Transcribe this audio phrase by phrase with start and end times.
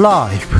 [0.00, 0.56] 라이브.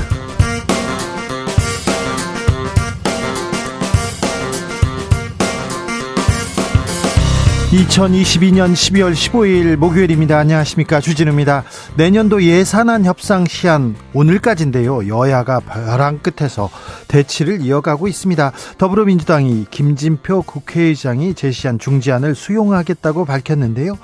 [7.71, 10.37] 2022년 12월 15일 목요일입니다.
[10.37, 10.99] 안녕하십니까.
[10.99, 11.63] 주진우입니다.
[11.95, 15.07] 내년도 예산안 협상 시한 오늘까지인데요.
[15.07, 16.69] 여야가 벼랑 끝에서
[17.07, 18.51] 대치를 이어가고 있습니다.
[18.77, 23.97] 더불어민주당이 김진표 국회의장이 제시한 중지안을 수용하겠다고 밝혔는데요.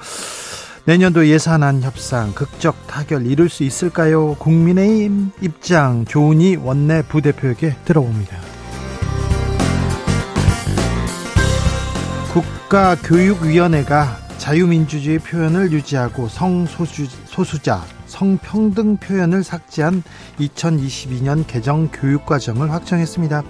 [0.87, 4.35] 내년도 예산안 협상 극적 타결 이룰 수 있을까요?
[4.35, 8.37] 국민의힘 입장 조은희 원내 부대표에게 들어봅니다.
[12.31, 20.03] 국가교육위원회가 자유민주주의 표현을 유지하고 성소수자, 성평등 표현을 삭제한
[20.39, 23.43] 2022년 개정 교육과정을 확정했습니다.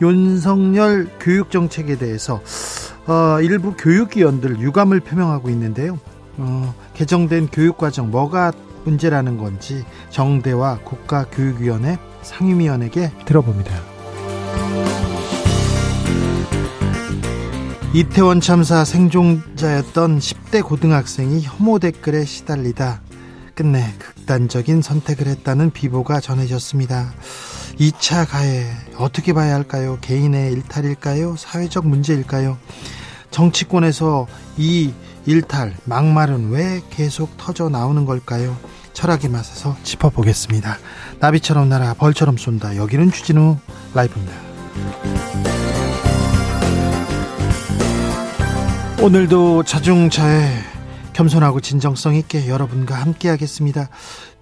[0.00, 2.40] 윤석열 교육정책에 대해서
[3.06, 5.98] 어, 일부 교육위원들 유감을 표명하고 있는데요.
[6.38, 8.52] 어, 개정된 교육과정 뭐가
[8.84, 13.72] 문제라는 건지 정대와 국가교육위원회 상임위원에게 들어봅니다.
[17.94, 23.02] 이태원 참사 생존자였던 10대 고등학생이 혐오 댓글에 시달리다
[23.54, 27.12] 끝내 극단적인 선택을 했다는 비보가 전해졌습니다.
[27.78, 28.64] 2차 가해
[28.96, 29.98] 어떻게 봐야 할까요?
[30.00, 31.36] 개인의 일탈일까요?
[31.36, 32.56] 사회적 문제일까요?
[33.30, 34.92] 정치권에서 이
[35.24, 38.56] 일탈, 막말은 왜 계속 터져 나오는 걸까요?
[38.92, 40.78] 철학의 맛에서 짚어보겠습니다.
[41.20, 42.76] 나비처럼 날아 벌처럼 쏜다.
[42.76, 43.56] 여기는 주진우
[43.94, 44.34] 라이브입니다.
[49.00, 50.48] 오늘도 자중차에
[51.12, 53.88] 겸손하고 진정성 있게 여러분과 함께 하겠습니다.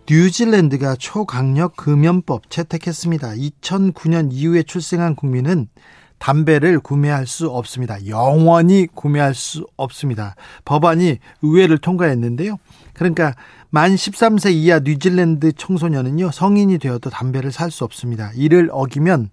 [0.08, 3.32] 뉴질랜드가 초강력 금연법 채택했습니다.
[3.32, 5.68] 2009년 이후에 출생한 국민은
[6.20, 8.06] 담배를 구매할 수 없습니다.
[8.06, 10.36] 영원히 구매할 수 없습니다.
[10.64, 12.58] 법안이 의회를 통과했는데요.
[12.92, 13.34] 그러니까
[13.70, 18.30] 만 13세 이하 뉴질랜드 청소년은요, 성인이 되어도 담배를 살 수 없습니다.
[18.34, 19.30] 이를 어기면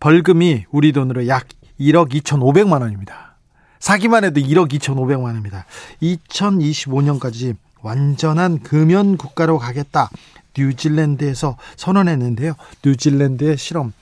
[0.00, 1.46] 벌금이 우리 돈으로 약
[1.80, 3.36] 1억 2,500만 원입니다.
[3.78, 5.66] 사기만 해도 1억 2,500만 원입니다.
[6.02, 10.10] 2025년까지 완전한 금연 국가로 가겠다.
[10.56, 12.54] 뉴질랜드에서 선언했는데요.
[12.84, 13.92] 뉴질랜드의 실험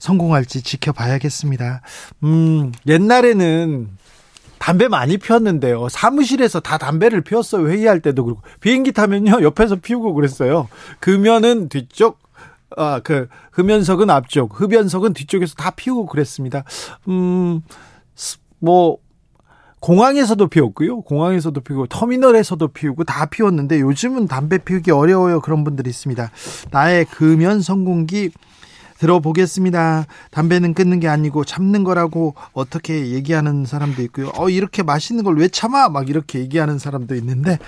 [0.00, 1.82] 성공할지 지켜봐야겠습니다.
[2.24, 3.88] 음, 옛날에는
[4.58, 5.88] 담배 많이 피웠는데요.
[5.88, 7.68] 사무실에서 다 담배를 피웠어요.
[7.68, 8.42] 회의할 때도 그렇고.
[8.60, 9.42] 비행기 타면요.
[9.42, 10.68] 옆에서 피우고 그랬어요.
[10.98, 12.18] 금연은 뒤쪽,
[12.76, 16.64] 아, 그, 흡연석은 앞쪽, 흡연석은 뒤쪽에서 다 피우고 그랬습니다.
[17.08, 17.62] 음,
[18.58, 18.98] 뭐,
[19.80, 21.00] 공항에서도 피웠고요.
[21.02, 25.40] 공항에서도 피우고 터미널에서도 피우고 다 피웠는데 요즘은 담배 피우기 어려워요.
[25.40, 26.30] 그런 분들이 있습니다.
[26.70, 28.30] 나의 금연 성공기
[29.00, 30.06] 들어보겠습니다.
[30.30, 34.30] 담배는 끊는 게 아니고 참는 거라고 어떻게 얘기하는 사람도 있고요.
[34.36, 35.88] 어 이렇게 맛있는 걸 왜 참아?
[35.88, 37.58] 막 이렇게 얘기하는 사람도 있는데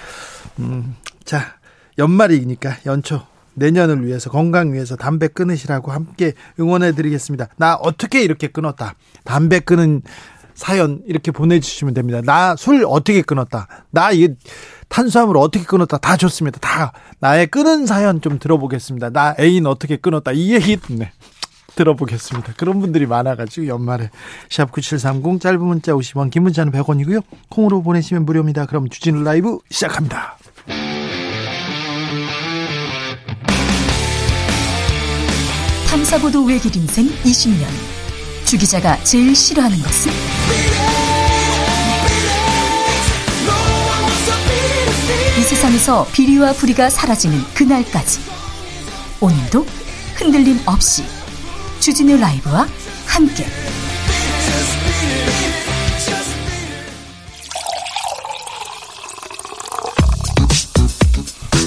[0.59, 0.95] 음,
[1.25, 1.55] 자,
[1.97, 3.23] 연말이니까 연초
[3.55, 7.49] 내년을 위해서 건강 위해서 담배 끊으시라고 함께 응원해 드리겠습니다.
[7.57, 8.95] 나 어떻게 이렇게 끊었다.
[9.25, 10.03] 담배 끊은
[10.55, 12.21] 사연 이렇게 보내주시면 됩니다.
[12.23, 13.69] 나 술 어떻게 끊었다.
[13.91, 14.29] 나 이
[14.89, 15.97] 탄수화물 어떻게 끊었다.
[15.97, 16.59] 다 좋습니다.
[16.61, 19.09] 다 나의 끊은 사연 좀 들어보겠습니다.
[19.11, 20.33] 나 애인 어떻게 끊었다.
[20.33, 21.11] 이 얘기 네.
[21.75, 22.55] 들어보겠습니다.
[22.57, 24.11] 그런 분들이 많아가지고 연말에
[24.51, 27.23] 샵 9730 짧은 문자 50원 긴 문자는 100원이고요.
[27.49, 28.67] 콩으로 보내시면 무료입니다.
[28.67, 30.37] 그럼 주진우 라이브 시작합니다.
[35.89, 37.67] 탐사보도 외길 인생 20년
[38.47, 40.13] 주 기자가 제일 싫어하는 것은?
[45.39, 48.21] 이 세상에서 비리와 부리가 사라지는 그날까지
[49.21, 49.67] 오늘도
[50.17, 51.05] 흔들림 없이
[51.83, 52.69] 주진우 라이브와
[53.09, 53.45] 함께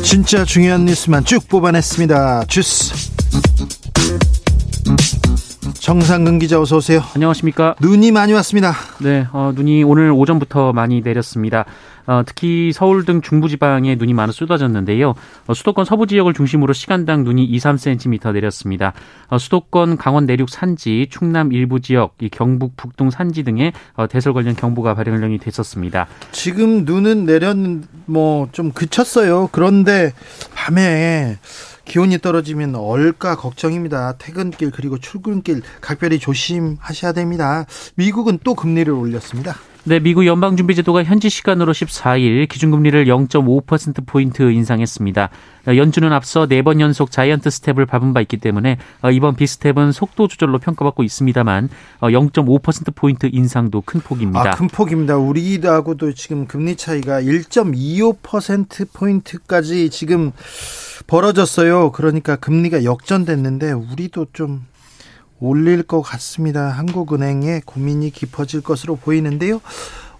[0.01, 2.45] 진짜 중요한 뉴스만 쭉 뽑아냈습니다.
[2.45, 2.93] 주스
[5.81, 7.03] 정상근 기자 어서 오세요.
[7.13, 7.75] 안녕하십니까.
[7.81, 8.73] 눈이 많이 왔습니다.
[8.99, 11.65] 네, 어, 눈이 오늘 오전부터 많이 내렸습니다.
[12.07, 15.13] 어, 특히 서울 등 중부지방에 눈이 많이 쏟아졌는데요.
[15.47, 18.93] 어, 수도권 서부 지역을 중심으로 시간당 눈이 2, 3cm 내렸습니다.
[19.27, 24.33] 어, 수도권 강원 내륙 산지, 충남 일부 지역, 이 경북 북동 산지 등에 어, 대설
[24.33, 26.07] 관련 경보가 발령이 됐었습니다.
[26.31, 29.49] 지금 눈은 내렸는 뭐좀 그쳤어요.
[29.51, 30.13] 그런데
[30.53, 31.37] 밤에
[31.85, 34.15] 기온이 떨어지면 얼까 걱정입니다.
[34.17, 37.65] 퇴근길 그리고 출근길 각별히 조심하셔야 됩니다.
[37.95, 39.55] 미국은 또 금리를 올렸습니다.
[39.87, 45.29] 네, 미국 연방준비제도가 현지 시간으로 14일 기준금리를 0.5%포인트 인상했습니다.
[45.67, 50.57] 연준은 앞서 4번 연속 자이언트 스텝을 밟은 바 있기 때문에 어, 이번 비스텝은 속도 조절로
[50.57, 51.69] 평가받고 있습니다만
[52.01, 54.53] 0.5%포인트 어, 인상도 큰 폭입니다.
[54.53, 55.17] 아, 큰 폭입니다.
[55.17, 60.31] 우리하고도 지금 금리 차이가 1.25%포인트까지 지금
[61.05, 61.91] 벌어졌어요.
[61.91, 64.65] 그러니까 금리가 역전됐는데 우리도 좀
[65.39, 66.69] 올릴 것 같습니다.
[66.69, 69.61] 한국은행의 고민이 깊어질 것으로 보이는데요.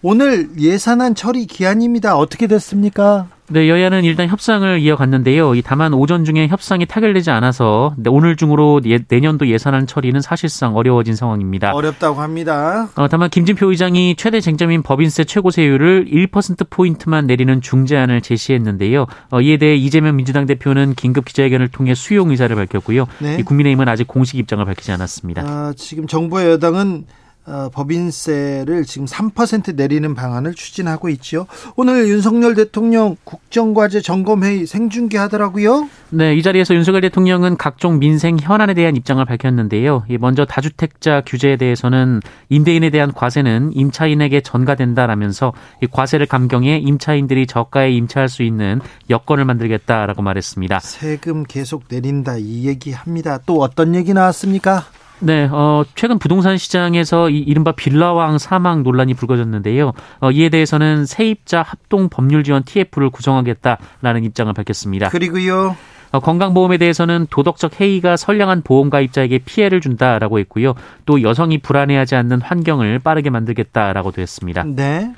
[0.08, 2.16] 오늘 예산안 처리 기한입니다.
[2.16, 3.26] 어떻게 됐습니까?
[3.48, 5.60] 네, 여야는 일단 협상을 이어갔는데요.
[5.64, 11.74] 다만 오전 중에 협상이 타결되지 않아서 오늘 중으로 예, 내년도 예산안 처리는 사실상 어려워진 상황입니다.
[11.74, 12.88] 어렵다고 합니다.
[12.94, 19.08] 어, 다만 김진표 의장이 최대 쟁점인 법인세 최고세율을 1%포인트만 내리는 중재안을 제시했는데요.
[19.32, 23.08] 어, 이에 대해 이재명 민주당 대표는 긴급 기자회견을 통해 수용 의사를 밝혔고요.
[23.18, 23.42] 네.
[23.42, 25.42] 국민의힘은 아직 공식 입장을 밝히지 않았습니다.
[25.42, 27.06] 아, 지금 정부의 여당은
[27.48, 31.46] 어, 법인세를 지금 3% 내리는 방안을 추진하고 있죠.
[31.76, 35.88] 오늘 윤석열 대통령 국정과제 점검회의 생중계하더라고요.
[36.10, 40.06] 네, 이 자리에서 윤석열 대통령은 각종 민생 현안에 대한 입장을 밝혔는데요.
[40.20, 45.54] 먼저 다주택자 규제에 대해서는 임대인에 대한 과세는 임차인에게 전가된다라면서
[45.84, 50.80] 이 과세를 감경해 임차인들이 저가에 임차할 수 있는 여건을 만들겠다라고 말했습니다.
[50.80, 53.38] 세금 계속 내린다 이 얘기합니다.
[53.46, 54.86] 또 어떤 얘기 나왔습니까?
[55.20, 59.94] 네, 어, 최근 부동산 시장에서 이 이른바 빌라왕 사망 논란이 불거졌는데요.
[60.20, 65.10] 어, 이에 대해서는 세입자 합동 법률 지원 TF를 구성하겠다라는 입장을 밝혔습니다.
[65.10, 65.76] 그리고요.
[66.12, 70.74] 어, 건강보험에 대해서는 도덕적 해이가 선량한 보험가입자에게 피해를 준다라고 했고요.
[71.06, 74.64] 또 여성이 불안해하지 않는 환경을 빠르게 만들겠다라고도 했습니다.
[74.66, 75.14] 네.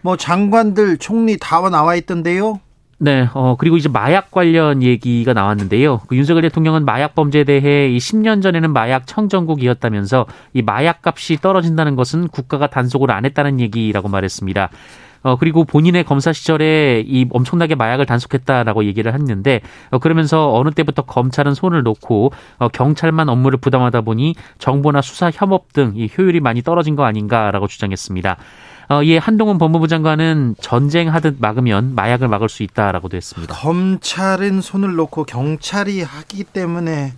[0.00, 2.60] 뭐 장관들 총리 다 나와 있던데요.
[3.00, 6.00] 네, 어, 그리고 이제 마약 관련 얘기가 나왔는데요.
[6.08, 11.94] 그 윤석열 대통령은 마약 범죄에 대해 이 10년 전에는 마약 청정국이었다면서 이 마약 값이 떨어진다는
[11.94, 14.70] 것은 국가가 단속을 안 했다는 얘기라고 말했습니다.
[15.22, 19.60] 어, 그리고 본인의 검사 시절에 이 엄청나게 마약을 단속했다라고 얘기를 했는데,
[19.90, 25.72] 어, 그러면서 어느 때부터 검찰은 손을 놓고, 어, 경찰만 업무를 부담하다 보니 정보나 수사 협업
[25.72, 28.36] 등 이 효율이 많이 떨어진 거 아닌가라고 주장했습니다.
[28.90, 33.54] 어, 이에 한동훈 법무부 장관은 전쟁하듯 막으면 마약을 막을 수 있다라고도 했습니다.
[33.54, 37.12] 검찰은 손을 놓고 경찰이 하기 때문에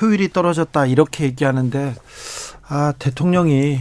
[0.00, 1.94] 효율이 떨어졌다 이렇게 얘기하는데
[2.68, 3.80] 아 대통령이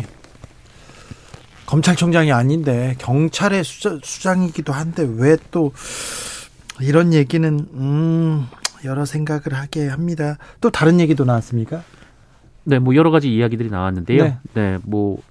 [1.68, 5.72] 검찰총장이 아닌데 경찰의 수장, 이기도 한데 왜 또
[6.82, 8.48] 이런 얘기는 음
[8.84, 10.38] 여러 생각을 하게 합니다.
[10.62, 11.84] 또 다른 얘기도 나왔습니까?
[12.64, 14.24] 네, 뭐 여러 가지 이야기들이 나왔는데요.
[14.24, 15.22] 네, 네 뭐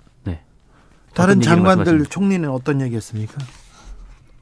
[1.15, 3.35] 다른 장관들 총리는 어떤 얘기했습니까?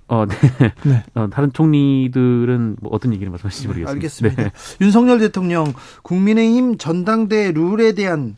[0.09, 0.37] 어, 네.
[0.85, 1.05] 네.
[1.15, 3.93] 어, 다른 총리들은 뭐 어떤 얘기를 말씀하실지 모르겠습니다.
[3.93, 4.43] 알겠습니다.
[4.43, 4.51] 네.
[4.85, 5.73] 윤석열 대통령
[6.03, 8.37] 국민의힘 전당대 룰에 대한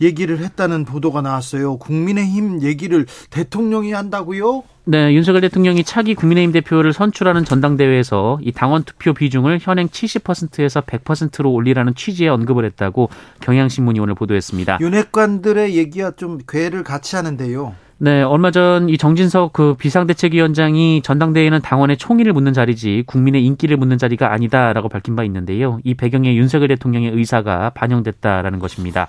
[0.00, 1.78] 얘기를 했다는 보도가 나왔어요.
[1.78, 4.62] 국민의힘 얘기를 대통령이 한다고요?
[4.90, 11.52] 네, 윤석열 대통령이 차기 국민의힘 대표를 선출하는 전당대회에서 이 당원 투표 비중을 현행 70%에서 100%로
[11.52, 14.78] 올리라는 취지의 언급을 했다고 경향신문이 오늘 보도했습니다.
[14.80, 17.74] 윤핵관들의 얘기와 좀 괴를 같이 하는데요.
[17.98, 23.98] 네, 얼마 전 이 정진석 그 비상대책위원장이 전당대회는 당원의 총의를 묻는 자리지 국민의 인기를 묻는
[23.98, 25.80] 자리가 아니다라고 밝힌 바 있는데요.
[25.84, 29.06] 이 배경에 윤석열 대통령의 의사가 반영됐다라는 것입니다.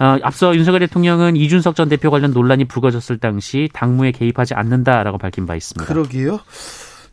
[0.00, 5.44] 어, 앞서 윤석열 대통령은 이준석 전 대표 관련 논란이 불거졌을 당시 당무에 개입하지 않는다라고 밝힌
[5.44, 5.92] 바 있습니다.
[5.92, 6.40] 그러게요.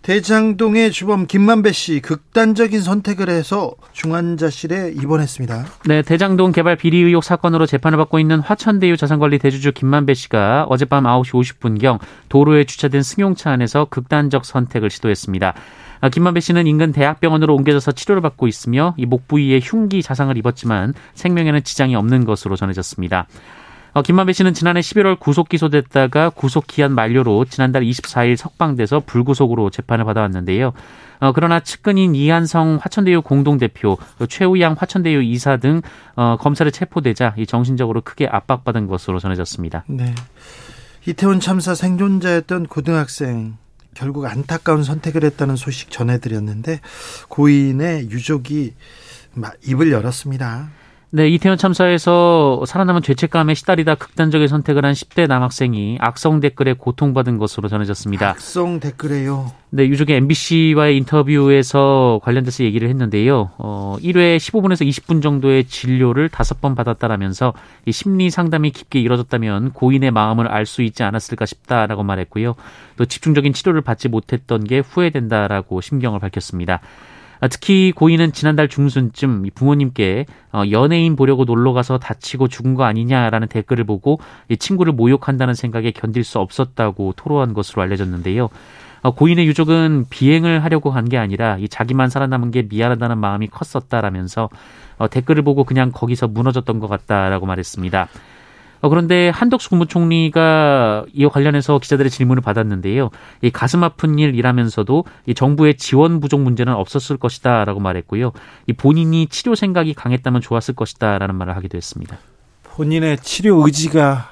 [0.04, 5.66] 대장동의 주범 김만배 씨 극단적인 선택을 해서 중환자실에 입원했습니다.
[5.86, 11.04] 네, 대장동 개발 비리 의혹 사건으로 재판을 받고 있는 화천대유 자산관리 대주주 김만배 씨가 어젯밤
[11.04, 15.56] 9시 50분경 도로에 주차된 승용차 안에서 극단적 선택을 시도했습니다.
[16.02, 20.94] 아, 김만배 씨는 인근 대학병원으로 옮겨져서 치료를 받고 있으며 이 목 부위에 흉기 자상을 입었지만
[21.16, 23.28] 생명에는 지장이 없는 것으로 전해졌습니다.
[23.94, 30.06] 어, 김만배 씨는 지난해 11월 구속 기소됐다가 구속 기한 만료로 지난달 24일 석방돼서 불구속으로 재판을
[30.06, 30.74] 받아왔는데요.
[31.20, 33.98] 어, 그러나 측근인 이한성 화천대유 공동대표,
[34.30, 35.82] 최우양 화천대유 이사 등
[36.16, 39.86] 어, 검찰에 체포되자 이 정신적으로 크게 압박받은 것으로 전해졌습니다.
[39.88, 40.14] 네.
[41.08, 43.58] 이태원 참사 생존자였던 고등학생
[43.98, 46.82] 결국 안타까운 선택을 했다는 소식 전해드렸는데
[47.30, 48.76] 고인의 유족이
[49.66, 50.70] 입을 열었습니다.
[51.18, 57.70] 네, 이태원 참사에서 살아남은 죄책감에 시달리다 극단적인 선택을 한 10대 남학생이 악성 댓글에 고통받은 것으로
[57.70, 58.30] 전해졌습니다.
[58.30, 59.52] 악성 댓글에요?
[59.72, 63.50] 네, 유족의 MBC와의 인터뷰에서 관련돼서 얘기를 했는데요.
[63.58, 67.56] 어, 1회 15분에서 20분 정도의 진료를 5번 받았다라면서
[67.88, 72.54] 이 심리 상담이 깊게 이뤄졌다면 고인의 마음을 알 수 있지 않았을까 싶다라고 말했고요.
[72.98, 76.82] 또 집중적인 치료를 받지 못했던 게 후회된다라고 심경을 밝혔습니다.
[77.40, 83.48] 아, 특히 고인은 지난달 중순쯤 부모님께 어, 연예인 보려고 놀러 가서 다치고 죽은 거 아니냐라는
[83.48, 84.20] 댓글을 보고
[84.58, 88.50] 친구를 모욕한다는 생각에 견딜 수 없었다고 토로한 것으로 알려졌는데요.
[89.04, 94.50] 어, 고인의 유족은 비행을 하려고 한 게 아니라 자기만 살아남은 게 미안하다는 마음이 컸었다라면서
[94.98, 98.08] 어, 댓글을 보고 그냥 거기서 무너졌던 것 같다라고 말했습니다.
[98.82, 103.10] 어, 그런데 한덕수 국무총리가 이와 관련해서 기자들의 질문을 받았는데요.
[103.42, 108.32] 이 가슴 아픈 일이라면서도 이 정부의 지원 부족 문제는 없었을 것이다라고 말했고요.
[108.68, 112.18] 이 본인이 치료 생각이 강했다면 좋았을 것이다라는 말을 하기도 했습니다.
[112.64, 114.30] 본인의 치료 의지가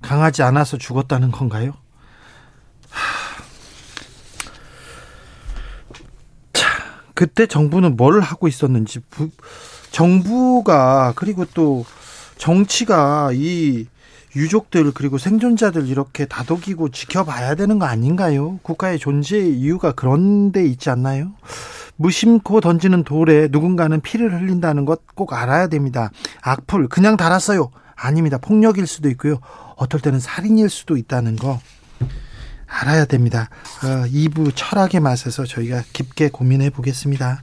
[0.00, 1.74] 강하지 않아서 죽었다는 건가요?
[6.54, 6.66] 자,
[7.14, 9.28] 그때 정부는 뭘 하고 있었는지 부,
[9.90, 11.84] 정부가 그리고 또
[12.40, 13.86] 정치가 이
[14.34, 18.58] 유족들 그리고 생존자들 이렇게 다독이고 지켜봐야 되는 거 아닌가요?
[18.62, 21.32] 국가의 존재 이유가 그런 데 있지 않나요?
[21.96, 26.10] 무심코 던지는 돌에 누군가는 피를 흘린다는 것 꼭 알아야 됩니다.
[26.40, 27.70] 악플 그냥 달았어요.
[27.94, 28.38] 아닙니다.
[28.38, 29.38] 폭력일 수도 있고요.
[29.76, 31.60] 어떨 때는 살인일 수도 있다는 거
[32.66, 33.50] 알아야 됩니다.
[33.84, 37.42] 어, 2부 철학의 맛에서 저희가 깊게 고민해 보겠습니다.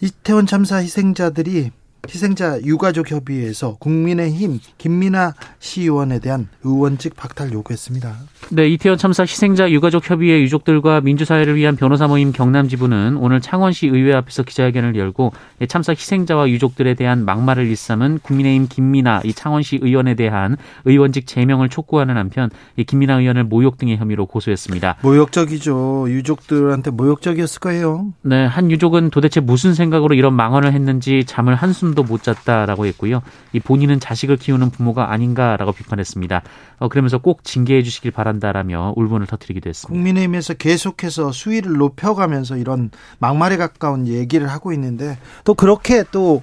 [0.00, 1.72] 이태원 참사 희생자들이
[2.06, 8.14] 희생자 유가족 협의회에서 국민의힘 김민아 시의원에 대한 의원직 박탈 요구했습니다.
[8.50, 13.88] 네, 이태원 참사 희생자 유가족 협의회 유족들과 민주사회를 위한 변호사 모임 경남 지부는 오늘 창원시
[13.88, 15.32] 의회 앞에서 기자회견을 열고
[15.68, 22.16] 참사 희생자와 유족들에 대한 막말을 일삼은 국민의힘 김민아 이 창원시 의원에 대한 의원직 제명을 촉구하는
[22.16, 24.98] 한편 이 김민아 의원을 모욕 등의 혐의로 고소했습니다.
[25.02, 26.06] 모욕적이죠.
[26.08, 28.12] 유족들한테 모욕적이었을 거예요.
[28.22, 33.22] 네, 한 유족은 도대체 무슨 생각으로 이런 망언을 했는지 잠을 한숨 한숨도 못 잤다라고 했고요.
[33.52, 36.42] 이 본인은 자식을 키우는 부모가 아닌가라고 비판했습니다.
[36.78, 39.92] 어, 그러면서 꼭 징계해 주시길 바란다라며 울분을 터뜨리기도 했습니다.
[39.92, 46.42] 국민의힘에서 계속해서 수위를 높여가면서 이런 막말에 가까운 얘기를 하고 있는데 또 그렇게 또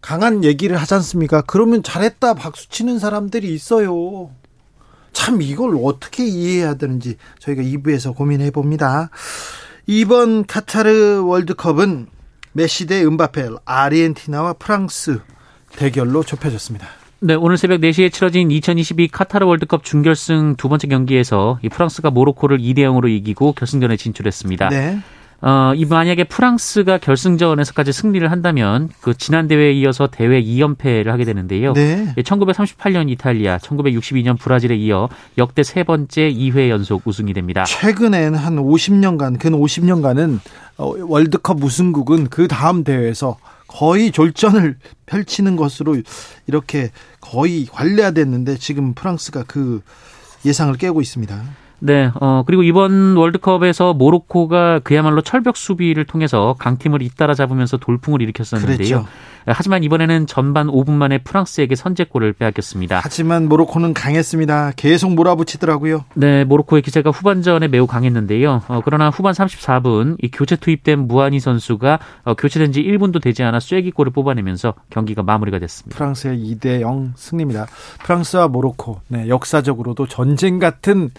[0.00, 1.42] 강한 얘기를 하지 않습니까?
[1.42, 4.30] 그러면 잘했다 박수 치는 사람들이 있어요.
[5.12, 9.10] 참 이걸 어떻게 이해해야 되는지 저희가 2부에서 고민해 봅니다.
[9.86, 12.17] 이번 카타르 월드컵은
[12.58, 15.20] 메시 대 은바페, 아르헨티나와 프랑스
[15.76, 16.88] 대결로 좁혀졌습니다.
[17.20, 22.58] 네, 오늘 새벽 4시에 치러진 2022 카타르 월드컵 준결승 두 번째 경기에서 이 프랑스가 모로코를
[22.58, 24.70] 2대 0으로 이기고 결승전에 진출했습니다.
[24.70, 24.98] 네.
[25.40, 31.74] 어, 이 만약에 프랑스가 결승전에서까지 승리를 한다면 그 지난 대회에 이어서 대회 2연패를 하게 되는데요.
[31.74, 32.12] 네.
[32.16, 37.62] 1938년 이탈리아, 1962년 브라질에 이어 역대 세 번째 2회 연속 우승이 됩니다.
[37.62, 40.40] 최근엔 한 50년간, 근 50년간은 어,
[40.78, 45.96] 월드컵 우승국은 그 다음 대회에서 거의 졸전을 펼치는 것으로
[46.46, 49.82] 이렇게 거의 관례화됐는데 지금 프랑스가 그
[50.46, 51.42] 예상을 깨고 있습니다.
[51.80, 58.76] 네, 어, 그리고 이번 월드컵에서 모로코가 그야말로 철벽 수비를 통해서 강팀을 잇따라 잡으면서 돌풍을 일으켰었는데요.
[58.76, 59.06] 그랬죠.
[59.46, 63.00] 하지만 이번에는 전반 5분 만에 프랑스에게 선제골을 빼앗겼습니다.
[63.02, 64.72] 하지만 모로코는 강했습니다.
[64.76, 66.04] 계속 몰아붙이더라고요.
[66.14, 68.62] 네, 모로코의 기세가 후반전에 매우 강했는데요.
[68.68, 73.60] 어, 그러나 후반 34분 이 교체 투입된 무아니 선수가 어, 교체된 지 1분도 되지 않아
[73.60, 75.96] 쐐기골을 뽑아내면서 경기가 마무리가 됐습니다.
[75.96, 77.66] 프랑스의 2대 0 승리입니다.
[78.02, 81.10] 프랑스와 모로코, 네, 역사적으로도 전쟁 같은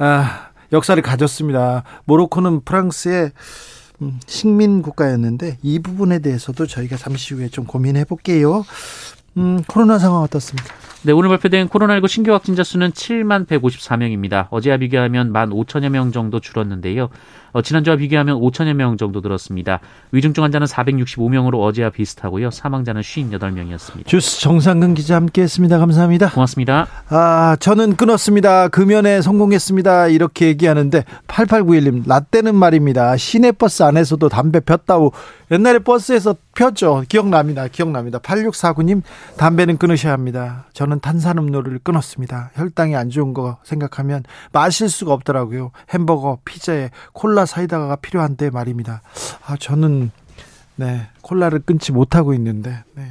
[0.00, 1.84] 아, 역사를 가졌습니다.
[2.06, 3.32] 모로코는 프랑스의
[4.00, 8.64] 음, 식민 국가였는데 이 부분에 대해서도 저희가 잠시 후에 좀 고민해 볼게요.
[9.36, 10.74] 음, 코로나 상황 어떻습니까?
[11.02, 14.48] 네, 오늘 발표된 코로나19 신규 확진자 수는 7만 154명입니다.
[14.50, 17.10] 어제와 비교하면 1만 5천여 명 정도 줄었는데요.
[17.52, 19.80] 어, 지난주와 비교하면 5천여 명 정도 늘었습니다.
[20.12, 22.50] 위중증 환자는 465명으로 어제와 비슷하고요.
[22.50, 24.06] 사망자는 58명이었습니다.
[24.06, 25.78] 주스 정상근 기자 함께했습니다.
[25.78, 26.30] 감사합니다.
[26.30, 26.86] 고맙습니다.
[27.08, 28.68] 아 저는 끊었습니다.
[28.68, 30.08] 금연에 성공했습니다.
[30.08, 33.16] 이렇게 얘기하는데 8891님 라떼는 말입니다.
[33.16, 35.12] 시내버스 안에서도 담배 폈다고
[35.50, 37.04] 옛날에 버스에서 폈죠.
[37.08, 37.66] 기억납니다.
[37.68, 38.18] 기억납니다.
[38.18, 39.02] 8649님
[39.36, 40.66] 담배는 끊으셔야 합니다.
[40.74, 42.50] 저는 탄산음료를 끊었습니다.
[42.54, 45.72] 혈당이 안 좋은 거 생각하면 마실 수가 없더라고요.
[45.90, 49.02] 햄버거, 피자에 콜라 콜라 사이다가 필요한데 말입니다.
[49.46, 50.10] 아, 저는
[50.76, 53.04] 네, 콜라를 끊지 못하고 있는데 네.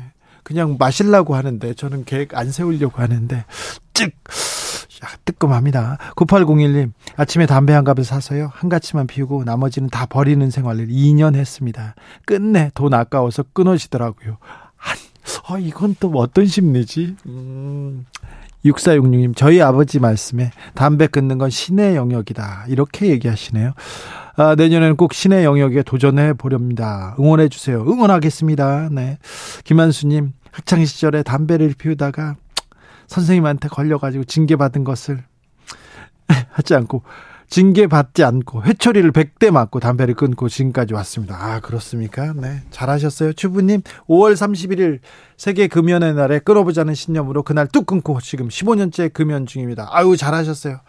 [0.43, 3.45] 그냥 마실라고 하는데 저는 계획 안 세우려고 하는데
[3.93, 4.11] 즉
[5.25, 5.97] 뜨끔합니다.
[6.15, 11.95] 9801님 아침에 담배 한 갑을 사서요 한 가치만 피우고 나머지는 다 버리는 생활을 2년 했습니다.
[12.25, 14.37] 끝내 돈 아까워서 끊어지더라고요.
[14.77, 17.15] 아, 어, 이건 또 어떤 심리지?
[17.25, 18.05] 음,
[18.65, 22.65] 6466님, 저희 아버지 말씀에 담배 끊는 건 신의 영역이다.
[22.67, 23.73] 이렇게 얘기하시네요.
[24.39, 27.13] 아, 내년에는 꼭 신의 영역에 도전해 보렵니다.
[27.19, 27.81] 응원해 주세요.
[27.85, 28.87] 응원하겠습니다.
[28.89, 29.17] 네.
[29.65, 32.37] 김한수님, 학창 시절에 담배를 피우다가
[33.07, 35.21] 선생님한테 걸려가지고 징계받은 것을
[36.51, 37.03] 하지 않고
[37.49, 41.35] 징계받지 않고 회초리를 100대 맞고 담배를 끊고 지금까지 왔습니다.
[41.37, 42.31] 아, 그렇습니까?
[42.33, 42.61] 네.
[42.71, 43.33] 잘하셨어요.
[43.33, 44.99] 주부님, 5월 31일
[45.35, 49.89] 세계 금연의 날에 끊어보자는 신념으로 그날 뚝 끊고 지금 15년째 금연 중입니다.
[49.91, 50.79] 아유, 잘하셨어요.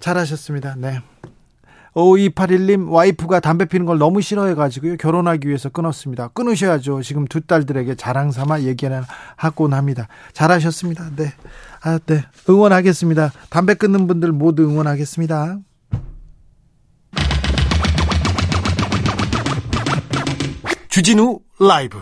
[0.00, 0.74] 잘하셨습니다.
[0.76, 1.00] 네.
[1.94, 6.28] 5281님 와이프가 담배 피는 걸 너무 싫어해가지고요 결혼하기 위해서 끊었습니다.
[6.28, 7.02] 끊으셔야죠.
[7.02, 9.02] 지금 두 딸들에게 자랑 삼아 얘기는
[9.36, 10.08] 하곤 합니다.
[10.32, 11.10] 잘하셨습니다.
[11.16, 11.32] 네,
[11.82, 13.32] 아, 네 응원하겠습니다.
[13.48, 15.58] 담배 끊는 분들 모두 응원하겠습니다.
[20.88, 21.98] 주진우 라이브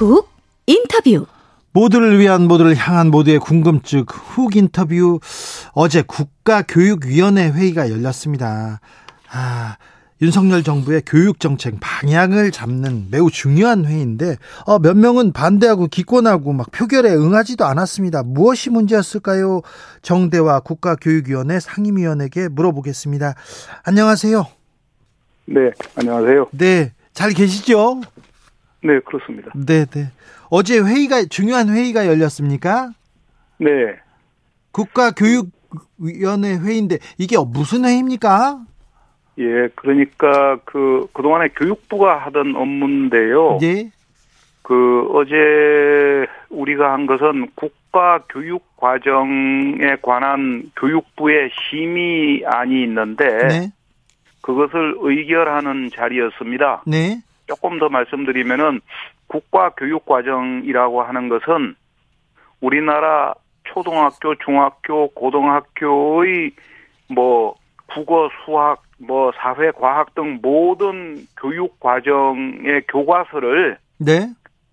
[0.00, 0.30] 훅
[0.66, 1.26] 인터뷰
[1.72, 5.20] 모두를 위한 모두를 향한 모두의 궁금증 훅 인터뷰
[5.72, 8.80] 어제 국가교육위원회 회의가 열렸습니다.
[9.30, 9.76] 아,
[10.22, 16.70] 윤석열 정부의 교육 정책 방향을 잡는 매우 중요한 회의인데 어, 몇 명은 반대하고 기권하고 막
[16.70, 18.22] 표결에 응하지도 않았습니다.
[18.22, 19.60] 무엇이 문제였을까요?
[20.00, 23.34] 정대와 국가교육위원회 상임위원에게 물어보겠습니다.
[23.84, 24.46] 안녕하세요.
[25.44, 26.46] 네, 안녕하세요.
[26.52, 28.00] 네, 잘 계시죠?
[28.82, 29.50] 네, 그렇습니다.
[29.54, 30.06] 네, 네.
[30.48, 32.90] 어제 회의가 중요한 회의가 열렸습니까?
[33.58, 33.68] 네.
[34.72, 38.60] 국가교육위원회 회의인데 이게 무슨 회의입니까?
[39.38, 43.58] 예, 그러니까 그 그동안에 교육부가 하던 업무인데요.
[43.62, 43.90] 예.
[44.62, 45.34] 그 어제
[46.50, 53.72] 우리가 한 것은 국가 교육 과정에 관한 교육부의 심의안이 있는데 네.
[54.42, 56.82] 그것을 의결하는 자리였습니다.
[56.86, 57.20] 네.
[57.50, 58.80] 조금 더 말씀드리면은
[59.26, 61.74] 국가 교육 과정이라고 하는 것은
[62.60, 66.52] 우리나라 초등학교, 중학교, 고등학교의
[67.08, 74.28] 뭐 국어, 수학, 뭐 사회, 과학 등 모든 교육 과정의 교과서를 네.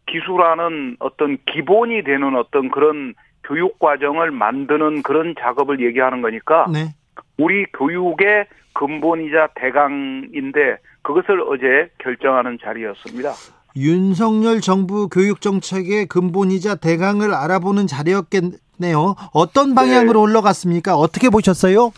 [0.05, 6.93] 기술하는 어떤 기본이 되는 어떤 그런 교육 과정을 만드는 그런 작업을 얘기하는 거니까 네.
[7.39, 10.77] 우리 교육의 근본이자 대강인데
[11.07, 13.31] 그것을 어제 결정하는 자리였습니다.
[13.77, 19.15] 윤석열 정부 교육 정책의 근본이자 대강을 알아보는 자리였겠네요.
[19.33, 20.95] 어떤 방향으로 올라갔습니까?
[20.95, 21.91] 어떻게 보셨어요?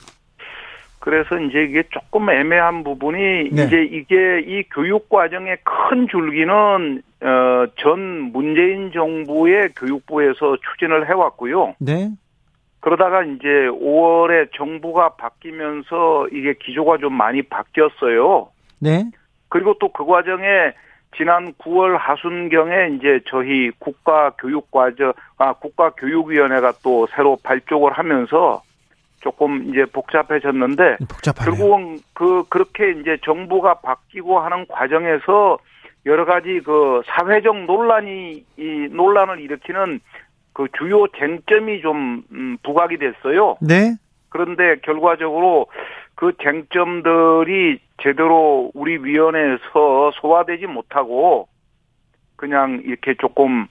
[0.99, 3.63] 그래서 이제 이게 조금 애매한 부분이 네.
[3.63, 7.99] 이제 이게 이 교육 과정의 큰 줄기는 어 전
[8.31, 11.75] 문재인 정부의 교육부에서 추진을 해왔고요.
[11.79, 12.11] 네.
[12.79, 18.49] 그러다가 이제 5월에 정부가 바뀌면서 이게 기조가 좀 많이 바뀌었어요.
[18.79, 19.05] 네.
[19.49, 20.73] 그리고 또 그 과정에
[21.17, 28.61] 지난 9월 하순경에 이제 저희 국가교육과정 아 국가교육위원회가 또 새로 발족을 하면서
[29.21, 31.55] 조금 이제 복잡해졌는데 복잡하네요.
[31.57, 35.57] 결국은 그 그렇게 이제 정부가 바뀌고 하는 과정에서
[36.05, 39.99] 여러 가지 그 사회적 논란이 이 논란을 일으키는
[40.53, 43.57] 그 주요 쟁점이 좀 음, 부각이 됐어요.
[43.61, 43.95] 네.
[44.29, 45.67] 그런데 결과적으로
[46.15, 51.47] 그 쟁점들이 제대로 우리 위원회에서 소화되지 못하고
[52.35, 53.67] 그냥 이렇게 조금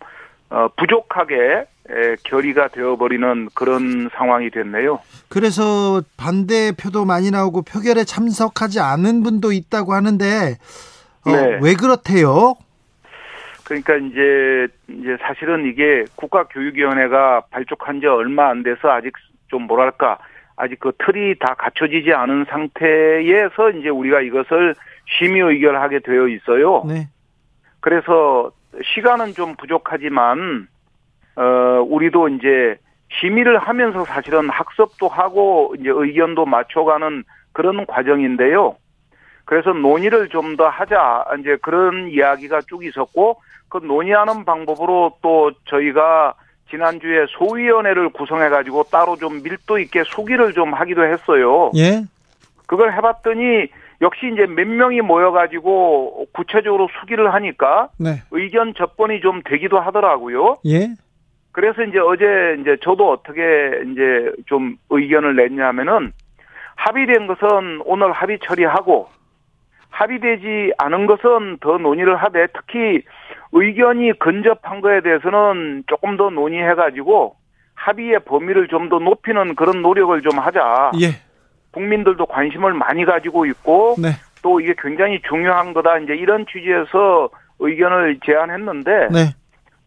[0.50, 5.00] 어, 부족하게 에, 결의가 되어버리는 그런 상황이 됐네요.
[5.28, 10.24] 그래서 반대 표도 많이 나오고 표결에 참석하지 않은 분도 있다고 하는데
[11.26, 11.58] 어, 네.
[11.62, 12.54] 왜 그렇대요?
[13.64, 19.12] 그러니까 이제 이제 사실은 이게 국가교육위원회가 발족한 지 얼마 안 돼서 아직
[19.48, 20.18] 좀 뭐랄까
[20.58, 24.74] 아직 그 틀이 다 갖춰지지 않은 상태에서 이제 우리가 이것을
[25.18, 26.84] 심의 의결하게 되어 있어요.
[26.86, 27.08] 네.
[27.80, 28.50] 그래서
[28.94, 30.68] 시간은 좀 부족하지만
[31.36, 32.76] 어 우리도 이제
[33.20, 38.76] 심의를 하면서 사실은 학습도 하고 이제 의견도 맞춰가는 그런 과정인데요.
[39.44, 46.34] 그래서 논의를 좀 더 하자 이제 그런 이야기가 쭉 있었고 그 논의하는 방법으로 또 저희가
[46.70, 51.70] 지난주에 소위원회를 구성해 가지고 따로 좀 밀도 있게 수기를 좀 하기도 했어요.
[51.76, 52.02] 예.
[52.66, 53.68] 그걸 해봤더니
[54.00, 58.22] 역시 이제 몇 명이 모여가지고 구체적으로 수기를 하니까 네.
[58.30, 60.58] 의견 접근이 좀 되기도 하더라고요.
[60.66, 60.88] 예.
[61.52, 62.24] 그래서 이제 어제
[62.60, 63.40] 이제 저도 어떻게
[63.90, 66.12] 이제 좀 의견을 냈냐면은
[66.76, 69.08] 합의된 것은 오늘 합의 처리하고
[69.90, 73.02] 합의되지 않은 것은 더 논의를 하되 특히
[73.52, 77.34] 의견이 근접한 거에 대해서는 조금 더 논의해가지고
[77.74, 80.92] 합의의 범위를 좀 더 높이는 그런 노력을 좀 하자.
[81.00, 81.08] 예.
[81.72, 84.08] 국민들도 관심을 많이 가지고 있고 네.
[84.42, 85.98] 또 이게 굉장히 중요한 거다.
[85.98, 87.28] 이제 이런 취지에서
[87.60, 89.18] 의견을 제안했는데 네.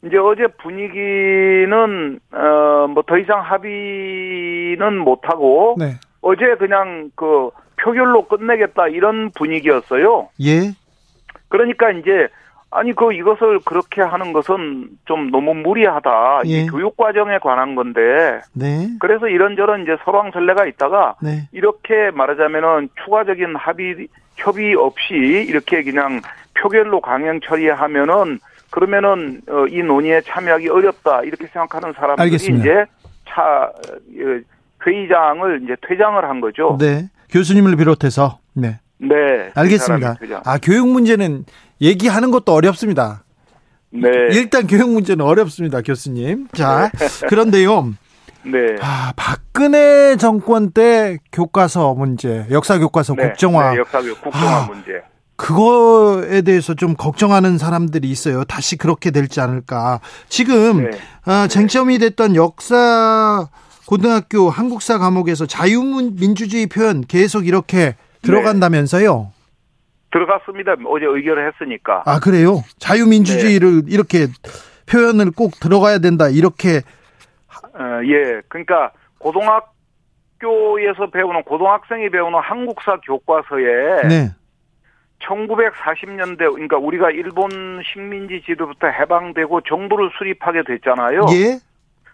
[0.06, 5.94] 이제 어제 분위기는 어 뭐 더 이상 합의는 못 하고 네.
[6.22, 7.50] 어제 그냥 그
[7.82, 10.30] 표결로 끝내겠다 이런 분위기였어요.
[10.42, 10.72] 예.
[11.50, 12.28] 그러니까 이제
[12.74, 16.44] 아니 그 이것을 그렇게 하는 것은 좀 너무 무리하다.
[16.46, 16.50] 예.
[16.50, 18.88] 이 교육 과정에 관한 건데 네.
[19.00, 21.50] 그래서 이런저런 이제 설왕설래가 있다가 네.
[21.52, 24.08] 이렇게 말하자면은 추가적인 합의
[24.38, 26.22] 협의 없이 이렇게 그냥
[26.54, 32.64] 표결로 강행 처리하면은 그러면은 어, 이 논의에 참여하기 어렵다 이렇게 생각하는 사람들이 알겠습니다.
[32.64, 32.86] 이제
[33.28, 34.40] 차 어,
[34.86, 36.78] 회의장을 이제 퇴장을 한 거죠.
[36.80, 37.10] 네.
[37.32, 38.80] 교수님을 비롯해서 네.
[38.98, 39.52] 네.
[39.56, 39.96] 알겠습니다.
[39.96, 40.42] 이 사람이 퇴장.
[40.46, 41.44] 아, 교육 문제는
[41.82, 43.24] 얘기하는 것도 어렵습니다.
[43.90, 44.10] 네.
[44.32, 46.48] 일단 교육 문제는 어렵습니다, 교수님.
[46.54, 46.92] 자,
[47.28, 47.94] 그런데요.
[48.44, 48.76] 네.
[48.82, 53.24] 아, 박근혜 정권 때 교과서 문제, 역사 교과서 네.
[53.24, 54.68] 국정화 네, 역사교 국정화 아.
[54.68, 54.92] 문제.
[55.36, 58.44] 그거에 대해서 좀 걱정하는 사람들이 있어요.
[58.44, 60.00] 다시 그렇게 될지 않을까.
[60.30, 60.98] 지금 네.
[61.26, 63.48] 아, 쟁점이 됐던 역사
[63.88, 69.32] 고등학교 한국사 과목에서 자유민주주의 표현 계속 이렇게 들어간다면서요?
[70.12, 70.76] 들어갔습니다.
[70.86, 72.04] 어제 의결을 했으니까.
[72.06, 72.62] 아 그래요?
[72.80, 74.28] 자유민주주의를 이렇게
[74.90, 76.82] 표현을 꼭 들어가야 된다 이렇게
[77.74, 78.42] 어, 예.
[78.48, 84.32] 그러니까 고등학교에서 배우는 고등학생이 배우는 한국사 교과서에 네
[85.24, 91.26] 1940년대 그러니까 우리가 일본 식민지 지도부터 해방되고 정부를 수립하게 됐잖아요.
[91.34, 91.60] 예?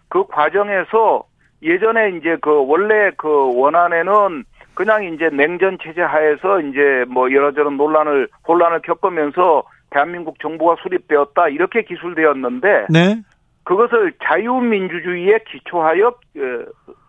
[0.08, 1.24] 그 과정에서
[1.62, 4.44] 예전에 이제 그 원래 그 원안에는
[4.78, 11.82] 그냥 이제 냉전 체제 하에서 이제 뭐 여러저런 논란을 혼란을 겪으면서 대한민국 정부가 수립되었다 이렇게
[11.82, 13.20] 기술되었는데 네?
[13.64, 16.64] 그것을 자유민주주의에 기초하여 어,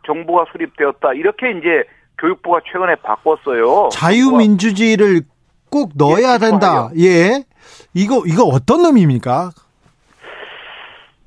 [0.07, 1.83] 정부가 수립되었다 이렇게 이제
[2.17, 3.89] 교육부가 최근에 바꿨어요.
[3.91, 5.21] 자유민주주의를
[5.69, 6.89] 꼭 넣어야 예, 된다.
[6.97, 7.43] 예.
[7.93, 9.51] 이거 이거 어떤 의미입니까?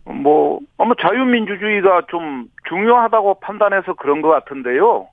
[0.06, 5.06] 뭐 아마 자유민주주의가 좀 중요하다고 판단해서 그런 것 같은데요.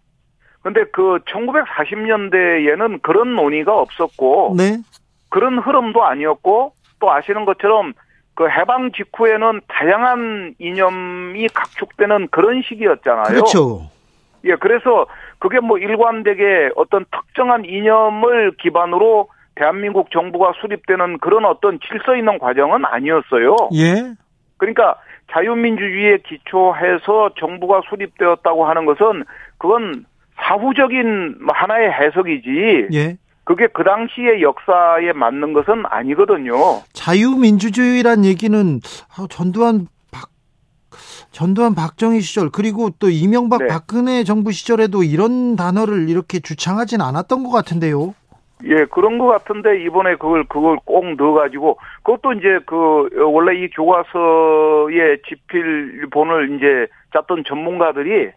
[0.70, 4.78] 근데 그 1940년대에는 그런 논의가 없었고 네.
[5.30, 7.94] 그런 흐름도 아니었고 또 아시는 것처럼
[8.36, 13.26] 그 해방 직후에는 다양한 이념이 각축되는 그런 시기였잖아요.
[13.26, 13.90] 그렇죠.
[14.46, 15.08] 예, 그래서
[15.40, 22.86] 그게 뭐 일관되게 어떤 특정한 이념을 기반으로 대한민국 정부가 수립되는 그런 어떤 질서 있는 과정은
[22.86, 23.56] 아니었어요.
[23.74, 24.14] 예.
[24.58, 24.98] 그러니까
[25.32, 29.24] 자유민주주의에 기초해서 정부가 수립되었다고 하는 것은
[29.58, 30.06] 그건
[30.42, 33.18] 사후적인 하나의 해석이지 예.
[33.44, 36.54] 그게 그 당시의 역사에 맞는 것은 아니거든요.
[36.94, 38.80] 자유민주주의란 얘기는
[39.18, 40.30] 아, 전두환 박
[41.32, 43.68] 전두환 박정희 시절 그리고 또 이명박 네.
[43.68, 48.14] 박근혜 정부 시절에도 이런 단어를 이렇게 주창하진 않았던 것 같은데요.
[48.66, 55.22] 예, 그런 것 같은데 이번에 그걸 그걸 꼭 넣어가지고 그것도 이제 그 원래 이 교과서의
[55.28, 58.32] 집필본을 이제 짰던 전문가들이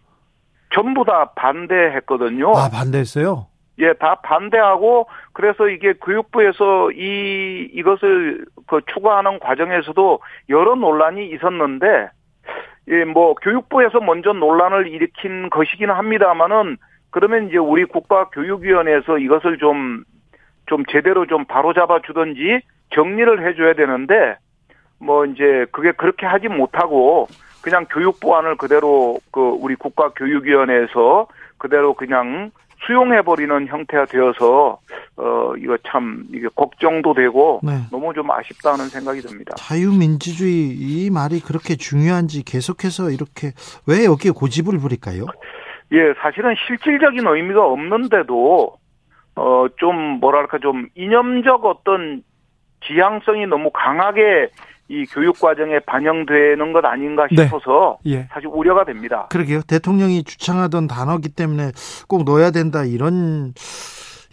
[0.74, 2.50] 전부 다 반대했거든요.
[2.56, 3.46] 아 반대했어요.
[3.78, 12.10] 예, 다 반대하고 그래서 이게 교육부에서 이 이것을 그 추가하는 과정에서도 여러 논란이 있었는데
[12.88, 16.76] 예, 뭐 교육부에서 먼저 논란을 일으킨 것이긴 합니다만은
[17.10, 22.60] 그러면 이제 우리 국가교육위원회에서 이것을 좀좀 제대로 좀 바로잡아 주든지
[22.94, 24.36] 정리를 해줘야 되는데
[24.98, 27.28] 뭐 이제 그게 그렇게 하지 못하고
[27.62, 31.26] 그냥 교육부안을 그대로 그 우리 국가교육위원회에서
[31.58, 32.50] 그대로 그냥
[32.86, 34.78] 수용해버리는 형태가 되어서
[35.16, 37.78] 어 이거 참 이게 걱정도 되고 네.
[37.92, 39.54] 너무 좀 아쉽다는 생각이 듭니다.
[39.56, 43.52] 자유민주주의 이 말이 그렇게 중요한지 계속해서 이렇게
[43.86, 45.26] 왜 여기에 고집을 부릴까요?
[45.92, 48.76] 예, 사실은 실질적인 의미가 없는데도
[49.36, 52.22] 어 좀 뭐랄까 좀 이념적 어떤
[52.86, 54.48] 지향성이 너무 강하게
[54.92, 57.44] 이 교육 과정에 반영되는 것 아닌가 네.
[57.44, 58.28] 싶어서 예.
[58.30, 59.26] 사실 우려가 됩니다.
[59.30, 59.62] 그러게요.
[59.66, 61.72] 대통령이 주창하던 단어기 때문에
[62.08, 63.54] 꼭 넣어야 된다 이런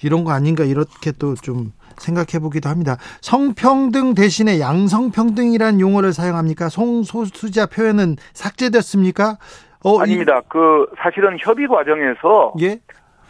[0.03, 2.95] 이런 거 아닌가 이렇게 또 좀 생각해 보기도 합니다.
[3.21, 6.69] 성평등 대신에 양성평등이란 용어를 사용합니까?
[6.69, 9.37] 성소수자 표현은 삭제됐습니까?
[9.83, 10.41] 어, 이- 아닙니다.
[10.47, 12.79] 그 사실은 협의 과정에서 예.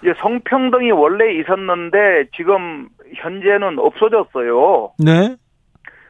[0.02, 4.92] 이제 성평등이 원래 있었는데 지금 현재는 없어졌어요.
[5.00, 5.36] 네.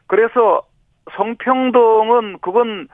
[0.08, 0.63] 그래서
[1.15, 2.88] 성평등은 그건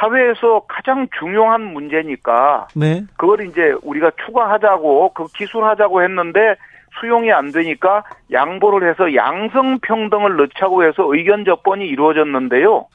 [0.00, 3.04] 사회에서 가장 중요한 문제니까 네.
[3.16, 6.56] 그걸 이제 우리가 추가하자고 그 기술하자고 했는데
[7.00, 12.86] 수용이 안 되니까 양보를 해서 양성평등을 넣자고 해서 의견 접번이 이루어졌는데요.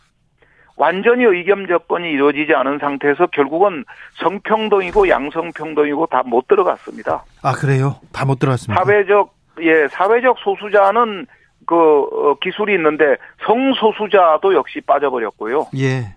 [0.76, 7.24] 완전히 의견 접번이 이루어지지 않은 상태에서 결국은 성평등이고 양성평등이고 다 못 들어갔습니다.
[7.43, 7.97] 아, 그래요?
[8.12, 8.84] 다 못 들어갔습니다.
[8.84, 11.28] 사회적 예 사회적 소수자는
[11.72, 15.68] 그 어, 기술이 있는데 성소수자도 역시 빠져버렸고요.
[15.78, 16.14] 예.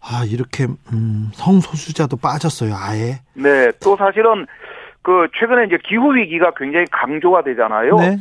[0.00, 2.72] 아, 이렇게 음, 성소수자도 빠졌어요.
[2.76, 3.18] 아예.
[3.34, 4.46] 네, 또 사실은
[5.02, 7.96] 그 최근에 이제 기후 위기가 굉장히 강조가 되잖아요.
[7.96, 8.18] 네.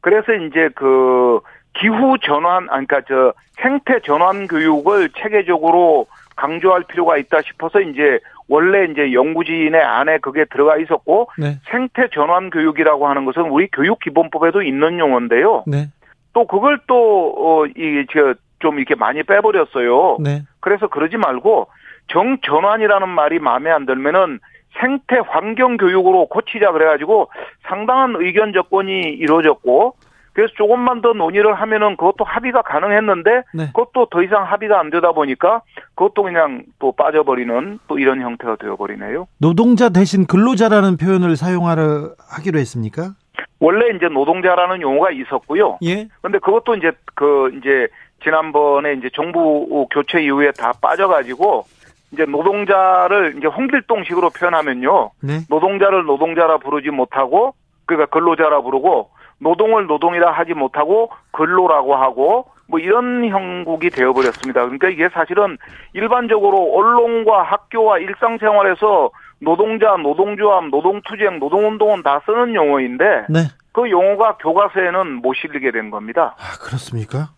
[0.00, 1.38] 그래서 이제 그
[1.74, 8.18] 기후 전환, 아니, 그러니까 저 생태 전환 교육을 체계적으로 강조할 필요가 있다 싶어서 이제
[8.48, 11.58] 원래 이제 연구진의 안에 그게 들어가 있었고 네.
[11.70, 15.64] 생태 전환 교육이라고 하는 것은 우리 교육 기본법에도 있는 용어인데요.
[15.66, 15.88] 네.
[16.32, 20.18] 또 그걸 또어이저좀 이렇게 많이 빼버렸어요.
[20.20, 20.42] 네.
[20.60, 21.68] 그래서 그러지 말고
[22.08, 24.40] 정 전환이라는 말이 마음에 안 들면은
[24.80, 27.30] 생태 환경 교육으로 고치자 그래가지고
[27.68, 29.96] 상당한 의견 접권이 이루어졌고
[30.34, 33.66] 그래서 조금만 더 논의를 하면은 그것도 합의가 가능했는데 네.
[33.68, 35.62] 그것도 더 이상 합의가 안 되다 보니까
[35.94, 39.28] 그것도 그냥 또 빠져버리는 또 이런 형태가 되어버리네요.
[39.38, 43.12] 노동자 대신 근로자라는 표현을 사용하려 하기로 했습니까?
[43.60, 45.78] 원래 이제 노동자라는 용어가 있었고요.
[45.84, 46.08] 예.
[46.20, 47.86] 근데 그것도 이제 그 이제
[48.24, 51.64] 지난번에 이제 정부 교체 이후에 다 빠져가지고
[52.12, 55.10] 이제 노동자를 이제 홍길동식으로 표현하면요.
[55.22, 55.38] 네.
[55.48, 57.54] 노동자를 노동자라 부르지 못하고
[57.86, 64.62] 그러니까 근로자라 부르고 노동을 노동이라 하지 못하고 근로라고 하고 뭐 이런 형국이 되어버렸습니다.
[64.62, 65.58] 그러니까 이게 사실은
[65.92, 73.40] 일반적으로 언론과 학교와 일상생활에서 노동자, 노동조합, 노동투쟁, 노동운동은 다 쓰는 용어인데 네.
[73.72, 76.34] 그 용어가 교과서에는 못 실리게 된 겁니다.
[76.38, 77.30] 아, 그렇습니까?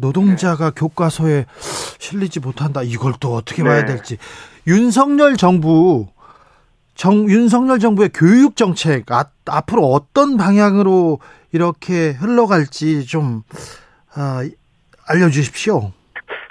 [0.00, 1.46] 노동자가 교과서에
[1.98, 2.82] 실리지 못한다.
[2.82, 3.68] 이걸 또 어떻게 네.
[3.68, 4.18] 봐야 될지.
[4.66, 6.08] 윤석열 정부
[6.94, 11.18] 정 윤석열 정부의 교육 정책 아, 앞으로 어떤 방향으로
[11.52, 13.42] 이렇게 흘러갈지 좀
[14.14, 14.42] 아,
[15.08, 15.92] 알려 주십시오.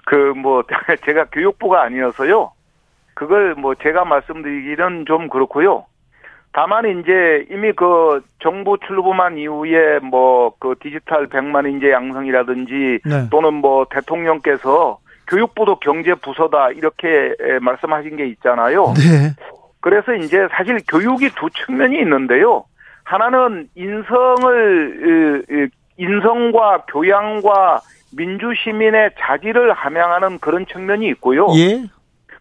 [0.05, 0.63] 그 뭐
[1.05, 2.51] 제가 교육부가 아니어서요.
[3.13, 5.85] 그걸 뭐 제가 말씀드리기는 좀 그렇고요.
[6.51, 13.29] 다만 이제 이미 그 정부 출범한 이후에 뭐 그 디지털 100만 인재 양성이라든지 네.
[13.31, 17.07] 또는 뭐 대통령께서 교육부도 경제 부서다 이렇게
[17.39, 18.93] 에, 말씀하신 게 있잖아요.
[18.95, 19.33] 네.
[19.83, 22.63] 그래서 이제 사실 교육이 두 측면이 있는데요.
[23.03, 25.41] 하나는 인성을
[25.97, 27.81] 인성과 교양과
[28.15, 31.47] 민주 시민의 자질을 함양하는 그런 측면이 있고요.
[31.57, 31.83] 예.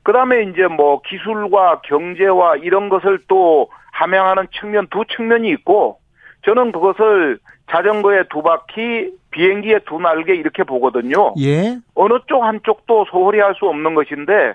[0.04, 5.98] 그다음에 이제 뭐 기술과 경제와 이런 것을 또 함양하는 측면 두 측면이 있고
[6.46, 7.40] 저는 그것을
[7.72, 11.32] 자전거에 두 바퀴, 비행기에 두 날개 이렇게 보거든요.
[11.40, 11.78] 예.
[11.94, 14.54] 어느 쪽 한쪽도 소홀히 할 수 없는 것인데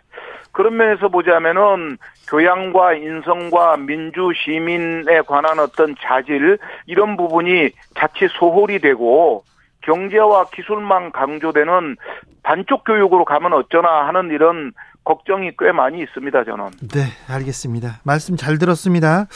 [0.51, 1.97] 그런 면에서 보자면은
[2.29, 9.43] 교양과 인성과 민주 시민에 관한 어떤 자질 이런 부분이 자칫 소홀히 되고
[9.81, 11.95] 경제와 기술만 강조되는
[12.43, 14.71] 반쪽 교육으로 가면 어쩌나 하는 이런
[15.07, 16.65] 걱정이 꽤 많이 있습니다, 저는.
[16.91, 18.01] 네, 알겠습니다.
[18.03, 19.27] 말씀 잘 들었습니다.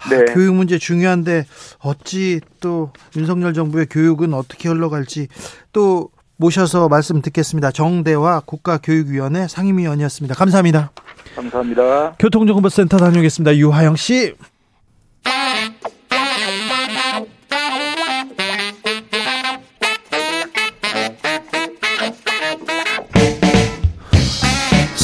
[0.00, 0.24] 아, 네.
[0.32, 1.44] 교육 문제 중요한데
[1.80, 5.28] 어찌 또 윤석열 정부의 교육은 어떻게 흘러갈지
[5.74, 7.72] 또 모셔서 말씀 듣겠습니다.
[7.72, 10.34] 정대화 국가교육위원회 상임위원이었습니다.
[10.34, 10.92] 감사합니다.
[11.36, 12.14] 감사합니다.
[12.18, 13.56] 교통정보센터 다녀오겠습니다.
[13.56, 14.34] 유하영 씨.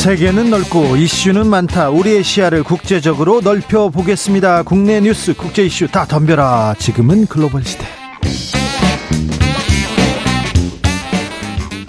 [0.04, 1.88] 세계는 넓고 이슈는 많다.
[1.88, 4.62] 우리의 시야를 국제적으로 넓혀 보겠습니다.
[4.62, 6.74] 국내 뉴스, 국제 이슈 다 덤벼라.
[6.78, 7.86] 지금은 글로벌 시대.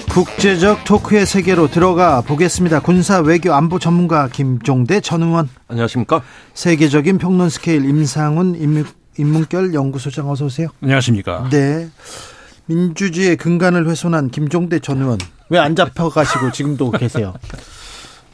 [0.09, 2.79] 국제적 토크의 세계로 들어가 보겠습니다.
[2.79, 6.21] 군사 외교 안보 전문가 김종대 전 의원, 안녕하십니까?
[6.53, 8.85] 세계적인 평론 스케일 임상훈 인문,
[9.17, 10.69] 인문결 연구소장 어서 오세요.
[10.81, 11.49] 안녕하십니까?
[11.51, 11.89] 네.
[12.67, 15.17] 민주주의의 근간을 훼손한 김종대 전 의원.
[15.49, 17.33] 왜 안 잡혀가시고 지금도 계세요?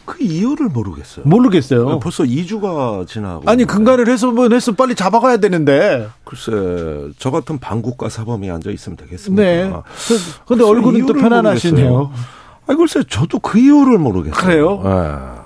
[0.05, 1.25] 그 이유를 모르겠어요.
[1.25, 1.99] 모르겠어요.
[1.99, 3.43] 벌써 2주가 지나고.
[3.49, 6.07] 아니 근간을 훼손은 했으면 빨리 잡아가야 되는데.
[6.23, 6.51] 글쎄,
[7.17, 9.41] 저 같은 반국가 사범이 앉아 있으면 되겠습니까?
[9.43, 9.71] 네.
[9.71, 12.11] 그- 근데 얼굴은 또 편안하시네요.
[12.67, 14.41] 아니 글쎄, 저도 그 이유를 모르겠어요.
[14.41, 14.81] 그래요?
[14.85, 15.41] 예.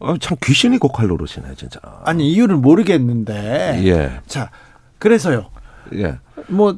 [0.00, 1.80] 아, 참 귀신이 고칼 노릇이네, 진짜.
[2.04, 3.82] 아니 이유를 모르겠는데.
[3.84, 4.50] 예, 자,
[4.98, 5.46] 그래서요.
[5.94, 6.18] 예.
[6.48, 6.76] 뭐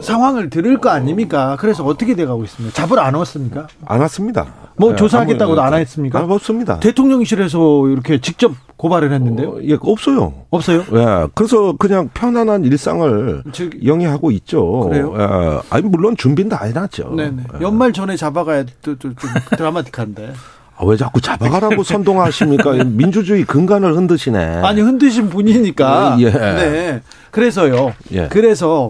[0.00, 1.56] 상황을 들을 거 아닙니까?
[1.58, 2.74] 그래서 어떻게 돼가고 있습니까?
[2.74, 3.66] 잡으러 안 왔습니까?
[3.86, 4.46] 안 왔습니다.
[4.76, 6.18] 뭐 예, 조사하겠다고도 안 했습니까?
[6.20, 6.78] 아, 없습니다.
[6.80, 9.48] 대통령실에서 이렇게 직접 고발을 했는데요.
[9.50, 10.32] 어, 예, 없어요.
[10.50, 10.84] 없어요?
[10.92, 14.88] 예, 그래서 그냥 편안한 일상을 즉- 영위하고 있죠.
[14.88, 15.14] 그래요?
[15.18, 17.14] 예, 아니, 물론 준비는 다 해놨죠.
[17.16, 17.42] 네네.
[17.58, 17.62] 예.
[17.62, 20.32] 연말 전에 잡아가야 또, 또, 좀 드라마틱한데.
[20.76, 22.72] 아, 왜 자꾸 잡아가라고 선동하십니까?
[22.84, 24.38] 민주주의 근간을 흔드시네.
[24.64, 26.16] 아니 흔드신 분이니까.
[26.20, 26.30] 예.
[26.30, 27.02] 네.
[27.30, 27.92] 그래서요.
[28.12, 28.26] 예.
[28.28, 28.88] 그래서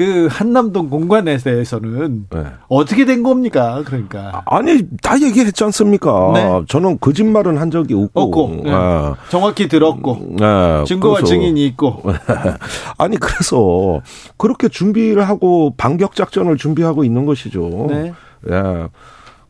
[0.00, 2.44] 그 한남동 공관에 대해서는 예.
[2.70, 3.82] 어떻게 된 겁니까?
[3.84, 6.30] 그러니까 아니, 다 얘기했지 않습니까?
[6.32, 6.62] 네.
[6.68, 8.20] 저는 거짓말은 한 적이 없고.
[8.22, 8.70] 없고 네.
[8.70, 9.14] 예.
[9.28, 12.02] 정확히 들었고 예, 증거와 그래서- 증인이 있고.
[12.96, 14.00] 아니, 그래서
[14.38, 17.86] 그렇게 준비를 하고 반격 작전을 준비하고 있는 것이죠.
[17.90, 18.14] 네.
[18.48, 18.88] 예.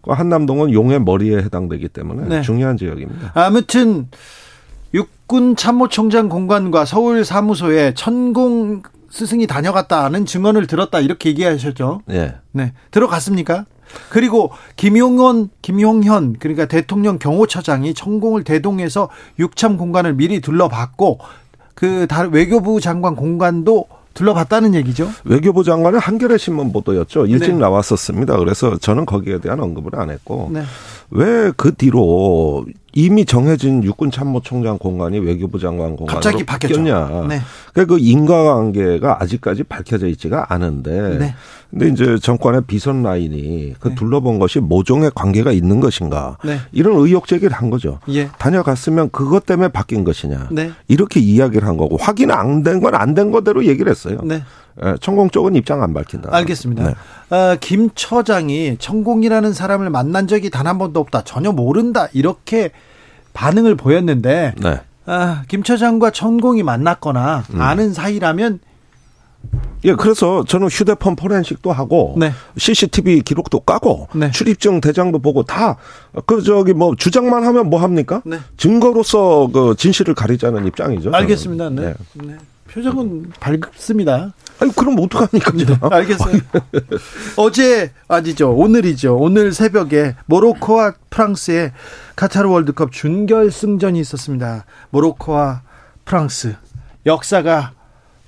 [0.03, 2.43] 그 한남동은 용의 머리에 해당되기 때문에 네.
[2.43, 3.31] 중요한 지역입니다.
[3.35, 4.09] 아무튼
[4.95, 12.03] 육군 참모총장 공관과 서울 사무소에 천공 스승이 다녀갔다는 증언을 들었다 이렇게 얘기하셨죠.
[12.11, 12.35] 예.
[12.53, 12.73] 네.
[12.91, 13.67] 들어갔습니까?
[14.09, 21.19] 그리고 김용원, 김용현 그러니까 대통령 경호처장이 천공을 대동해서 육참 공간을 미리 둘러봤고
[21.75, 25.09] 그 외교부 장관 공간도 둘러봤다는 얘기죠.
[25.25, 27.27] 외교부 장관은 한겨레 신문 보도였죠.
[27.27, 27.59] 일찍 네.
[27.59, 28.37] 나왔었습니다.
[28.39, 30.63] 그래서 저는 거기에 대한 언급을 안 했고 네.
[31.11, 36.21] 왜그 뒤로 이미 정해진 육군 참모총장 공간이 외교부 장관 공간으로.
[36.45, 37.27] 바뀌었냐?
[37.29, 37.41] 네.
[37.73, 41.35] 그러니까 그 인과관계가 아직까지 밝혀져 있지가 않은데, 네.
[41.71, 43.95] 근데 이제 정권의 비선 라인이 그 네.
[43.95, 46.37] 둘러본 것이 모종의 관계가 있는 것인가?
[46.45, 46.59] 네.
[46.73, 48.01] 이런 의혹 제기를 한 거죠.
[48.09, 48.29] 예.
[48.39, 50.49] 다녀갔으면 그것 때문에 바뀐 것이냐?
[50.51, 50.73] 네.
[50.89, 54.19] 이렇게 이야기를 한 거고 확인 안 된 건 안 된 거대로 얘기를 했어요.
[54.25, 54.43] 네.
[54.85, 56.31] 예, 천공 쪽은 입장 안 밝힌다.
[56.33, 56.85] 알겠습니다.
[56.85, 57.37] 네.
[57.37, 61.23] 어, 김 처장이 천공이라는 사람을 만난 적이 단 한 번도 없다.
[61.23, 62.09] 전혀 모른다.
[62.13, 62.71] 이렇게
[63.33, 64.81] 반응을 보였는데 네.
[65.07, 67.61] 아, 김 처장과 천공이 만났거나 음.
[67.61, 68.59] 아는 사이라면
[69.85, 72.33] 예, 그래서 저는 휴대폰 포렌식도 하고 네.
[72.59, 74.31] CCTV 기록도 까고 네.
[74.31, 75.79] 출입증 대장도 보고 다
[76.27, 78.23] 그 저기 뭐 주장만 하면 뭐 합니까?
[78.25, 78.39] 네.
[78.57, 81.11] 증거로서 그 진실을 가리자는 입장이죠.
[81.13, 81.71] 알겠습니다.
[81.71, 81.95] 네.
[82.15, 82.37] 네.
[82.71, 84.33] 표정은 밝습니다.
[84.61, 85.53] 아니 그럼 어떡합니까?
[85.53, 85.67] 네?
[85.81, 86.37] 알겠어요.
[87.37, 88.53] 어제 아니죠.
[88.55, 89.17] 오늘이죠.
[89.17, 91.73] 오늘 새벽에 모로코와 프랑스의
[92.17, 94.65] 카타르 월드컵 준결승전이 있었습니다.
[94.91, 95.63] 모로코와
[96.05, 96.55] 프랑스
[97.07, 97.73] 역사가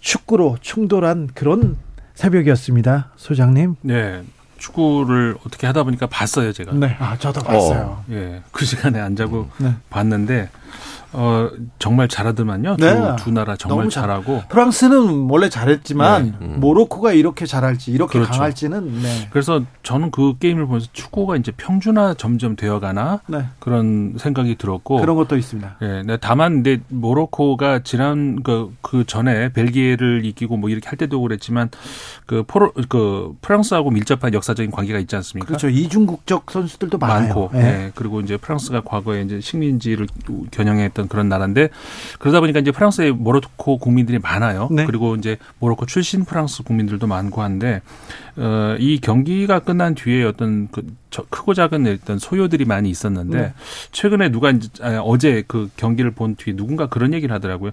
[0.02, 1.76] 축구로 충돌한 그런
[2.14, 3.12] 새벽이었습니다.
[3.16, 3.76] 소장님.
[3.82, 4.22] 네.
[4.58, 6.72] 축구를 어떻게 하다 보니까 봤어요, 제가.
[6.72, 6.96] 네.
[6.98, 8.04] 아, 저도 봤어요.
[8.10, 8.42] 예.
[8.52, 9.74] 그 시간에 안 자고 네.
[9.90, 10.50] 봤는데
[11.14, 12.76] 어 정말 잘하더만요.
[12.78, 12.94] 네.
[13.16, 14.42] 두, 두 나라 정말 잘- 잘하고.
[14.48, 16.46] 프랑스는 원래 잘했지만 네.
[16.46, 16.60] 음.
[16.60, 18.32] 모로코가 이렇게 잘할지 이렇게 그렇죠.
[18.32, 19.28] 강할지는 네.
[19.30, 23.44] 그래서 저는 그 게임을 보면서 축구가 이제 평준화 점점 되어 가나 네.
[23.58, 25.76] 그런 생각이 들었고 그런 것도 있습니다.
[25.82, 31.20] 예, 네, 다만 근데 모로코가 지난 그, 그 전에 벨기에를 이기고 뭐 이렇게 할 때도
[31.20, 31.70] 그랬지만
[32.26, 35.46] 그 포로 그 프랑스하고 밀접한 역사적인 관계가 있지 않습니까?
[35.46, 35.68] 그렇죠.
[35.68, 37.20] 이중 국적 선수들도 많아요.
[37.26, 37.58] 많고, 예.
[37.58, 37.92] 예.
[37.94, 40.06] 그리고 이제 프랑스가 과거에 이제 식민지를
[40.50, 41.68] 겨냥했던 그런 나라인데
[42.18, 44.68] 그러다 보니까 이제 프랑스에 모로코 국민들이 많아요.
[44.70, 44.84] 네.
[44.86, 47.80] 그리고 이제 모로코 출신 프랑스 국민들도 많고 한데
[48.36, 53.52] 어, 이 경기가 끝난 뒤에 어떤 그 저- 크고 작은 어떤 소요들이 많이 있었는데 네.
[53.92, 57.72] 최근에 누가 이제 아, 어제 그 경기를 본 뒤에 누군가 그런 얘기를 하더라고요.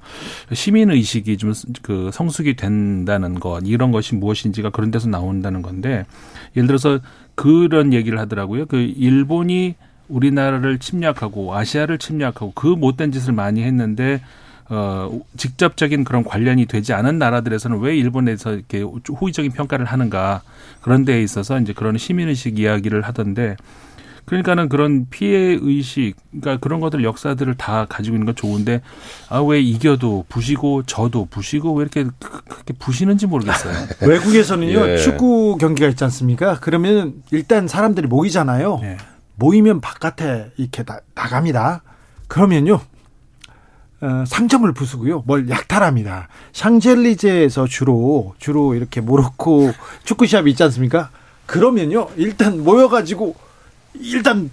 [0.54, 6.06] 시민 의식이 좀 그 성숙이 된다는 것 이런 것이 무엇인지가 그런 데서 나온다는 건데
[6.56, 7.00] 예를 들어서
[7.36, 8.66] 그런 얘기를 하더라고요.
[8.66, 9.76] 그 일본이
[10.10, 14.22] 우리나라를 침략하고 아시아를 침략하고 그 못된 짓을 많이 했는데
[14.72, 20.42] 어 직접적인 그런 관련이 되지 않은 나라들에서는 왜 일본에서 이렇게 호의적인 평가를 하는가
[20.82, 23.56] 그런 데에 있어서 이제 그런 시민 의식 이야기를 하던데
[24.26, 28.82] 그러니까는 그런 피해 의식, 그러니까 그런 것들 역사들을 다 가지고 있는 건 좋은데
[29.28, 33.74] 아 왜 이겨도 부시고 져도 부시고 왜 이렇게 그- 그렇게 부시는지 모르겠어요.
[34.08, 34.98] 외국에서는요 예.
[34.98, 36.60] 축구 경기가 있지 않습니까?
[36.62, 38.80] 그러면 일단 사람들이 모이잖아요.
[38.84, 38.98] 네.
[39.40, 41.82] 모이면 바깥에 이렇게 나, 나갑니다.
[42.28, 42.80] 그러면요
[44.02, 46.30] 어, 상점을 부수고요, 뭘 약탈합니다.
[46.54, 49.74] 샹젤리제에서 주로 주로 이렇게 모로코
[50.06, 51.10] 축구 시합이 있지 않습니까?
[51.46, 53.36] 그러면요 일단 모여 가지고
[53.96, 54.52] 일단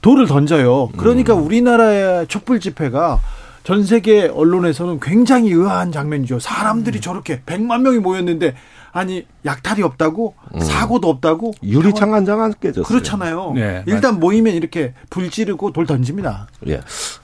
[0.00, 0.88] 돌을 던져요.
[0.96, 3.20] 그러니까 우리나라의 촛불 집회가
[3.64, 6.40] 전 세계 언론에서는 굉장히 의아한 장면이죠.
[6.40, 8.54] 사람들이 저렇게 100만 명이 모였는데
[8.92, 12.84] 아니 약탈이 없다고 사고도 없다고 유리창 한 장 안 깨졌어요.
[12.84, 13.52] 그렇잖아요.
[13.54, 16.46] 네, 일단 모이면 이렇게 불 지르고 돌 던집니다.
[16.68, 16.80] 예.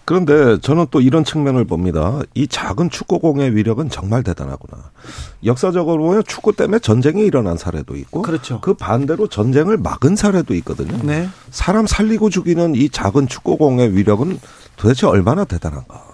[0.06, 2.20] 그런데 저는 또 이런 측면을 봅니다.
[2.34, 4.90] 이 작은 축구공의 위력은 정말 대단하구나.
[5.44, 8.60] 역사적으로 보면 축구 때문에 전쟁이 일어난 사례도 있고 그렇죠.
[8.62, 10.98] 그 반대로 전쟁을 막은 사례도 있거든요.
[11.02, 11.28] 네.
[11.50, 14.40] 사람 살리고 죽이는 이 작은 축구공의 위력은
[14.76, 16.07] 도대체 얼마나 대단한가.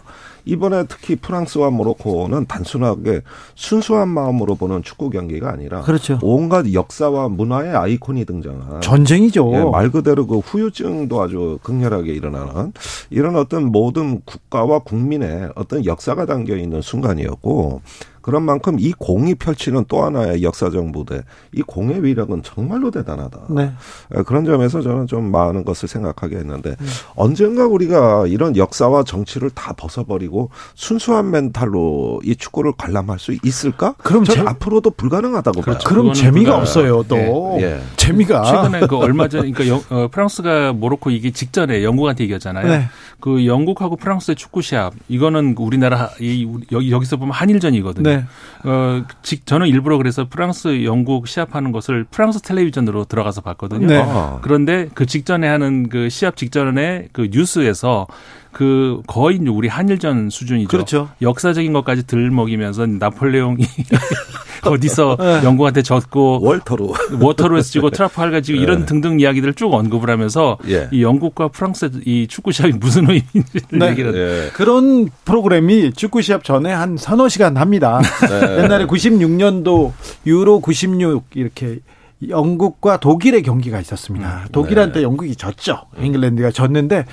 [0.44, 3.22] 이번에 특히 프랑스와 모로코는 단순하게
[3.54, 6.18] 순수한 마음으로 보는 축구 경기가 아니라 그렇죠.
[6.22, 9.50] 온갖 역사와 문화의 아이콘이 등장한 전쟁이죠.
[9.54, 12.72] 예, 말 그대로 그 후유증도 아주 극렬하게 일어나는
[13.10, 17.80] 이런 어떤 모든 국가와 국민의 어떤 역사가 담겨 있는 순간이었고
[18.24, 21.20] 그런 만큼 이 공이 펼치는 또 하나의 역사적 무대,
[21.52, 23.40] 이 공의 위력은 정말로 대단하다.
[23.50, 23.70] 네.
[24.16, 26.74] 예, 그런 점에서 저는 좀 많은 것을 생각하게 했는데
[27.16, 33.94] 언젠가 우리가 이런 역사와 정치를 다 벗어버리고 순수한 멘탈로 이 축구를 관람할 수 있을까?
[33.98, 35.64] 그럼 저는 재- 앞으로도 불가능하다고 봐요.
[35.64, 35.86] 그렇죠.
[35.86, 37.02] 그럼 그거는 재미가 그거는- 없어요.
[37.06, 37.80] 또 예, 예.
[37.96, 42.66] 재미가 최근에 그 얼마 전, 그러니까 영- 어, 프랑스가 모로코 이기 직전에 영국한테 이겼잖아요.
[42.68, 42.84] 네.
[43.20, 48.13] 그 영국하고 프랑스의 축구 시합 이거는 우리나라 이 여기 여기서 보면 한일전이거든요.
[48.16, 48.70] 네.
[48.70, 53.86] 어, 직, 저는 일부러 그래서 프랑스, 영국 시합하는 것을 프랑스 텔레비전으로 들어가서 봤거든요.
[53.86, 54.02] 네.
[54.04, 54.38] 아.
[54.42, 58.06] 그런데 그 직전에 하는 그 시합 직전에 그 뉴스에서
[58.54, 60.68] 그 거의 우리 한일전 수준이죠.
[60.68, 61.10] 그렇죠.
[61.20, 63.64] 역사적인 것까지 들먹이면서 나폴레옹이
[64.64, 65.44] 어디서 네.
[65.44, 66.94] 영국한테 졌고 월터로.
[67.20, 68.86] 워터로에서 지고 트라팔가 지고 이런 네.
[68.86, 70.88] 등등 이야기들을 쭉 언급을 하면서 예.
[70.92, 73.88] 이 영국과 프랑스의 이 축구 시합이 무슨 의미인지를 네.
[73.90, 74.50] 얘기를 예.
[74.52, 78.00] 그런 프로그램이 축구 시합 전에 한 서너 시간 합니다.
[78.30, 78.62] 네.
[78.62, 79.92] 옛날에 96년도
[80.26, 81.80] 유로 96 이렇게
[82.28, 84.46] 영국과 독일의 경기가 있었습니다.
[84.52, 85.82] 독일한테 영국이 졌죠.
[85.98, 87.04] 잉글랜드가 졌는데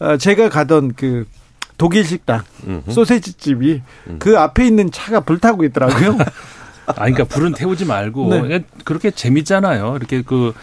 [0.00, 1.26] 어, 제가 가던 그
[1.76, 2.42] 독일 식당
[2.88, 3.82] 소세지 집이
[4.18, 6.18] 그 앞에 있는 차가 불타고 있더라고요.
[6.86, 8.64] 아, 그러니까 불은 태우지 말고 네.
[8.84, 9.96] 그렇게 재밌잖아요.
[9.96, 10.54] 이렇게 그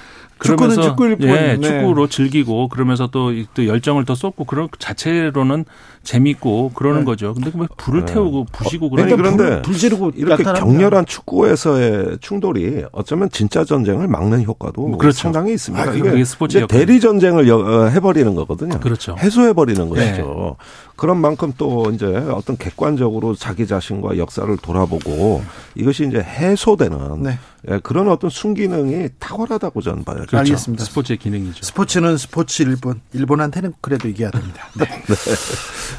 [0.41, 1.62] 축구는 그러면서 축구일 뿐, 예, 네.
[1.62, 5.66] 축구로 즐기고 그러면서 또, 또 열정을 더 쏟고 그런 그 자체로는
[6.06, 7.06] 재밌고 그러는 네.
[7.06, 7.34] 거죠.
[7.34, 8.14] 근데 왜 불을 네.
[8.14, 10.66] 태우고 부시고 아니, 그러니까 그런데 불, 불 지르고 이렇게 나타납니다.
[10.66, 15.18] 격렬한 축구에서의 충돌이 어쩌면 진짜 전쟁을 막는 효과도 그렇죠.
[15.20, 15.89] 상당히 있습니다.
[15.89, 16.66] 아, 이게 그게 스포츠.
[16.68, 18.80] 대리 전쟁을 여- 어, 해버리는 거거든요.
[18.80, 19.16] 그렇죠.
[19.20, 20.10] 해소해버리는 네.
[20.12, 20.56] 것이죠.
[20.95, 25.43] 그런 만큼 또 이제 어떤 객관적으로 자기 자신과 역사를 돌아보고
[25.76, 27.38] 이것이 이제 해소되는 네.
[27.70, 30.18] 예, 그런 어떤 순기능이 탁월하다고 저는 봐요.
[30.18, 30.38] 그렇죠.
[30.38, 30.86] 알겠습니다.
[30.86, 31.64] 스포츠의 기능이죠.
[31.64, 33.01] 스포츠는 스포츠 일본.
[33.12, 34.68] 일본한테는 그래도 이겨야 됩니다.
[34.78, 34.86] 네.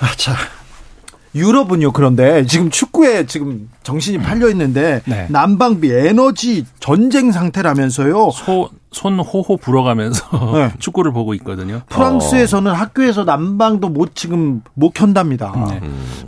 [0.00, 0.34] 아, 자.
[1.34, 5.26] 유럽은요, 그런데 지금 축구에 지금 정신이 팔려 있는데 네.
[5.28, 8.30] 난방비, 에너지 전쟁 상태라면서요.
[8.30, 10.24] 소, 손 호호 불어가면서
[10.56, 10.72] 네.
[10.78, 11.82] 축구를 보고 있거든요.
[11.90, 15.52] 프랑스에서는 학교에서 난방도 못 지금 못 켠답니다.
[15.70, 15.80] 네.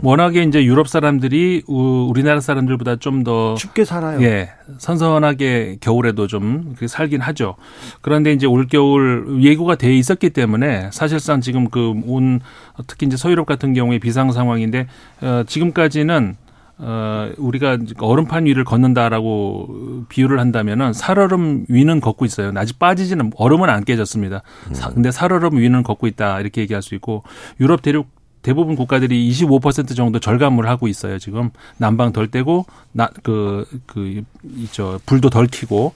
[0.03, 4.21] 워낙에 이제 유럽 사람들이 우- 우리나라 사람들보다 좀 더 춥게 살아요.
[4.21, 7.55] 예, 선선하게 겨울에도 좀 그렇게 살긴 하죠.
[8.01, 12.39] 그런데 이제 올 겨울 예고가 돼 있었기 때문에 사실상 지금 그 온
[12.85, 14.85] 특히 이제 서유럽 같은 경우에 비상 상황인데
[15.21, 16.35] 어, 지금까지는
[16.81, 22.51] 어, 우리가 얼음판 위를 걷는다라고 비유를 한다면은 살얼음 위는 걷고 있어요.
[22.55, 24.41] 아직 빠지지는 얼음은 안 깨졌습니다.
[24.71, 27.23] 사- 근데 살얼음 위는 걷고 있다 이렇게 얘기할 수 있고
[27.59, 28.07] 유럽 대륙
[28.41, 31.19] 대부분 국가들이 25% 정도 절감을 하고 있어요.
[31.19, 35.91] 지금 난방 덜 떼고 나그그이저 불도 덜 켜고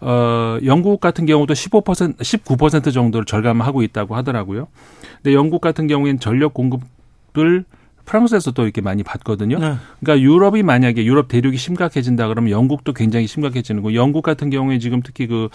[0.00, 4.68] 어 영국 같은 경우도 15% 19% 정도를 절감하고 있다고 하더라고요.
[5.16, 7.64] 근데 영국 같은 경우에는 전력 공급을
[8.12, 9.58] 프랑스에서 또 이렇게 많이 받거든요.
[9.58, 9.74] 네.
[10.00, 13.94] 그러니까 유럽이 만약에 유럽 대륙이 심각해진다 그러면 영국도 굉장히 심각해지는 거.
[13.94, 15.48] 영국 같은 경우에 지금 특히 그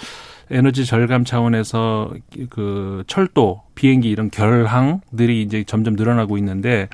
[0.49, 2.11] 에너지 절감 차원에서
[2.49, 6.89] 그 철도, 비행기 이런 결항들이 이제 점점 늘어나고 있는데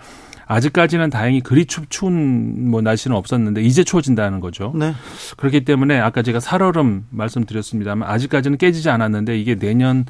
[0.47, 4.74] 아직까지는 다행히 그리 춥, 추운 뭐 날씨는 없었는데 이제 추워진다는 거죠.
[4.76, 4.93] 네.
[5.38, 10.03] 그렇기 때문에 아까 제가 살얼음 말씀드렸습니다만 아직까지는 깨지지 않았는데 이게 내년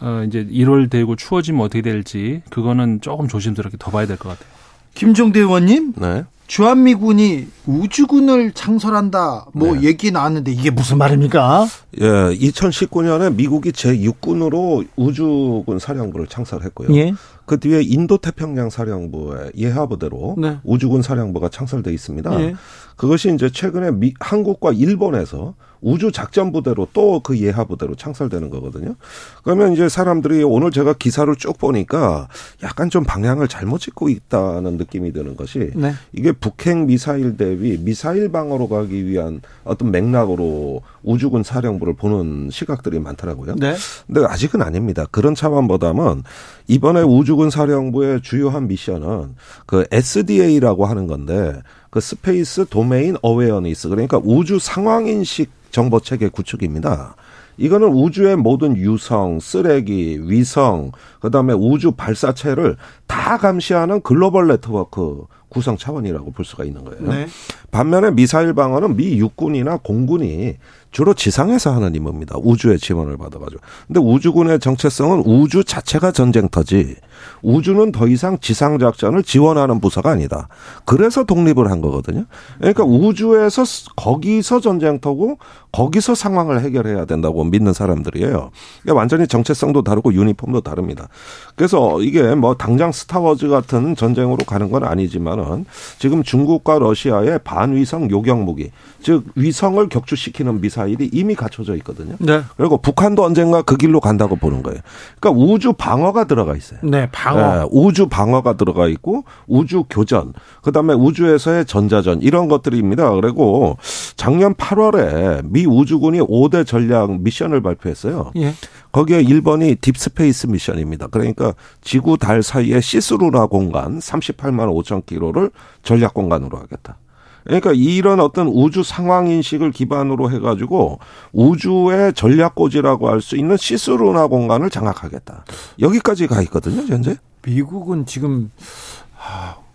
[0.00, 4.59] 어 이제 1월 되고 추워지면 어떻게 될지 그거는 조금 조심스럽게 더 봐야 될 것 같아요.
[4.94, 6.24] 김종대 의원님, 네.
[6.50, 9.46] 주한미군이 우주군을 창설한다.
[9.52, 9.82] 뭐 네.
[9.82, 11.68] 얘기 나왔는데 이게 무슨 말입니까?
[12.00, 16.92] 예, 2019년에 미국이 제6군으로 우주군 사령부를 창설했고요.
[16.96, 17.14] 예.
[17.50, 20.60] 그 뒤에 인도 태평양 사령부의 예하부대로 네.
[20.62, 22.40] 우주군 사령부가 창설돼 있습니다.
[22.42, 22.54] 예.
[22.94, 28.94] 그것이 이제 최근에 미, 한국과 일본에서 우주 작전 부대로 또 그 예하 부대로 창설되는 거거든요.
[29.42, 32.28] 그러면 이제 사람들이 오늘 제가 기사를 쭉 보니까
[32.62, 35.92] 약간 좀 방향을 잘못 찍고 있다는 느낌이 드는 것이 네.
[36.12, 43.56] 이게 북핵 미사일 대비 미사일 방어로 가기 위한 어떤 맥락으로 우주군 사령부를 보는 시각들이 많더라고요.
[43.56, 43.74] 네.
[44.06, 45.06] 근데 아직은 아닙니다.
[45.10, 46.22] 그런 차원보다는
[46.68, 54.58] 이번에 우주군 사령부의 주요한 미션은 그 SDA라고 하는 건데 그 space domain awareness 그러니까 우주
[54.58, 57.14] 상황 인식 정보 체계 구축입니다.
[57.56, 62.76] 이거는 우주의 모든 유성, 쓰레기, 위성, 그다음에 우주 발사체를
[63.06, 67.02] 다 감시하는 글로벌 네트워크 구성 차원이라고 볼 수가 있는 거예요.
[67.02, 67.26] 네.
[67.70, 70.56] 반면에 미사일 방어는 미 육군이나 공군이
[70.90, 72.36] 주로 지상에서 하는 임무입니다.
[72.38, 73.60] 우주의 지원을 받아가지고.
[73.86, 76.96] 근데 우주군의 정체성은 우주 자체가 전쟁터지
[77.42, 80.48] 우주는 더 이상 지상 작전을 지원하는 부서가 아니다.
[80.84, 82.24] 그래서 독립을 한 거거든요.
[82.58, 83.64] 그러니까 우주에서
[83.96, 85.38] 거기서 전쟁터고
[85.72, 88.50] 거기서 상황을 해결해야 된다고 믿는 사람들이에요.
[88.82, 91.08] 그러니까 완전히 정체성도 다르고 유니폼도 다릅니다.
[91.54, 95.66] 그래서 이게 뭐 당장 스타워즈 같은 전쟁으로 가는 건 아니지만은
[95.98, 98.70] 지금 중국과 러시아의 반위성 요격 무기,
[99.02, 102.16] 즉 위성을 격추시키는 미사일이 이미 갖춰져 있거든요.
[102.18, 102.42] 네.
[102.56, 104.80] 그리고 북한도 언젠가 그 길로 간다고 보는 거예요.
[105.20, 106.80] 그러니까 우주 방어가 들어가 있어요.
[106.82, 107.40] 네, 방어.
[107.40, 110.32] 예, 우주 방어가 들어가 있고 우주 교전,
[110.62, 113.10] 그다음에 우주에서의 전자전 이런 것들입니다.
[113.12, 113.76] 그리고
[114.16, 118.32] 작년 8월에 미 우주군이 5대 전략 미션을 발표했어요.
[118.36, 118.54] 예.
[118.92, 121.08] 거기에 1번이 deep space 미션입니다.
[121.08, 125.50] 그러니까 지구 달 사이의 cislunar 공간 38만 5천 킬로를
[125.82, 126.96] 전략 공간으로 하겠다.
[127.44, 130.98] 그러니까 이런 어떤 우주 상황 인식을 기반으로 해가지고
[131.32, 135.44] 우주의 전략 고지라고 할 수 있는 cislunar 공간을 장악하겠다.
[135.80, 137.16] 여기까지 가 있거든요, 현재.
[137.44, 138.50] 미국은 지금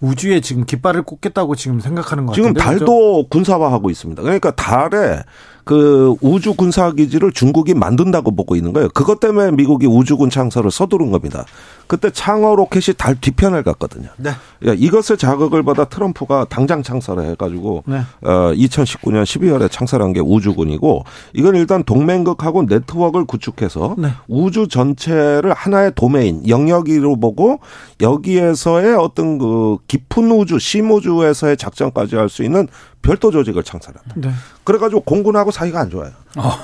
[0.02, 4.22] 우주에 지금 깃발을 꽂겠다고 지금 생각하는 것 지금 같은데 달도 군사화하고 있습니다.
[4.22, 5.22] 그러니까 달에
[5.66, 8.88] 그 우주 군사 기지를 중국이 만든다고 보고 있는 거예요.
[8.94, 11.46] 그것 때문에 미국이 우주군 창설을 서두른 겁니다.
[11.88, 14.10] 그때 창어 로켓이 달 뒤편을 갔거든요.
[14.18, 14.32] 네.
[14.66, 17.98] 예, 이것을 자극을 받아 트럼프가 당장 창설을 해가지고 네.
[18.22, 21.04] 어, 2019년 12월에 창설한 게 우주군이고
[21.34, 24.10] 이건 일단 동맹국하고 네트워크를 구축해서 네.
[24.28, 27.60] 우주 전체를 하나의 도메인 영역으로 보고
[28.02, 32.68] 여기에서의 어떤 그 깊은 우주 심우주에서의 작전까지 할 수 있는
[33.06, 34.16] 별도 조직을 창설한다.
[34.16, 34.30] 네.
[34.64, 36.12] 그래가지고 공군하고 사이가 안 좋아요.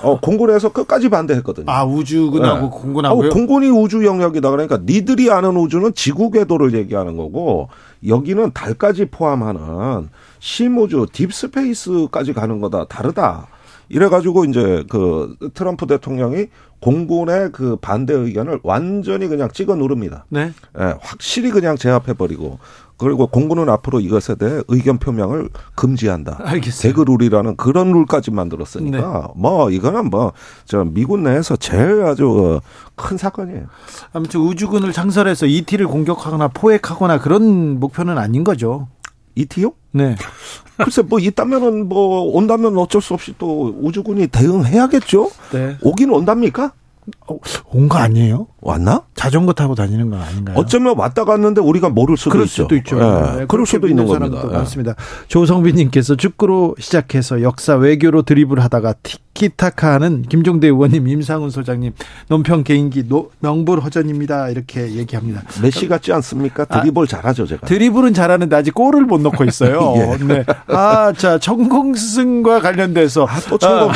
[0.02, 1.72] 어, 공군에서 끝까지 반대했거든요.
[1.72, 2.70] 아 우주군하고 네.
[2.72, 3.30] 공군하고요.
[3.30, 7.70] 어, 공군이 우주 영역이다 그러니까 니들이 아는 우주는 지구 궤도를 얘기하는 거고
[8.08, 13.48] 여기는 달까지 포함하는 심우주 딥스페이스까지 가는 거다 다르다.
[13.89, 16.48] 이래가지고 이제 그 트럼프 대통령이
[16.80, 20.26] 공군의 그 반대 의견을 완전히 그냥 찍어 누릅니다.
[20.30, 20.52] 네.
[20.80, 22.58] 예, 확실히 그냥 제압해 버리고
[23.02, 26.38] 그리고 공군은 앞으로 이것에 대해 의견 표명을 금지한다.
[26.43, 26.93] 알겠어요.
[26.93, 30.34] 대그 룰이라는 그런 룰까지 만들었으니까 뭐 이거는 뭐
[30.66, 32.62] 저 미군 내에서 제일 아주
[32.95, 33.66] 큰 사건이에요.
[34.14, 38.88] 아무튼 우주군을 창설해서 ET를 공격하거나 포획하거나 그런 목표는 아닌 거죠.
[39.36, 39.74] 이티요?
[39.91, 40.16] 네.
[40.78, 45.30] 글쎄 뭐 있다면은 뭐 온다면 어쩔 수 없이 또 우주군이 대응해야겠죠.
[45.52, 45.78] 네.
[45.82, 46.74] 오긴 온답니까?
[47.72, 48.47] 온 거 아니에요?
[48.62, 49.01] 왔나?
[49.16, 50.55] 자전거 타고 다니는 건 아닌가요?
[50.57, 52.64] 어쩌면 왔다 갔는데 우리가 모를 수도 그럴 있죠.
[52.64, 52.97] 수도 있죠.
[52.97, 54.39] 예, 네, 그럴 수도 있는 겁니다.
[54.41, 54.93] 사람도 예.
[55.28, 61.93] 조성빈님께서 축구로 시작해서 역사 외교로 드리블 하다가 티키타카하는 김종대 의원님, 임상훈 소장님,
[62.28, 64.49] 논평 개인기 노, 명불허전입니다.
[64.49, 65.41] 이렇게 얘기합니다.
[65.64, 66.66] 메시 같지 않습니까?
[66.66, 67.66] 드리블 잘하죠 제가.
[67.66, 69.93] 드리블은 잘하는데 아직 골을 못 넣고 있어요.
[69.97, 70.24] 예.
[70.24, 70.45] 네.
[70.68, 73.91] 아, 자, 천공승과 관련돼서 또 천공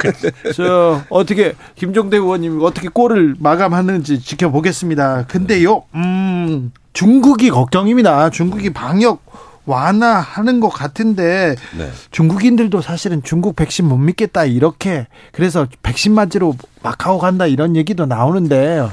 [0.54, 5.26] 저 어떻게 김종대 의원님 어떻게 골을 마감하는 지 지켜보겠습니다.
[5.26, 8.30] 근데요, 음, 중국이 걱정입니다.
[8.30, 9.20] 중국이 방역
[9.66, 11.90] 완화하는 것 같은데 네.
[12.12, 16.54] 중국인들도 사실은 중국 백신 못 믿겠다 이렇게 그래서 백신 맞으러
[16.84, 18.86] 마카오 간다 이런 얘기도 나오는데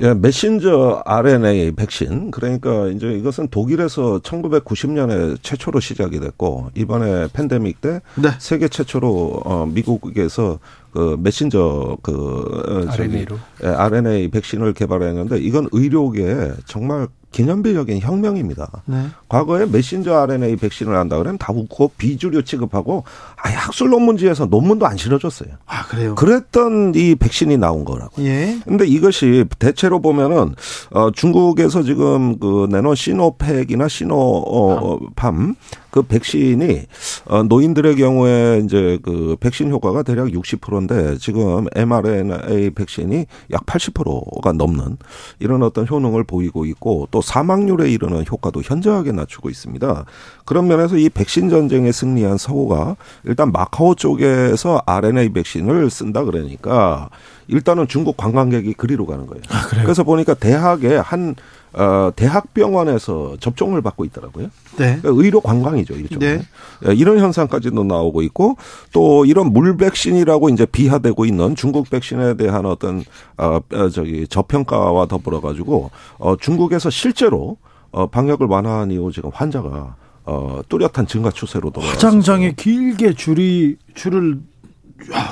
[0.00, 2.30] 예, 메신저 RNA 백신.
[2.30, 8.28] 그러니까 이제 이것은 독일에서 1990년에 최초로 시작이 됐고 이번에 팬데믹 때 네.
[8.38, 10.60] 세계 최초로 어 미국에서
[10.92, 13.38] 그 메신저 그 어, 저기, RNA로.
[13.64, 18.82] 예, RNA 백신을 개발했는데 이건 의료계에 정말 기념비적인 혁명입니다.
[18.86, 19.06] 네.
[19.28, 23.04] 과거에 메신저 RNA 백신을 한다 그러면 다 웃고 비주류 취급하고
[23.36, 25.50] 아예 학술 논문지에서 논문도 안 실어줬어요.
[25.66, 26.14] 아 그래요.
[26.14, 28.22] 그랬던 이 백신이 나온 거라고.
[28.24, 28.58] 예.
[28.64, 30.54] 근데 이것이 대체로 보면은
[30.90, 35.54] 어 중국에서 지금 그 내놓은 시노팩이나 시노팜
[35.90, 36.82] 그 백신이
[37.26, 44.98] 어 노인들의 경우에 이제 그 백신 효과가 대략 60%인데 지금 mRNA 백신이 약 80%가 넘는
[45.38, 50.04] 이런 어떤 효능을 보이고 있고 또 사망률에 이르는 효과도 현저하게 낮추고 있습니다.
[50.44, 57.08] 그런 면에서 이 백신 전쟁에 승리한 서구가 일단 마카오 쪽에서 RNA 백신을 쓴다 그러니까
[57.48, 59.42] 일단은 중국 관광객이 그리로 가는 거예요.
[59.82, 61.34] 그래서 보니까 대학에 한
[61.78, 64.48] 어, 대학병원에서 접종을 받고 있더라고요.
[64.78, 64.98] 네.
[65.00, 66.18] 그러니까 의료 관광이죠, 일종.
[66.18, 66.42] 네.
[66.88, 68.56] 예, 이런 현상까지도 나오고 있고
[68.92, 73.04] 또 이런 물 백신이라고 이제 비하되고 있는 중국 백신에 대한 어떤
[73.36, 77.56] 어 어, 저기 저평가와 더불어 가지고 어 중국에서 실제로
[77.92, 81.94] 어 방역을 완화한 이후 지금 환자가 어 뚜렷한 증가 추세로 돌아왔어요.
[81.94, 84.57] 화장장에 길게 줄이 줄을 야,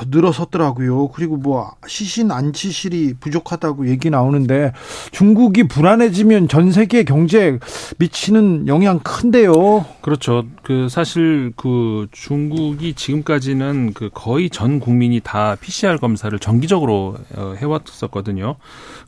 [0.08, 1.08] 늘어섰더라고요.
[1.08, 4.72] 그리고 뭐 시신 안치실이 부족하다고 얘기 나오는데
[5.10, 7.58] 중국이 불안해지면 전 세계 경제에
[7.98, 9.84] 미치는 영향 큰데요.
[10.00, 10.44] 그렇죠.
[10.62, 18.56] 그 사실 그 중국이 지금까지는 그 거의 전 국민이 다 PCR 검사를 정기적으로 어, 해왔었거든요.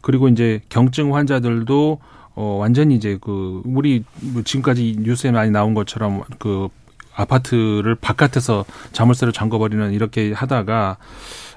[0.00, 1.98] 그리고 이제 경증 환자들도
[2.34, 6.68] 어 완전히 이제 그 우리 뭐 지금까지 뉴스에 많이 나온 것처럼 그
[7.18, 10.96] 아파트를 바깥에서 자물쇠를 잠궈버리는 이렇게 하다가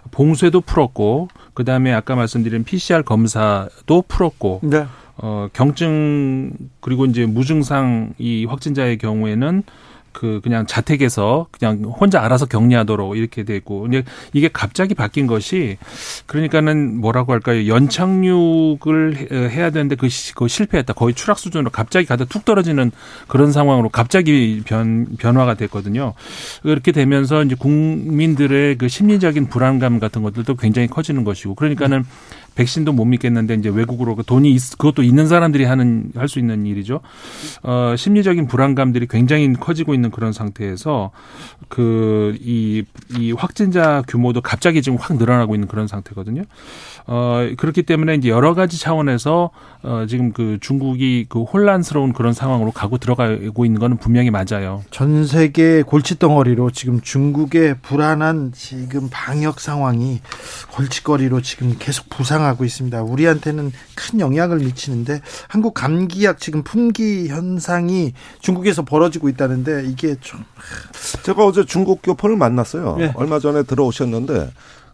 [0.10, 4.88] 봉쇄도 풀었고 그 다음에 아까 말씀드린 PCR 검사도 풀었고 네.
[5.18, 9.64] 어, 경증 그리고 이제 무증상 이 확진자의 경우에는
[10.14, 13.82] 그 그냥 자택에서 그냥 혼자 알아서 격리하도록 이렇게 돼 있고.
[13.82, 14.04] 근데
[14.34, 15.78] 이게 갑자기 바뀐 것이
[16.26, 17.68] 그러니까는 뭐라고 할까요?
[17.68, 20.94] 연착륙을 해- 해야 되는데 그, 시- 그 실패했다.
[20.94, 22.92] 거의 추락 수준으로 갑자기 가다 툭 떨어지는
[23.28, 26.14] 그런 상황으로 갑자기 변 변화가 됐거든요.
[26.62, 31.56] 그렇게 되면서 이제 국민들의 그 심리적인 불안감 같은 것들도 굉장히 커지는 것이고.
[31.56, 32.04] 그러니까는
[32.56, 36.66] 백신도 못 믿겠는데 이제 외국으로 그 돈이 있, 그것도 있는 사람들이 하는 할 수 있는
[36.66, 37.02] 일이죠.
[37.64, 41.12] 어, 심리적인 불안감들이 굉장히 커지고 있는 그런 상태에서
[41.68, 46.44] 그이이 확진자 규모도 갑자기 지금 확 늘어나고 있는 그런 상태거든요.
[47.08, 49.52] 어, 그렇기 때문에 이제 여러 가지 차원에서
[49.84, 54.84] 어, 지금 그 중국이 그 혼란스러운 그런 상황으로 가고 들어가고 있는 거는 분명히 맞아요.
[54.92, 60.22] 전 세계 골칫덩어리로 지금 중국의 불안한 지금 방역 상황이
[60.72, 63.02] 골칫거리로 지금 계속 부상하고 있습니다.
[63.02, 70.44] 우리한테는 큰 영향을 미치는데 한국 감기약 지금 품귀 현상이 중국에서 벌어지고 있다는데 이게 좀
[71.24, 72.98] 제가 어제 중국 교포를 만났어요.
[72.98, 73.12] 네.
[73.16, 74.52] 얼마 전에 들어오셨는데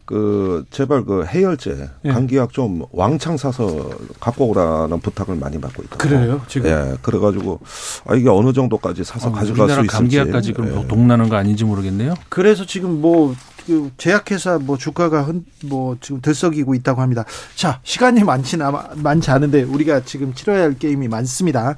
[0.08, 2.10] 그 제발 그 해열제 예.
[2.10, 3.90] 감기약 좀 왕창 사서
[4.22, 5.98] 갖고 오라는 부탁을 많이 받고 있다.
[5.98, 6.70] 그래요, 지금?
[6.70, 6.96] 예.
[7.02, 7.60] 그래가지고
[8.06, 9.98] 아 이게 어느 정도까지 사서 어, 가져갈 우리나라 수 있을지.
[9.98, 10.88] 감기약까지 그럼 예.
[10.88, 12.14] 동나는 거 아닌지 모르겠네요.
[12.30, 13.36] 그래서 지금 뭐,
[13.66, 17.26] 그 제약회사 뭐 주가가 흔, 뭐 지금 들썩이고 있다고 합니다.
[17.56, 18.58] 자, 시간이 많지,
[18.96, 21.76] 많지 않은데 우리가 지금 치러야 할 게임이 많습니다.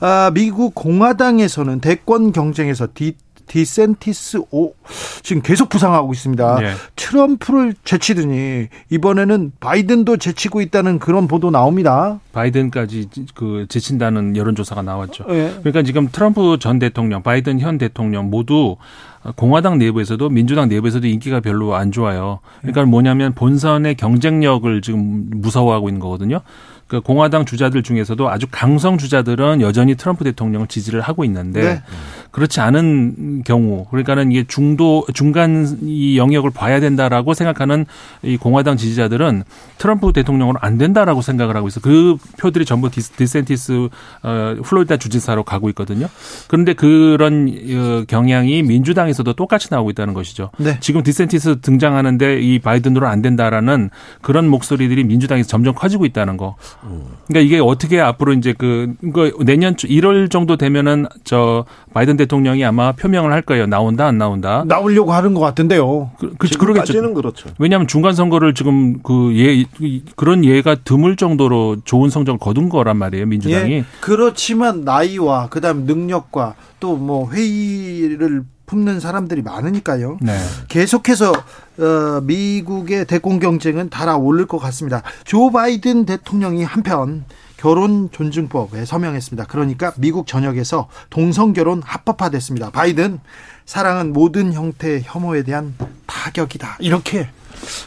[0.00, 3.16] 아, 미국 공화당에서는 대권 경쟁에서 디,
[3.48, 4.74] 디센티스 오
[5.22, 6.58] 지금 계속 부상하고 있습니다.
[6.62, 6.72] 예.
[6.96, 12.20] 트럼프를 제치더니 이번에는 바이든도 제치고 있다는 그런 보도 나옵니다.
[12.32, 15.24] 바이든까지 그 제친다는 여론조사가 나왔죠.
[15.30, 15.54] 예.
[15.60, 18.76] 그러니까 지금 트럼프 전 대통령, 바이든 현 대통령 모두
[19.36, 22.40] 공화당 내부에서도 민주당 내부에서도 인기가 별로 안 좋아요.
[22.60, 26.40] 그러니까 뭐냐면 본선의 경쟁력을 지금 무서워하고 있는 거거든요.
[26.88, 31.82] 그 공화당 주자들 중에서도 아주 강성 주자들은 여전히 트럼프 대통령을 지지를 하고 있는데 네.
[32.30, 37.84] 그렇지 않은 경우 그러니까는 이게 중도 중간 이 영역을 봐야 된다라고 생각하는
[38.22, 39.44] 이 공화당 지지자들은
[39.76, 41.80] 트럼프 대통령으로 안 된다라고 생각을 하고 있어.
[41.80, 43.88] 그 표들이 전부 디스, 디센티스
[44.22, 46.08] 어, 플로리다 주지사로 가고 있거든요.
[46.48, 50.50] 그런데 그런 어, 경향이 민주당에서도 똑같이 나오고 있다는 것이죠.
[50.56, 50.78] 네.
[50.80, 53.90] 지금 디센티스 등장하는데 이 바이든으로 안 된다라는
[54.22, 56.56] 그런 목소리들이 민주당에서 점점 커지고 있다는 거.
[57.26, 58.94] 그러니까 이게 어떻게 앞으로 이제 그
[59.44, 61.64] 내년 1월 정도 되면은 저
[61.94, 63.66] 바이든 대통령이 아마 표명을 할 거예요.
[63.66, 64.64] 나온다 안 나온다.
[64.66, 66.10] 나오려고 하는 것 같은데요.
[66.18, 67.14] 그, 그, 그러겠죠.
[67.14, 67.48] 그렇죠.
[67.58, 69.64] 왜냐하면 중간 선거를 지금 그 예
[70.16, 73.72] 그런 예가 드물 정도로 좋은 성적을 거둔 거란 말이에요 민주당이.
[73.72, 80.18] 예, 그렇지만 나이와 그다음 능력과 또 뭐 회의를 품는 사람들이 많으니까요.
[80.20, 80.38] 네.
[80.68, 85.02] 계속해서 어, 미국의 대권 경쟁은 달아오를 것 같습니다.
[85.24, 87.24] 조 바이든 대통령이 한편
[87.56, 89.46] 결혼 존중법에 서명했습니다.
[89.48, 92.70] 그러니까 미국 전역에서 동성 결혼 합법화됐습니다.
[92.70, 93.18] 바이든
[93.66, 95.74] 사랑은 모든 형태의 혐오에 대한
[96.06, 96.76] 타격이다.
[96.80, 97.28] 이렇게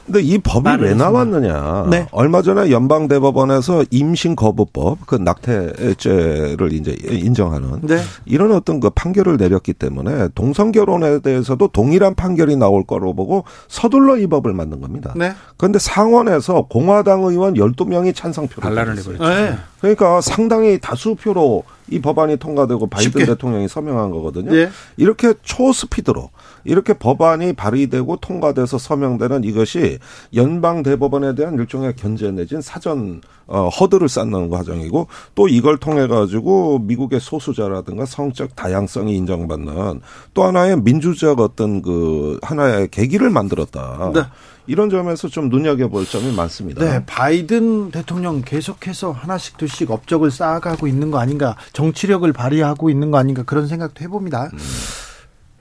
[0.06, 0.94] 근데 이 법이 왜.
[0.94, 1.88] 나왔느냐?
[1.90, 2.08] 네.
[2.12, 8.00] 얼마 전에 연방 대법원에서 임신 거부법, 그 낙태죄를 이제 인정하는 네.
[8.26, 14.18] 이런 어떤 그 판결을 내렸기 때문에 동성 결혼에 대해서도 동일한 판결이 나올 거로 보고 서둘러
[14.18, 15.14] 이 법을 만든 겁니다.
[15.16, 15.34] 네.
[15.58, 18.96] 그런데 상원에서 공화당 의원 12명이 찬성표를 반란을.
[18.96, 19.24] 내버렸죠.
[19.24, 19.58] 네.
[19.80, 23.26] 그러니까 상당히 다수표로 이 법안이 통과되고 바이든 쉽게.
[23.26, 24.56] 대통령이 서명한 거거든요.
[24.56, 24.70] 예.
[24.96, 26.30] 이렇게 초스피드로
[26.64, 30.00] 이렇게 법안이 발의되고 통과돼서 서명되는 이것이
[30.36, 36.80] 연방 대법원에 대한 일종의 견제 내진 사전 어, 허들을 쌓는 과정이고 또 이걸 통해 가지고
[36.80, 40.02] 미국의 소수자라든가 성적 다양성이 인정받는
[40.34, 44.12] 또 하나의 민주적 어떤 그 하나의 계기를 만들었다.
[44.14, 44.22] 네.
[44.68, 46.86] 이런 점에서 좀 눈여겨볼 점이 많습니다.
[46.86, 53.18] 네, 바이든 대통령 계속해서 하나씩 둘씩 업적을 쌓아가고 있는 거 아닌가, 정치력을 발휘하고 있는 거
[53.18, 54.50] 아닌가 그런 생각도 해봅니다.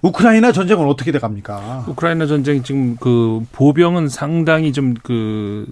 [0.03, 1.85] 우크라이나 전쟁은 어떻게 돼 갑니까?
[1.89, 5.67] 우크라이나 전쟁 지금 그 보병은 상당히 좀 그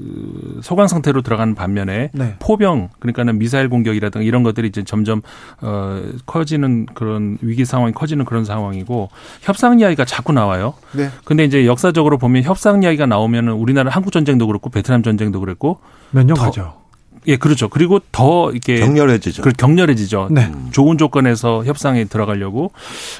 [0.62, 2.34] 소강 상태로 들어가는 반면에 네.
[2.38, 5.22] 포병 그러니까는 미사일 공격이라든가 이런 것들이 이제 점점
[5.60, 9.08] 어 커지는 그런 위기 상황이 커지는 그런 상황이고
[9.42, 10.74] 협상 이야기가 자꾸 나와요.
[10.92, 15.78] 네, 근데 이제 역사적으로 보면 협상 이야기가 나오면은 우리나라 한국 전쟁도 그렇고 베트남 전쟁도 그랬고
[16.10, 16.77] 몇년 더- 가죠.
[17.28, 17.68] 예 그렇죠.
[17.68, 19.42] 그리고 더 이렇게 격렬해지죠.
[19.42, 20.28] 그 격렬해지죠.
[20.30, 20.50] 네.
[20.72, 22.72] 좋은 조건에서 협상에 들어가려고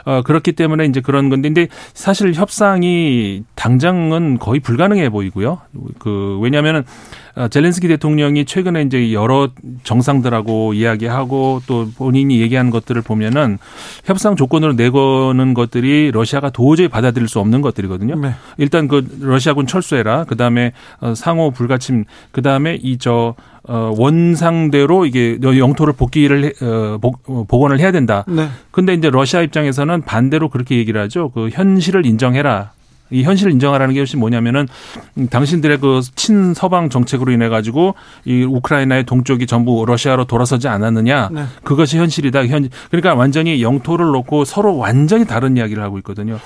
[0.04, 5.60] 어 그렇기 때문에 이제 그런 건데 근데 사실 협상이 당장은 거의 불가능해 보이고요.
[5.98, 9.48] 그 왜냐하면은 어, 젤렌스키 대통령이 최근에 이제 여러
[9.84, 13.58] 정상들하고 이야기하고 또 본인이 얘기한 것들을 보면은
[14.04, 18.16] 협상 조건으로 내거는 것들이 러시아가 도저히 받아들일 수 없는 것들이거든요.
[18.20, 18.32] 네.
[18.56, 20.24] 일단 그 러시아군 철수해라.
[20.24, 22.04] 그 다음에 어, 상호 불가침.
[22.32, 23.34] 그 다음에 이저
[23.64, 28.24] 어, 원상대로 이게 영토를 복귀를 해- 어, 복, 어, 복원을 해야 된다.
[28.26, 28.48] 네.
[28.70, 31.30] 근데 이제 러시아 입장에서는 반대로 그렇게 얘기를 하죠.
[31.34, 32.72] 그 현실을 인정해라.
[33.10, 34.68] 이 현실을 인정하라는 게 것이 뭐냐면은
[35.16, 37.94] 음, 당신들의 그 친서방 정책으로 인해 가지고
[38.24, 41.30] 이 우크라이나의 동쪽이 전부 러시아로 돌아서지 않았느냐.
[41.32, 41.44] 네.
[41.64, 42.46] 그것이 현실이다.
[42.46, 46.38] 현 그러니까 완전히 영토를 놓고 서로 완전히 다른 이야기를 하고 있거든요.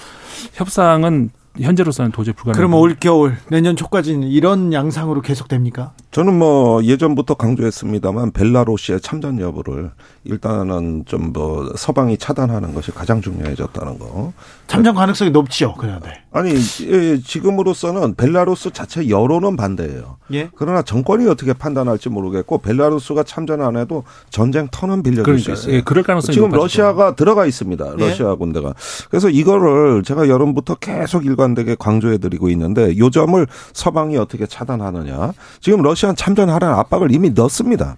[0.54, 2.56] 협상은 현재로서는 도저히 불가능.
[2.56, 5.92] 그러면 올 겨울 내년 초까지는 이런 양상으로 계속됩니까?
[6.10, 9.90] 저는 뭐 예전부터 강조했습니다만 벨라루시의 참전 여부를
[10.24, 14.32] 일단은 좀 뭐 서방이 차단하는 것이 가장 중요해졌다는 거.
[14.72, 15.74] 참전 가능성이 높지요.
[15.76, 16.22] 그런데.
[16.32, 16.54] 아니
[16.88, 20.16] 예, 지금으로서는 벨라루스 자체 여론은 반대예요.
[20.32, 20.48] 예.
[20.56, 25.76] 그러나 정권이 어떻게 판단할지 모르겠고 벨라루스가 참전 안 해도 전쟁 터는 빌려줄 그러니까, 수 있어요.
[25.76, 26.62] 예, 그럴 가능성이 지금 높아지죠.
[26.62, 27.86] 러시아가 들어가 있습니다.
[27.98, 28.02] 예.
[28.02, 28.72] 러시아 군대가.
[29.10, 35.34] 그래서 이거를 제가 여론부터 계속 일관되게 강조해드리고 있는데 요 점을 서방이 어떻게 차단하느냐.
[35.60, 37.96] 지금 러시아는 참전하라는 압박을 이미 넣습니다.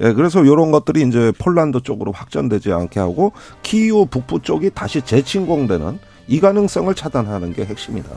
[0.00, 5.98] 예, 그래서 이런 것들이 이제 폴란드 쪽으로 확전되지 않게 하고 키이우 북부 쪽이 다시 재침공되는
[6.26, 8.08] 이 가능성을 차단하는 게 핵심이다.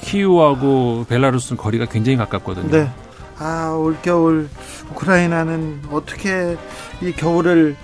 [0.00, 2.70] 키우하고 벨라루스는 거리가 굉장히 가깝거든요.
[2.70, 2.90] 네.
[3.38, 4.48] 아, 올겨울
[4.90, 6.56] 우크라이나는 어떻게
[7.00, 7.76] 이 겨울을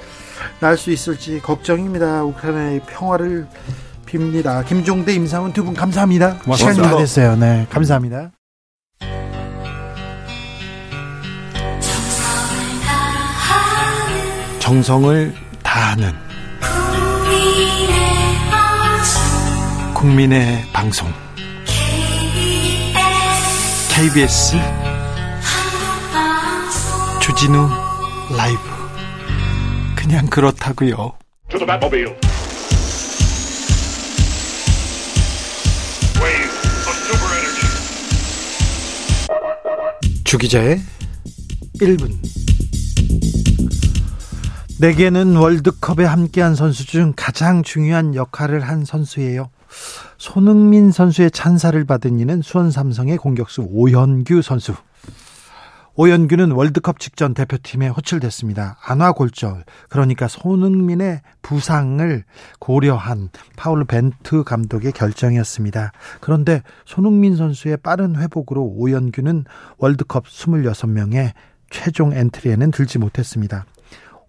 [0.60, 2.22] 날 수 있을지 걱정입니다.
[2.24, 3.46] 우크라이나의 평화를
[4.06, 4.64] 빕니다.
[4.66, 6.38] 김종대, 임상훈 두 분 감사합니다.
[6.38, 6.74] 고맙습니다.
[6.74, 7.36] 시간이 다 됐어요.
[7.36, 8.30] 네, 감사합니다.
[14.58, 16.12] 정성을 다하는
[16.60, 18.07] 국민의
[20.72, 21.08] 방송
[23.90, 24.56] KBS
[27.20, 27.68] 주진우
[28.36, 28.60] 라이브
[29.96, 30.94] 그냥 그렇다고요.
[31.48, 32.14] To the Batmobile.
[36.22, 36.52] Wave
[36.86, 37.66] of super energy.
[40.22, 40.80] 주기자의
[41.80, 42.12] 1분
[44.78, 49.50] 내게는 월드컵에 함께한 선수 중 가장 중요한 역할을 한 선수예요.
[50.16, 54.74] 손흥민 선수의 찬사를 받은 이는 수원 삼성의 공격수 오현규 선수.
[56.00, 58.78] 오현규는 월드컵 직전 대표팀에 호출됐습니다.
[58.84, 62.24] 안화 골절, 그러니까 손흥민의 부상을
[62.60, 65.90] 고려한 파울루 벤투 감독의 결정이었습니다.
[66.20, 69.44] 그런데 손흥민 선수의 빠른 회복으로 오현규는
[69.78, 71.32] 월드컵 26명의
[71.70, 73.66] 최종 엔트리에는 들지 못했습니다.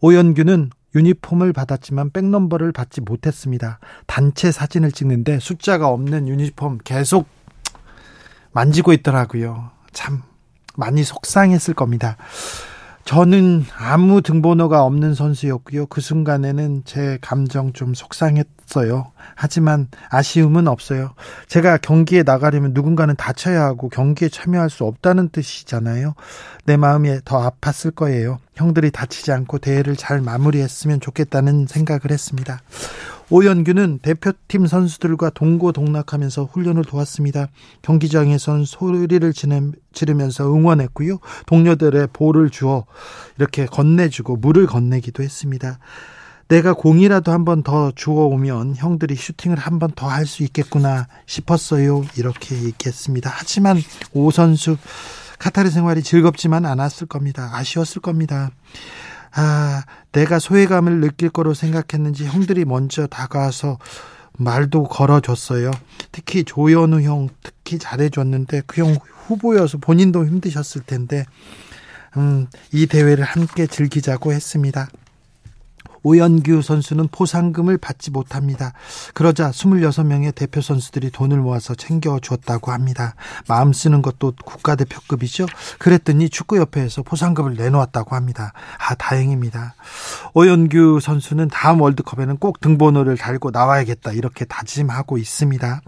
[0.01, 3.79] 오연규는 유니폼을 받았지만 백넘버를 받지 못했습니다.
[4.07, 7.27] 단체 사진을 찍는데 숫자가 없는 유니폼 계속
[8.51, 9.71] 만지고 있더라고요.
[9.91, 10.23] 참
[10.75, 12.17] 많이 속상했을 겁니다.
[13.05, 15.87] 저는 아무 등번호가 없는 선수였고요.
[15.87, 19.11] 그 순간에는 제 감정 좀 속상했 어요.
[19.35, 21.13] 하지만 아쉬움은 없어요.
[21.47, 26.13] 제가 경기에 나가려면 누군가는 다쳐야 하고 경기에 참여할 수 없다는 뜻이잖아요.
[26.65, 28.39] 내 마음이 더 아팠을 거예요.
[28.55, 32.59] 형들이 다치지 않고 대회를 잘 마무리했으면 좋겠다는 생각을 했습니다.
[33.31, 37.47] 오연규는 대표팀 선수들과 동고동락하면서 훈련을 도왔습니다.
[37.83, 39.33] 경기장에선 소리를
[39.93, 41.19] 지르면서 응원했고요.
[41.45, 42.85] 동료들의 볼을 주어
[43.37, 45.77] 이렇게 건네주고 물을 건네기도 했습니다.
[46.49, 52.03] 내가 공이라도 한 번 더 주워오면 형들이 슈팅을 한 번 더 할 수 있겠구나 싶었어요.
[52.17, 53.31] 이렇게 얘기했습니다.
[53.33, 53.77] 하지만
[54.13, 54.77] 오 선수
[55.37, 57.51] 카타르 생활이 즐겁지만 않았을 겁니다.
[57.53, 58.49] 아쉬웠을 겁니다.
[59.31, 63.77] 아, 내가 소외감을 느낄 거로 생각했는지 형들이 먼저 다가와서
[64.33, 65.69] 말도 걸어줬어요.
[66.11, 68.95] 특히 조현우 형 특히 잘해줬는데 그 형
[69.27, 71.23] 후보여서 본인도 힘드셨을 텐데,
[72.17, 74.87] 음, 이 대회를 함께 즐기자고 했습니다.
[76.03, 78.73] 오연규 선수는 포상금을 받지 못합니다.
[79.13, 83.15] 그러자 26명의 대표 선수들이 돈을 모아서 챙겨주었다고 합니다.
[83.47, 85.45] 마음 쓰는 것도 국가대표급이죠.
[85.77, 88.53] 그랬더니 축구협회에서 포상금을 내놓았다고 합니다.
[88.77, 89.75] 아, 다행입니다.
[90.33, 94.13] 오연규 선수는 다음 월드컵에는 꼭 등번호를 달고 나와야겠다.
[94.13, 95.81] 이렇게 다짐하고 있습니다.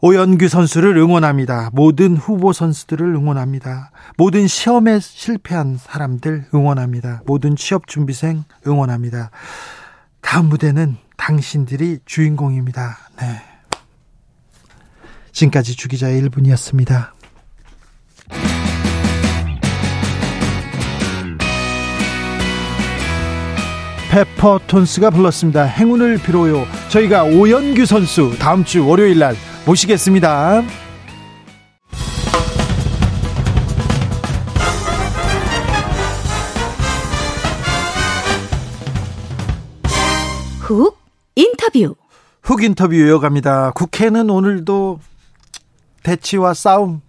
[0.00, 1.70] 오연규 선수를 응원합니다.
[1.72, 3.90] 모든 후보 선수들을 응원합니다.
[4.16, 7.22] 모든 시험에 실패한 사람들 응원합니다.
[7.26, 9.30] 모든 취업 준비생 응원합니다.
[10.20, 12.96] 다음 무대는 당신들이 주인공입니다.
[13.20, 13.42] 네.
[15.32, 17.10] 지금까지 주기자의 1분이었습니다.
[24.10, 25.64] 페퍼톤스가 불렀습니다.
[25.64, 26.64] 행운을 빌어요.
[26.88, 29.36] 저희가 오연규 선수 다음 주 월요일 날
[29.68, 30.62] 모시겠습니다.
[40.60, 40.98] 훅
[41.34, 41.96] 인터뷰.
[42.42, 43.72] 훅 인터뷰 이어갑니다.
[43.72, 45.00] 국회는 오늘도
[46.02, 47.02] 대치와 싸움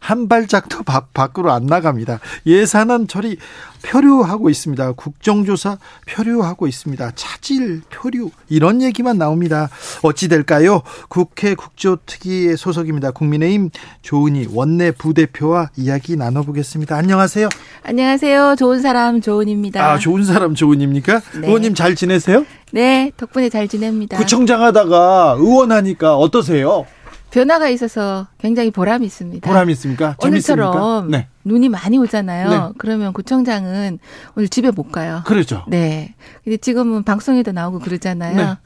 [0.00, 2.18] 한 발짝도 밖, 밖으로 안 나갑니다.
[2.46, 3.36] 예산안 처리
[3.82, 4.92] 표류하고 있습니다.
[4.92, 5.78] 국정조사
[6.08, 7.12] 표류하고 있습니다.
[7.14, 9.68] 차질 표류 이런 얘기만 나옵니다.
[10.02, 10.82] 어찌 될까요?
[11.08, 13.10] 국회 국조특위의 소속입니다.
[13.12, 13.70] 국민의힘
[14.02, 16.96] 조은희 원내 부대표와 이야기 나눠보겠습니다.
[16.96, 17.48] 안녕하세요.
[17.82, 18.56] 안녕하세요.
[18.58, 19.84] 좋은 사람 조은입니다.
[19.84, 21.20] 아 좋은 사람 조은입니까?
[21.40, 21.46] 네.
[21.46, 22.44] 의원님 잘 지내세요?
[22.72, 24.16] 네, 덕분에 잘 지냅니다.
[24.16, 26.86] 구청장 하다가 의원 하니까 어떠세요?
[27.30, 29.48] 변화가 있어서 굉장히 보람이 있습니다.
[29.48, 30.16] 보람 있습니까?
[30.22, 31.28] 오늘처럼 네.
[31.44, 32.48] 눈이 많이 오잖아요.
[32.48, 32.60] 네.
[32.78, 33.98] 그러면 구청장은
[34.36, 35.22] 오늘 집에 못 가요.
[35.26, 35.64] 그렇죠.
[35.68, 36.14] 네.
[36.44, 38.36] 근데 지금은 방송에도 나오고 그러잖아요.
[38.36, 38.56] 네.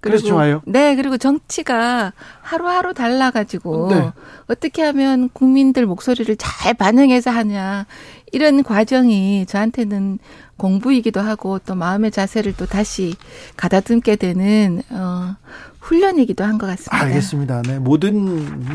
[0.00, 0.62] 그래서 좋아요.
[0.64, 4.12] 네, 그리고 정치가 하루하루 달라가지고 네.
[4.46, 7.86] 어떻게 하면 국민들 목소리를 잘 반영해서 하냐
[8.30, 10.18] 이런 과정이 저한테는
[10.58, 13.14] 공부이기도 하고 또 마음의 자세를 또 다시
[13.56, 15.36] 가다듬게 되는 어,
[15.80, 16.96] 훈련이기도 한 것 같습니다.
[17.06, 17.62] 알겠습니다.
[17.62, 17.78] 네.
[17.78, 18.66] 모든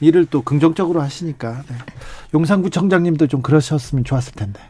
[0.00, 1.62] 일을 또 긍정적으로 하시니까.
[1.68, 1.76] 네.
[2.34, 4.60] 용산구청장님도 좀 그러셨으면 좋았을 텐데.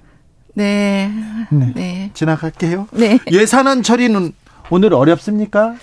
[0.54, 1.10] 네,
[1.50, 1.72] 네.
[1.74, 2.88] 네, 지나갈게요.
[2.92, 3.18] 네.
[3.30, 4.32] 예산안 처리는
[4.70, 5.74] 오늘 어렵습니까?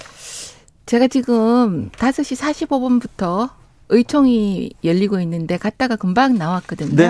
[0.85, 3.49] 제가 지금 5시 45분부터
[3.89, 6.95] 의총이 열리고 있는데 갔다가 금방 나왔거든요.
[6.95, 7.09] 네.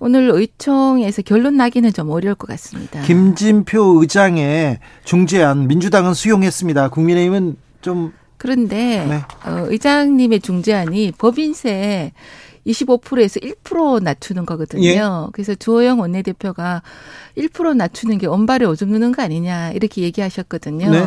[0.00, 3.02] 오늘 의총에서 결론 나기는 좀 어려울 것 같습니다.
[3.02, 6.88] 김진표 의장의 중재안 민주당은 수용했습니다.
[6.90, 9.16] 국민의힘은 좀 그런데 네.
[9.44, 12.12] 어, 의장님의 중재안이 법인세
[12.66, 14.84] 25%에서 1% 낮추는 거거든요.
[14.84, 15.00] 예.
[15.32, 16.82] 그래서 주호영 원내대표가
[17.36, 20.90] 1% 낮추는 게 언발에 오줌 누는 거 아니냐 이렇게 얘기하셨거든요.
[20.90, 21.06] 네.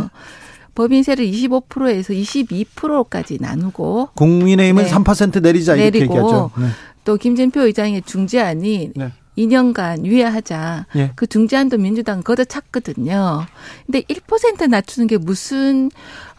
[0.81, 4.89] 법인세를 25%에서 22%까지 나누고 국민의힘은 네.
[4.89, 6.51] 3% 내리자 이렇게 내리고 얘기하죠.
[6.57, 6.67] 네.
[7.03, 9.11] 또 김진표 의장의 중재안이 네.
[9.37, 10.87] 2년간 유예하자.
[10.95, 11.11] 예.
[11.15, 13.45] 그 중재안도 민주당 걷어찼거든요.
[13.85, 15.89] 근데 1% 낮추는 게 무슨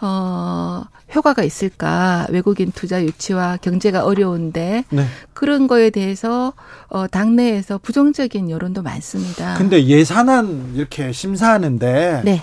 [0.00, 0.84] 어
[1.14, 2.26] 효과가 있을까?
[2.30, 5.06] 외국인 투자 유치와 경제가 어려운데 네.
[5.32, 6.52] 그런 거에 대해서
[6.88, 9.54] 어 당내에서 부정적인 여론도 많습니다.
[9.54, 12.42] 근데 예산안 이렇게 심사하는데 네.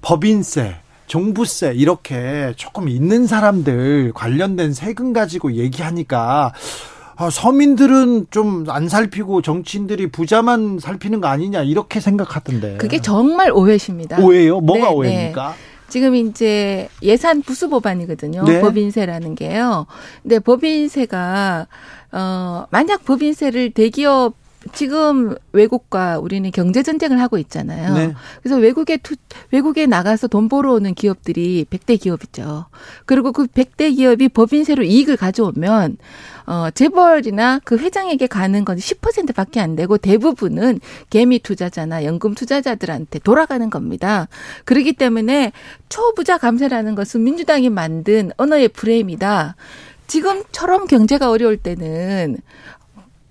[0.00, 0.76] 법인세,
[1.06, 6.52] 종부세 이렇게 조금 있는 사람들 관련된 세금 가지고 얘기하니까
[7.16, 12.78] 아, 서민들은 좀 안 살피고 정치인들이 부자만 살피는 거 아니냐 이렇게 생각하던데.
[12.78, 14.18] 그게 정말 오해십니다.
[14.20, 14.60] 오해요?
[14.60, 15.54] 뭐가 네, 오해입니까?
[15.88, 18.42] 지금 이제 예산 부수 법안이거든요.
[18.44, 18.60] 네.
[18.60, 19.86] 법인세라는 게요.
[20.22, 21.68] 근데 법인세가
[22.12, 24.34] 어 만약 법인세를 대기업
[24.72, 27.94] 지금 외국과 우리는 경제 전쟁을 하고 있잖아요.
[27.94, 28.14] 네.
[28.42, 29.14] 그래서 외국에 투,
[29.50, 32.66] 외국에 나가서 돈 벌어오는 기업들이 100대 기업이죠.
[33.06, 35.96] 그리고 그 100대 기업이 법인세로 이익을 가져오면
[36.46, 43.68] 어 재벌이나 그 회장에게 가는 건 10%밖에 안 되고 대부분은 개미 투자자나 연금 투자자들한테 돌아가는
[43.70, 44.28] 겁니다.
[44.64, 45.52] 그렇기 때문에
[45.88, 49.56] 초부자 감세라는 것은 민주당이 만든 언어의 프레임이다.
[50.06, 52.38] 지금처럼 경제가 어려울 때는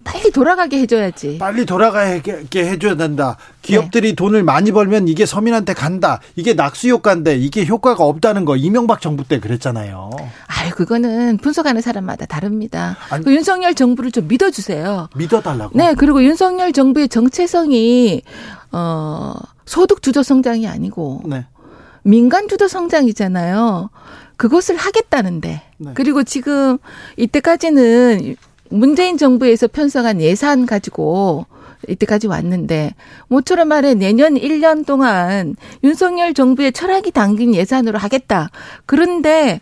[0.03, 1.37] 빨리 돌아가게 해줘야지.
[1.37, 3.37] 빨리 돌아가게 해줘야 된다.
[3.39, 3.57] 네.
[3.61, 6.19] 기업들이 돈을 많이 벌면 이게 서민한테 간다.
[6.35, 10.09] 이게 낙수 효과인데 이게 효과가 없다는 거 이명박 정부 때 그랬잖아요.
[10.47, 12.97] 아유, 그거는 분석하는 사람마다 다릅니다.
[13.09, 15.09] 아니- 그 윤석열 정부를 좀 믿어주세요.
[15.15, 15.77] 믿어달라고.
[15.77, 18.21] 네, 그리고 윤석열 정부의 정체성이,
[18.71, 19.33] 어,
[19.65, 21.45] 소득 주도 성장이 아니고, 네.
[22.03, 23.89] 민간 주도 성장이잖아요.
[24.35, 25.61] 그것을 하겠다는데.
[25.77, 25.91] 네.
[25.93, 26.77] 그리고 지금
[27.17, 28.35] 이때까지는
[28.73, 31.45] 문재인 정부에서 편성한 예산 가지고
[31.87, 32.95] 이때까지 왔는데
[33.27, 38.49] 모처럼 말해 내년 1년 동안 윤석열 정부의 철학이 담긴 예산으로 하겠다.
[38.85, 39.61] 그런데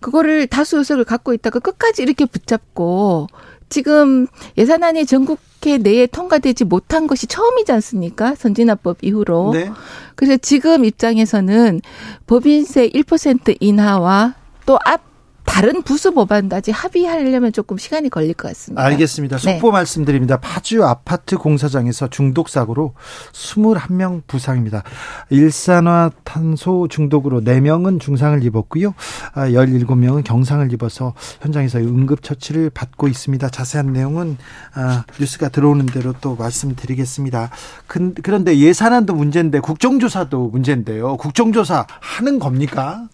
[0.00, 3.28] 그거를 다수 의석을 갖고 있다가 끝까지 이렇게 붙잡고
[3.68, 8.34] 지금 예산안이 전국회 내에 통과되지 못한 것이 처음이지 않습니까?
[8.34, 9.50] 선진화법 이후로.
[9.52, 9.70] 네.
[10.14, 11.82] 그래서 지금 입장에서는
[12.26, 14.34] 법인세 1% 인하와
[14.66, 15.07] 또 앞
[15.48, 18.82] 다른 부수 법안까지 합의하려면 조금 시간이 걸릴 것 같습니다.
[18.84, 19.38] 알겠습니다.
[19.38, 19.52] 네.
[19.54, 20.38] 속보 말씀드립니다.
[20.38, 22.94] 파주 아파트 공사장에서 중독 사고로
[23.32, 24.84] 21명 부상입니다.
[25.30, 28.94] 일산화탄소 중독으로 4명은 중상을 입었고요.
[29.34, 33.48] 아, 17명은 경상을 입어서 현장에서 응급 처치를 받고 있습니다.
[33.48, 34.36] 자세한 내용은
[34.74, 37.50] 아, 뉴스가 들어오는 대로 또 말씀드리겠습니다.
[37.86, 41.16] 근- 그런데 예산안도 문제인데 국정조사도 문제인데요.
[41.16, 43.08] 국정조사 하는 겁니까?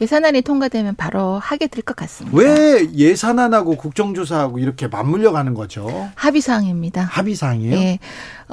[0.00, 2.36] 예산안이 통과되면 바로 하게 될 것 같습니다.
[2.36, 6.10] 왜 예산안하고 국정조사하고 이렇게 맞물려 가는 거죠?
[6.14, 7.02] 합의 사항입니다.
[7.02, 7.74] 합의 사항이에요?
[7.76, 7.98] 예.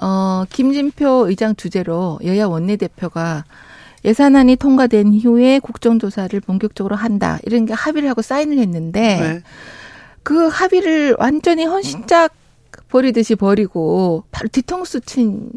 [0.02, 3.44] 어, 김진표 의장 주재로 여야 원내대표가
[4.06, 7.40] 예산안이 통과된 이후에 국정조사를 본격적으로 한다.
[7.46, 9.42] 이런 게 합의를 하고 사인을 했는데 네.
[10.24, 12.34] 그 합의를 완전히 헌신짝
[12.90, 15.50] 버리듯이 버리고 바로 뒤통수 친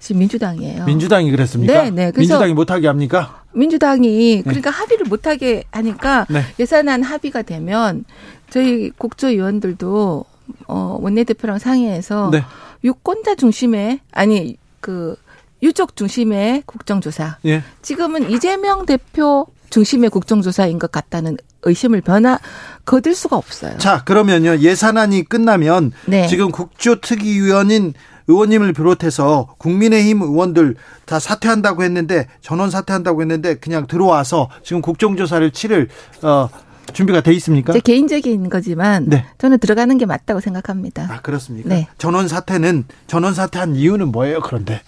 [0.00, 0.84] 시- 민주당이에요.
[0.84, 1.72] 민주당이 그랬습니까?
[1.84, 2.10] 네, 네.
[2.10, 3.41] 그래서- 민주당이 못하게 합니까?
[3.54, 6.42] 민주당이 그러니까 합의를 못하게 하니까 네.
[6.58, 8.04] 예산안 합의가 되면
[8.50, 10.24] 저희 국조위원들도
[10.68, 12.44] 어 원내대표랑 상의해서 네.
[12.84, 15.16] 유권자 중심의 아니 그
[15.62, 17.38] 유족 중심의 국정조사.
[17.46, 17.62] 예.
[17.82, 22.38] 지금은 이재명 대표 중심의 국정조사인 것 같다는 의심을 변화
[22.84, 23.78] 거둘 수가 없어요.
[23.78, 24.58] 자, 그러면요.
[24.58, 26.26] 예산안이 끝나면 네.
[26.26, 27.94] 지금 국조특위위원인
[28.28, 35.88] 의원님을 비롯해서 국민의힘 의원들 다 사퇴한다고 했는데 전원 사퇴한다고 했는데 그냥 들어와서 지금 국정조사를 치를
[36.22, 36.48] 어
[36.92, 37.72] 준비가 돼 있습니까?
[37.72, 39.24] 제 개인적인 거지만 네.
[39.38, 41.08] 저는 들어가는 게 맞다고 생각합니다.
[41.10, 41.68] 아 그렇습니까?
[41.68, 41.88] 네.
[41.98, 44.40] 전원 사태는 전원 사퇴한 이유는 뭐예요?
[44.40, 44.82] 그런데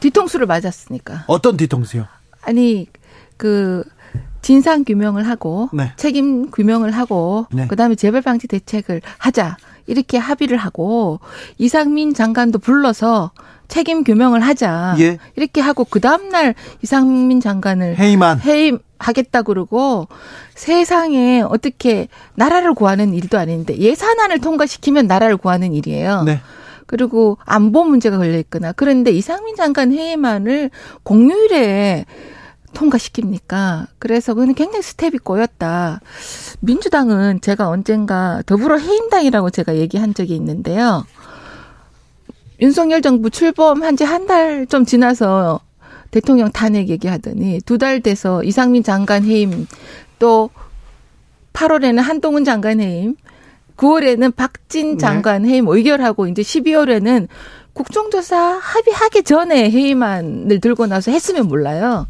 [0.00, 1.24] 뒤통수를 맞았으니까.
[1.26, 2.06] 어떤 뒤통수요?
[2.42, 2.86] 아니
[3.36, 3.82] 그
[4.42, 5.92] 진상 규명을 하고 네.
[5.96, 7.66] 책임 규명을 하고 네.
[7.66, 9.56] 그다음에 재발 방지 대책을 하자
[9.86, 11.20] 이렇게 합의를 하고
[11.58, 13.30] 이상민 장관도 불러서
[13.68, 15.18] 책임 규명을 하자 예.
[15.34, 18.40] 이렇게 하고 그 다음 날 이상민 장관을 해임안.
[18.40, 20.08] 해임 하겠다 그러고
[20.54, 26.22] 세상에 어떻게 나라를 구하는 일도 아닌데 예산안을 통과시키면 나라를 구하는 일이에요.
[26.22, 26.40] 네.
[26.86, 30.70] 그리고 안보 문제가 걸려 있거나 그런데 이상민 장관 해임안을
[31.02, 32.06] 공휴일에
[32.76, 33.86] 통과시킵니까?
[33.98, 36.00] 그래서 그는 굉장히 스텝이 꼬였다.
[36.60, 41.04] 민주당은 제가 언젠가 더불어 해임당이라고 제가 얘기한 적이 있는데요.
[42.60, 45.60] 윤석열 정부 출범한 지 한 달 좀 지나서
[46.10, 49.66] 대통령 탄핵 얘기하더니 두 달 돼서 이상민 장관 해임
[50.18, 50.50] 또
[51.52, 53.16] 8월에는 한동훈 장관 해임
[53.76, 54.96] 9월에는 박진 네.
[54.98, 57.28] 장관 해임 의결하고 이제 12월에는
[57.74, 62.06] 국정조사 합의하기 전에 해임안을 들고 나서 했으면 몰라요.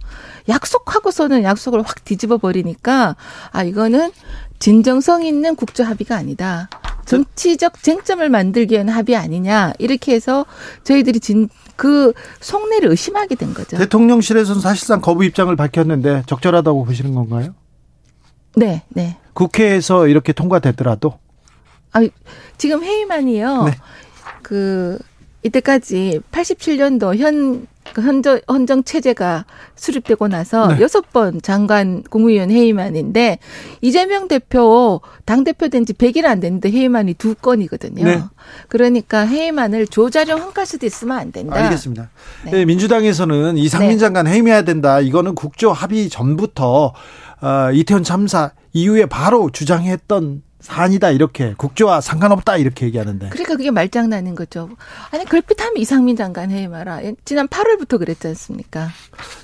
[0.48, 3.16] 약속하고서는 약속을 확 뒤집어 버리니까
[3.52, 4.10] 아 이거는
[4.58, 6.68] 진정성 있는 국조 합의가 아니다.
[7.04, 10.46] 정치적 쟁점을 만들기 위한 합의 아니냐 이렇게 해서
[10.84, 13.76] 저희들이 진 그 속내를 의심하게 된 거죠.
[13.76, 17.54] 대통령실에서는 사실상 거부 입장을 밝혔는데 적절하다고 보시는 건가요?
[18.56, 19.18] 네, 네.
[19.34, 21.18] 국회에서 이렇게 통과되더라도
[21.92, 22.00] 아
[22.56, 23.64] 지금 회의만이요.
[23.64, 23.72] 네.
[24.42, 24.98] 그
[25.46, 29.44] 이때까지 87년도 현그 헌정, 헌정 체제가
[29.76, 30.80] 수립되고 나서 네.
[30.80, 33.38] 여섯 번 장관 국무위원 회의만인데
[33.80, 38.04] 이재명 대표 당 대표 된 지 100일 안 됐는데 회의만이 두 건이거든요.
[38.04, 38.22] 네.
[38.68, 41.54] 그러니까 회의만을 조자령 한 가지도 있으면 안 된다.
[41.56, 42.10] 알겠습니다.
[42.44, 42.50] 네.
[42.50, 43.98] 네, 민주당에서는 이상민 네.
[43.98, 45.00] 장관 해임해야 된다.
[45.00, 46.92] 이거는 국조 합의 전부터
[47.40, 54.34] 어, 이태원 참사 이후에 바로 주장했던 사안이다 이렇게 국조와 상관없다 이렇게 얘기하는데 그러니까 그게 말장난인
[54.34, 54.68] 거죠.
[55.12, 57.00] 아니 걸핏하면 이상민 장관 회의마라.
[57.24, 58.88] 지난 8월부터 그랬지 않습니까?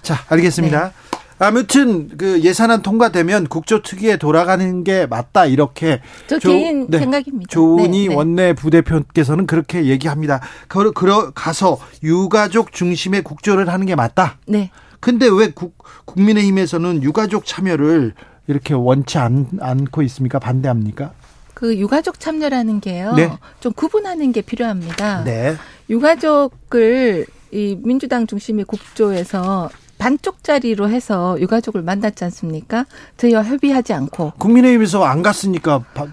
[0.03, 0.89] 자 알겠습니다.
[0.89, 0.93] 네.
[1.39, 6.99] 아무튼 그 예산안 통과되면 국조 특위에 돌아가는 게 맞다 이렇게 저 조- 개인 네.
[6.99, 7.49] 생각입니다.
[7.51, 8.15] 조은희 네, 네.
[8.15, 10.41] 원내 부대표께서는 그렇게 얘기합니다.
[10.69, 14.39] 그, 그, 가서 유가족 중심의 국조를 하는 게 맞다.
[14.47, 14.71] 네.
[15.01, 18.15] 근데 왜 국, 국민의힘에서는 유가족 참여를
[18.53, 20.39] 이렇게 원치 않, 않고 있습니까?
[20.39, 21.13] 반대합니까?
[21.55, 23.15] 그 유가족 참여라는 게요.
[23.15, 23.31] 네.
[23.61, 25.25] 좀 구분하는 게 필요합니다.
[25.25, 25.55] 네.
[25.91, 32.87] 유가족을 이 민주당 중심의 국조에서 반쪽짜리로 해서 유가족을 만났지 않습니까?
[33.19, 36.07] 저희와 협의하지 않고 국민의힘에서 안 갔으니까 바-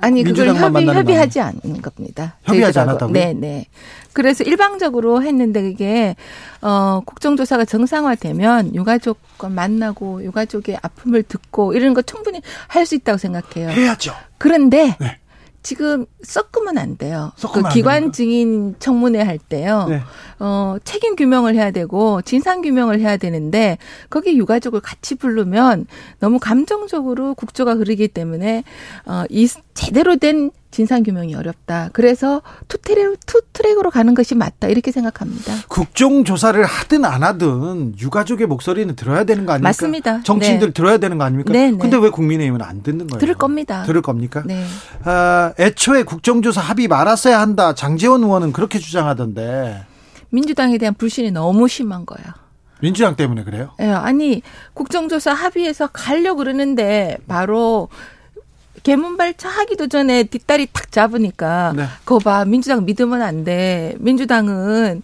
[0.00, 2.36] 아니 그걸 협의 협의하지 않는 겁니다.
[2.44, 2.78] 협의하지.
[2.78, 3.12] 않았다고요?
[3.12, 3.66] 네, 네.
[4.12, 6.16] 그래서 일방적으로 했는데 그게
[6.62, 13.68] 어 국정조사가 정상화되면 유가족과 만나고 유가족의 아픔을 듣고 이런 거 충분히 할 수 있다고 생각해요.
[13.70, 14.12] 해야죠.
[14.38, 15.18] 그런데 네.
[15.62, 17.32] 지금 섞으면 안 돼요.
[17.36, 18.12] 섞으면 그안 기관?
[18.12, 19.86] 증인 청문회 할 때요.
[19.90, 20.00] 네.
[20.38, 23.76] 어, 책임 규명을 해야 되고 진상 규명을 해야 되는데
[24.08, 25.86] 거기 유가족을 같이 부르면
[26.18, 28.64] 너무 감정적으로 국조가 흐르기 때문에
[29.04, 29.46] 어, 이
[29.80, 31.88] 제대로 된 진상 규명이 어렵다.
[31.92, 34.68] 그래서 투트랙 투트랙으로 가는 것이 맞다.
[34.68, 35.54] 이렇게 생각합니다.
[35.68, 39.68] 국정조사를 하든 안 하든 유가족의 목소리는 들어야 되는 거 아닙니까?
[39.68, 40.22] 맞습니다.
[40.22, 40.72] 정치인들 네.
[40.72, 41.52] 들어야 되는 거 아닙니까?
[41.52, 41.78] 네, 네.
[41.78, 43.18] 근데 왜 국민의힘은 안 듣는 거예요?
[43.18, 43.82] 들을 겁니다.
[43.84, 44.42] 들을 겁니까?
[44.46, 44.64] 네.
[45.04, 47.74] 아, 애초에 국정조사 합의 말았어야 한다.
[47.74, 49.86] 장재원 의원은 그렇게 주장하던데
[50.28, 52.32] 민주당에 대한 불신이 너무 심한 거예요.
[52.80, 53.72] 민주당 때문에 그래요?
[53.80, 54.42] 예, 아니
[54.74, 57.88] 국정조사 합의해서 가려 고 그러는데 바로
[58.82, 61.86] 개문발차 하기도 전에 뒷다리 탁 잡으니까 네.
[62.04, 63.94] 그거 봐 민주당 믿으면 안 돼.
[63.98, 65.02] 민주당은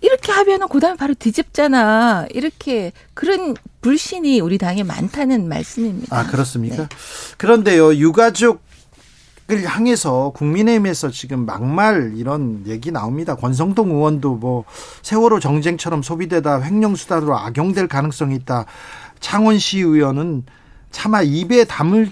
[0.00, 2.26] 이렇게 합의하면 그다음에 바로 뒤집잖아.
[2.30, 6.16] 이렇게 그런 불신이 우리 당에 많다는 말씀입니다.
[6.16, 6.76] 아 그렇습니까?
[6.76, 6.88] 네.
[7.36, 8.68] 그런데요 유가족
[9.50, 13.34] 을 향해서 국민의힘에서 지금 막말 이런 얘기 나옵니다.
[13.34, 14.64] 권성동 의원도 뭐
[15.00, 18.66] 세월호 정쟁처럼 소비되다 횡령수단으로 악용될 가능성이 있다.
[19.20, 20.44] 창원시 의원은
[20.90, 22.10] 차마 입에 담을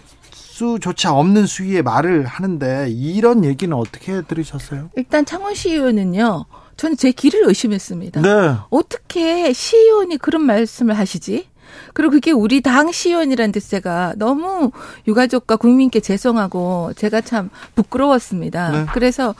[0.61, 4.89] 수조차 없는 수위의 말을 하는데 이런 얘기는 어떻게 들으셨어요?
[4.97, 6.47] 일단 창원 시 의원은요.
[6.79, 8.23] 저는 제 길을 의심했습니다.
[8.23, 8.55] 네.
[8.71, 11.47] 어떻게 시의원이 그런 말씀을 하시지?
[11.93, 14.71] 그리고 그게 우리 당 시의원이라는 데 제가 너무
[15.07, 18.71] 유가족과 국민께 죄송하고 제가 참 부끄러웠습니다.
[18.71, 18.87] 네.
[18.95, 19.35] 그래서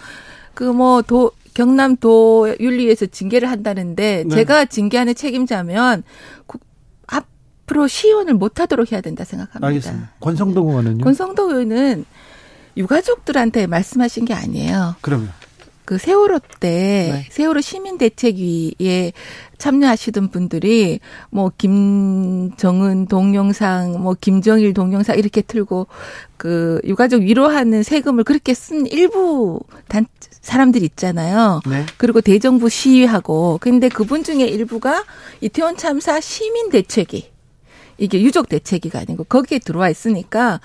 [0.53, 4.35] 그뭐 도 경남도 윤리위에서 징계를 한다는데 네.
[4.35, 6.03] 제가 징계하는 책임자면
[6.47, 6.61] 국-
[7.67, 9.67] 앞으로 시의원을 못하도록 해야 된다 생각합니다.
[9.67, 10.11] 알겠습니다.
[10.21, 11.05] 권성동 의원은요?
[11.05, 12.05] 권성도 의원은
[12.77, 14.95] 유가족들한테 말씀하신 게 아니에요.
[15.01, 15.31] 그러면
[15.85, 17.27] 그 세월호 때 네.
[17.31, 19.13] 세월호 시민 대책위에
[19.57, 20.99] 참여하시던 분들이
[21.31, 25.87] 뭐 김정은 동영상, 뭐 김정일 동영상 이렇게 틀고
[26.37, 31.61] 그 유가족 위로하는 세금을 그렇게 쓴 일부 단 사람들 있잖아요.
[31.69, 31.87] 네.
[31.97, 35.05] 그리고 대정부 시위하고 근데 그분 중에 일부가
[35.41, 37.36] 이태원 참사 시민 대책위
[37.99, 40.61] 이게 유족 대책위가 아니고 거기에 들어와 있으니까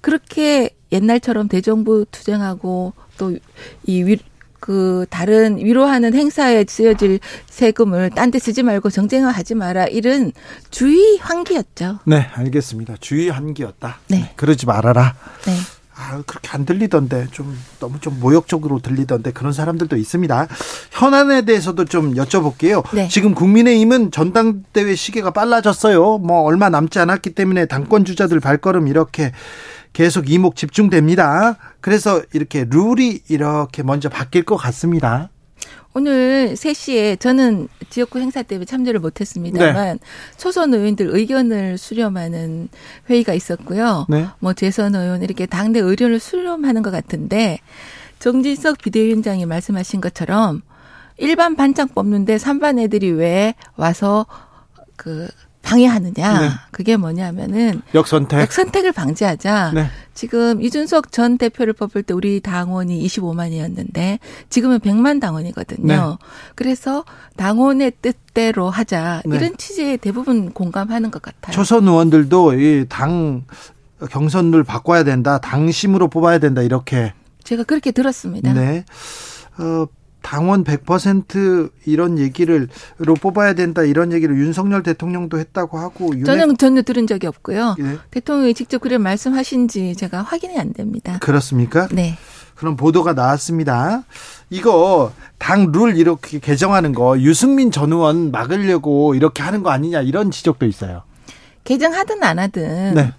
[0.00, 4.16] 그렇게 옛날처럼 대정부 투쟁하고 또이
[4.60, 10.32] 그 다른 위로하는 행사에 쓰여질 세금을 딴 데 쓰지 말고 정쟁화하지 마라 이런
[10.70, 11.98] 주의 환기였죠.
[12.06, 12.96] 네, 알겠습니다.
[13.00, 13.98] 주의 한기였다.
[14.08, 14.32] 네.
[14.36, 15.16] 그러지 말아라.
[15.46, 15.52] 네.
[15.94, 20.48] 아, 그렇게 안 들리던데 좀 너무 좀 모욕적으로 들리던데 그런 사람들도 있습니다.
[20.90, 22.82] 현안에 대해서도 좀 여쭤볼게요.
[22.94, 23.08] 네.
[23.08, 26.18] 지금 국민의힘은 전당대회 시계가 빨라졌어요.
[26.18, 29.32] 뭐 얼마 남지 않았기 때문에 당권 주자들 발걸음 이렇게
[29.92, 31.58] 계속 이목 집중됩니다.
[31.80, 35.28] 그래서 이렇게 룰이 이렇게 먼저 바뀔 것 같습니다.
[35.94, 39.98] 오늘 3시에 저는 지역구 행사 때문에 참여를 못했습니다만
[40.38, 42.68] 초선 의원들 의견을 수렴하는
[43.10, 44.06] 회의가 있었고요.
[44.08, 44.26] 네.
[44.38, 47.58] 뭐 재선 의원 이렇게 당내 의견을 수렴하는 것 같은데
[48.18, 50.62] 정진석 비대위원장이 말씀하신 것처럼
[51.18, 54.26] 일반 반장 뽑는데 3반 애들이 왜 와서
[54.96, 55.28] 그
[55.62, 56.40] 방해하느냐.
[56.40, 56.48] 네.
[56.70, 58.40] 그게 뭐냐면은 역선택.
[58.40, 59.72] 역선택을 방지하자.
[59.74, 59.86] 네.
[60.14, 64.18] 지금 이준석 전 대표를 뽑을 때 우리 당원이 25만이었는데
[64.50, 65.86] 지금은 100만 당원이거든요.
[65.86, 66.26] 네.
[66.54, 67.04] 그래서
[67.36, 69.22] 당원의 뜻대로 하자.
[69.24, 69.36] 네.
[69.36, 71.54] 이런 취지에 대부분 공감하는 것 같아요.
[71.54, 73.44] 초선 의원들도 이 당
[74.10, 75.38] 경선을 바꿔야 된다.
[75.38, 76.60] 당심으로 뽑아야 된다.
[76.62, 77.12] 이렇게
[77.44, 78.52] 제가 그렇게 들었습니다.
[78.52, 78.84] 네.
[79.58, 79.86] 어,
[80.22, 82.68] 당원 100% 이런 얘기를
[82.98, 87.76] 로 뽑아야 된다 이런 얘기를 윤석열 대통령도 했다고 하고 윤핵- 저는 전혀 들은 적이 없고요.
[87.80, 87.98] 예.
[88.10, 91.18] 대통령이 직접 그래 말씀하신지 제가 확인이 안 됩니다.
[91.20, 91.88] 그렇습니까?
[91.92, 92.16] 네.
[92.54, 94.04] 그런 보도가 나왔습니다.
[94.50, 100.30] 이거 당 룰 이렇게 개정하는 거 유승민 전 의원 막으려고 이렇게 하는 거 아니냐 이런
[100.30, 101.02] 지적도 있어요.
[101.64, 103.12] 개정하든 안 하든 네.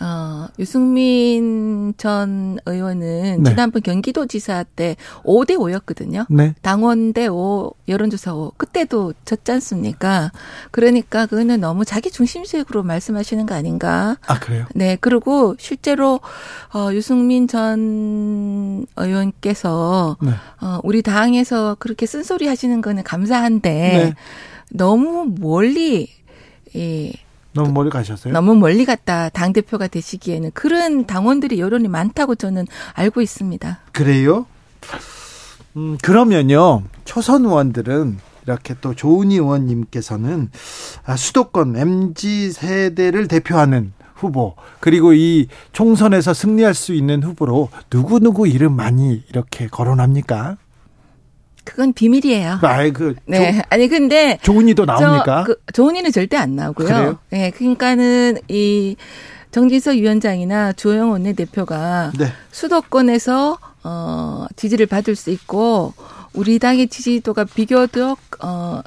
[0.00, 3.50] 어, 유승민 전 의원은 네.
[3.50, 6.26] 지난번 경기도지사 때 5대 5였거든요.
[6.30, 6.54] 네.
[6.62, 8.52] 당원 대 5, 여론조사 5.
[8.56, 10.30] 그때도 졌지 않습니까?
[10.70, 14.16] 그러니까 그거는 너무 자기 중심적으로 말씀하시는 거 아닌가.
[14.26, 14.66] 아 그래요?
[14.74, 16.20] 네, 그리고 실제로,
[16.72, 20.30] 어, 유승민 전 의원께서, 네.
[20.60, 24.14] 어, 우리 당에서 그렇게 쓴소리 하시는 거는 감사한데, 네.
[24.70, 26.08] 너무 멀리,
[26.76, 27.12] 예,
[27.58, 28.32] 너무 멀리 가셨어요?
[28.32, 33.80] 너무 멀리 갔다 당 대표가 되시기에는 그런 당원들이 여론이 많다고 저는 알고 있습니다.
[33.92, 34.46] 그래요?
[35.76, 36.82] 음, 그러면요.
[37.04, 40.50] 초선 의원들은 이렇게 또 조은희 의원님께서는
[41.04, 48.48] 아, 수도권 MZ 세대를 대표하는 후보 그리고 이 총선에서 승리할 수 있는 후보로 누구 누구
[48.48, 50.56] 이름 많이 이렇게 거론합니까?
[51.68, 52.60] 그건 비밀이에요.
[52.64, 53.62] 아이 그 네.
[53.68, 55.44] 아니 근데 조, 조은희도 나옵니까?
[55.46, 56.86] 저, 그, 조은이는 절대 안 나오고요.
[56.86, 57.18] 그래요?
[57.28, 58.96] 네, 그러니까는 이
[59.50, 62.32] 정진석 위원장이나 주호영 원내대표가 네.
[62.52, 65.92] 수도권에서 어 지지를 받을 수 있고
[66.32, 68.80] 우리 당의 지지도가 비교적 어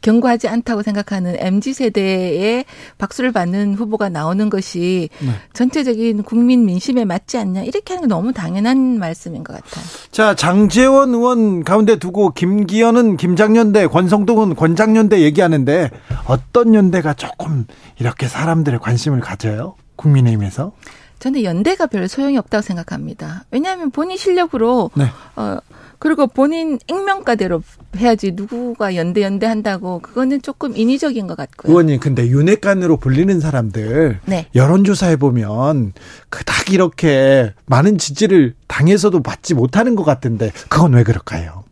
[0.00, 2.64] 견고하지 않다고 생각하는 MZ 세대의
[2.98, 5.30] 박수를 받는 후보가 나오는 것이 네.
[5.52, 9.84] 전체적인 국민 민심에 맞지 않냐 이렇게 하는 게 너무 당연한 말씀인 것 같아요.
[10.10, 15.90] 자 장재원 의원 가운데 두고 김기현은 김장연대, 권성동은 권장연대 얘기하는데
[16.26, 17.66] 어떤 연대가 조금
[17.98, 19.74] 이렇게 사람들의 관심을 가져요?
[19.96, 20.72] 국민의힘에서?
[21.18, 23.44] 저는 연대가 별 소용이 없다고 생각합니다.
[23.50, 25.04] 왜냐하면 본인 실력으로 네.
[25.36, 25.58] 어
[26.00, 27.62] 그리고 본인 익명가대로
[27.98, 31.70] 해야지 누구가 연대 연대 한다고 그거는 조금 인위적인 것 같고요.
[31.70, 34.46] 의원님 근데 윤핵관으로 불리는 사람들 네.
[34.54, 35.92] 여론조사해 보면
[36.30, 41.64] 그닥 이렇게 많은 지지를 당에서도 받지 못하는 것 같은데 그건 왜 그럴까요?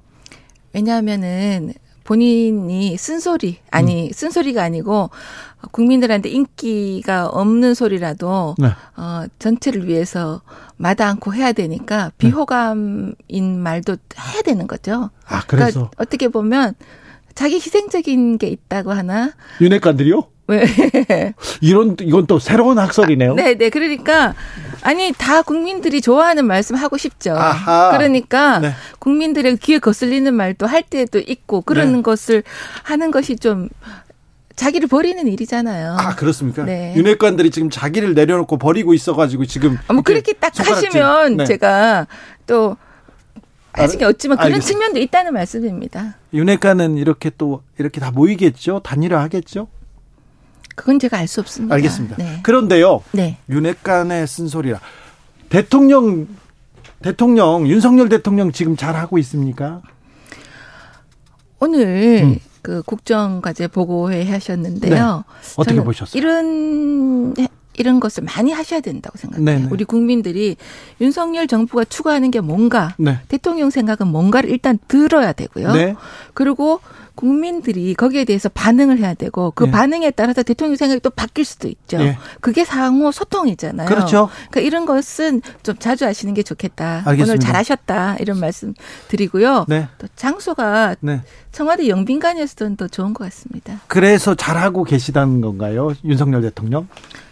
[0.75, 1.73] 왜냐하면은
[2.09, 3.69] 본인이 쓴소리 음.
[3.71, 5.11] 아니 쓴소리가 아니고
[5.73, 8.69] 국민들한테 인기가 없는 소리라도 네.
[8.97, 10.41] 어 전체를 위해서
[10.79, 15.11] 마다 않고 해야 되니까 비호감인 말도 해야 되는 거죠.
[15.27, 16.77] 아 그러니까 그래서 어떻게 보면
[17.35, 20.23] 자기 희생적인 게 있다고 하나 윤핵관들이요?
[20.49, 20.65] 왜
[21.61, 23.35] 이런 이건 또 새로운 학설이네요.
[23.35, 23.69] 네, 네.
[23.69, 24.35] 그러니까
[24.83, 27.35] 아니 다 국민들이 좋아하는 말씀 하고 싶죠.
[27.37, 27.91] 아하.
[27.97, 28.73] 그러니까 네.
[28.99, 32.03] 국민들의 귀에 거슬리는 말도 할 때도 있고 그러는 네.
[32.03, 32.43] 것을
[32.83, 33.69] 하는 것이 좀
[34.57, 35.97] 자기를 버리는 일이잖아요.
[36.01, 36.65] 아 그렇습니까?
[36.65, 36.95] 네.
[36.97, 40.59] 윤핵관들이 지금 자기를 내려놓고 버리고 있어가지고 지금 아, 뭐 그렇게 딱.
[40.59, 41.45] 하시면 네.
[41.45, 42.07] 제가
[42.47, 42.77] 또
[43.73, 44.67] 하시기 없지만 그런 알겠습니다.
[44.73, 46.17] 측면도 있다는 말씀입니다.
[46.33, 48.81] 윤핵관은 이렇게 또 이렇게 다 모이겠죠?
[48.83, 49.69] 단일화하겠죠?
[50.79, 51.75] 그건 제가 알 수 없습니다.
[51.75, 52.17] 알겠습니다.
[52.17, 52.41] 네.
[52.43, 53.37] 그런데요, 네.
[53.51, 54.81] 윤핵관의 쓴소리라
[55.49, 56.29] 대통령
[57.03, 59.83] 대통령 윤석열 대통령 지금 잘 하고 있습니까?
[61.59, 62.39] 오늘 음.
[62.63, 65.25] 그 국정과제 보고회 하셨는데요.
[65.27, 65.51] 네.
[65.57, 66.21] 어떻게 보셨어요?
[66.21, 67.35] 이런
[67.75, 69.45] 이런 것을 많이 하셔야 된다고 생각해요.
[69.45, 69.69] 네네.
[69.71, 70.57] 우리 국민들이
[71.01, 73.21] 윤석열 정부가 추구하는 게 뭔가, 네.
[73.29, 75.73] 대통령 생각은 뭔가를 일단 들어야 되고요.
[75.75, 75.95] 네.
[76.35, 76.81] 그리고
[77.19, 79.71] 국민들이 거기에 대해서 반응을 해야 되고 그 예.
[79.73, 81.99] 반응에 따라서 대통령 생각이 또 바뀔 수도 있죠.
[81.99, 82.17] 예.
[82.41, 83.89] 그게 상호 소통이잖아요.
[83.89, 84.31] 그렇죠.
[84.51, 87.03] 그러니까 이런 것은 좀 자주 하시는 게 좋겠다.
[87.05, 87.25] 알겠습니다.
[87.25, 88.73] 오늘 잘하셨다 이런 말씀
[89.09, 89.67] 드리고요.
[89.67, 89.89] 네.
[89.99, 91.23] 또 장소가 네.
[91.51, 93.81] 청와대 영빈관이었던 더 좋은 것 같습니다.
[93.89, 95.91] 그래서 잘하고 계시다는 건가요?
[96.05, 96.87] 윤석열 대통령?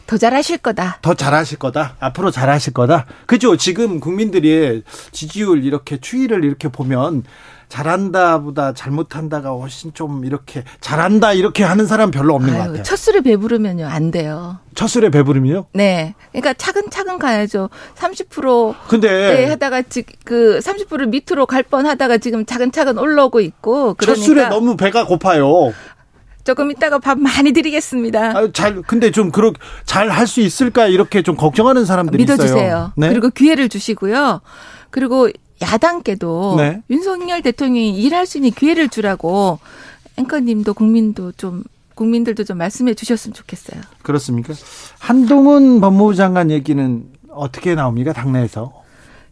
[0.08, 0.98] 더 잘하실 거다.
[1.02, 1.94] 더 잘하실 거다.
[2.00, 3.06] 앞으로 잘하실 거다.
[3.26, 3.56] 그죠?
[3.56, 4.82] 지금 국민들이
[5.12, 7.22] 지지율 이렇게 추이를 이렇게 보면
[7.68, 12.82] 잘한다보다 잘못한다가 훨씬 좀 이렇게 잘한다 이렇게 하는 사람 별로 없는 것 아유, 같아요.
[12.82, 14.58] 첫 술에 배부르면요 안 돼요.
[14.74, 15.66] 첫 술에 배부르면요?
[15.72, 17.70] 네, 그러니까 차근차근 가야죠.
[17.96, 24.24] 30% 근데 네, 하다가 지- 그30% 밑으로 갈 뻔하다가 지금 차근차근 올라오고 있고 첫 그러니까
[24.24, 25.72] 술에 너무 배가 고파요.
[26.44, 28.38] 조금 있다가 밥 많이 드리겠습니다.
[28.38, 29.52] 아, 잘 근데 좀 그렇
[29.84, 32.56] 잘할 수 있을까 이렇게 좀 걱정하는 사람들이 믿어주세요.
[32.56, 32.92] 있어요.
[32.96, 33.08] 네.
[33.08, 34.40] 그리고 기회를 주시고요.
[34.96, 35.28] 그리고
[35.60, 36.82] 야당께도 네.
[36.88, 39.58] 윤석열 대통령이 일할 수 있는 기회를 주라고
[40.16, 41.64] 앵커님도 국민도 좀
[41.94, 43.82] 국민들도 좀 말씀해 주셨으면 좋겠어요.
[44.02, 44.54] 그렇습니까?
[44.98, 48.14] 한동훈 법무부 장관 얘기는 어떻게 나옵니까?
[48.14, 48.72] 당내에서.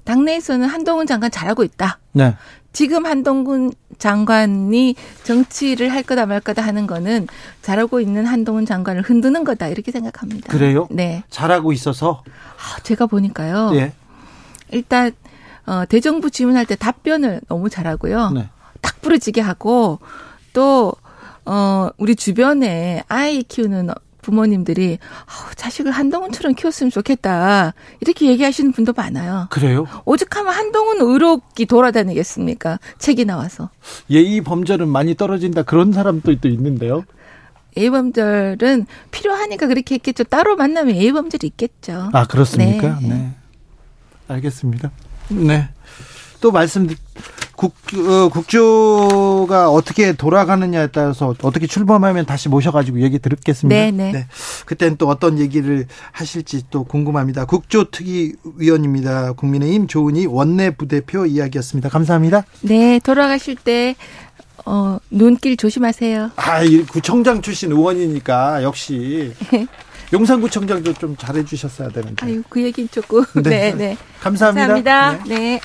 [0.05, 1.99] 당내에서는 한동훈 장관 잘하고 있다.
[2.13, 2.37] 네.
[2.75, 7.27] 지금 한동훈 장관이 정치를 할 거다 말 거다 하는 거는
[7.63, 10.53] 잘하고 있는 한동훈 장관을 흔드는 거다 이렇게 생각합니다.
[10.53, 10.89] 그래요?
[10.91, 11.25] 네.
[11.31, 12.23] 잘하고 있어서
[12.59, 13.71] 아, 제가 보니까요.
[13.77, 13.95] 예.
[14.71, 15.13] 일단
[15.67, 18.31] 어, 대정부 질문할 때 답변을 너무 잘하고요.
[18.31, 18.49] 네.
[18.81, 19.99] 딱 부러지게 하고
[20.53, 20.93] 또
[21.47, 23.91] 어, 우리 주변에 아이 키우는
[24.23, 29.49] 부모님들이 아우, 자식을 한동훈처럼 키웠으면 좋겠다 이렇게 얘기하시는 분도 많아요.
[29.51, 29.87] 그래요?
[30.07, 32.79] 오죽하면 한동훈 의혹이 돌아다니겠습니까?
[32.99, 33.69] 책이 나와서.
[34.11, 37.05] 예의 범절은 많이 떨어진다 그런 사람도 또 있는데요.
[37.77, 40.25] 예의 범절은 필요하니까 그렇게 했겠죠.
[40.25, 42.09] 따로 만나면 예의 범절이 있겠죠.
[42.13, 42.99] 아 그렇습니까?
[43.03, 43.09] 네.
[43.09, 43.35] 네.
[44.29, 44.91] 알겠습니다.
[45.29, 45.69] 네.
[46.41, 46.89] 또 말씀
[47.57, 53.91] 국 어, 국조가 어떻게 돌아가느냐에 따라서 어떻게 출범하면 다시 모셔가지고 얘기 듣겠습니다.
[53.97, 54.27] 네, 네.
[54.67, 57.45] 그땐 또 어떤 얘기를 하실지 또 궁금합니다.
[57.45, 59.33] 국조특위위원입니다.
[59.33, 61.89] 국민의힘 조은희 원내 부대표 이야기였습니다.
[61.89, 62.45] 감사합니다.
[62.63, 63.95] 네, 돌아가실 때,
[64.67, 66.33] 어, 눈길 조심하세요.
[66.37, 69.33] 아, 이 구청장 출신 의원이니까 역시
[70.13, 72.25] 용산구청장도 좀 잘해주셨어야 되는데.
[72.27, 73.25] 아유, 그 얘기는 조금.
[73.43, 73.51] 네.
[73.51, 73.97] 네, 네.
[74.21, 74.67] 감사합니다.
[74.75, 75.25] 감사합니다.
[75.29, 75.35] 네.
[75.35, 75.61] 네.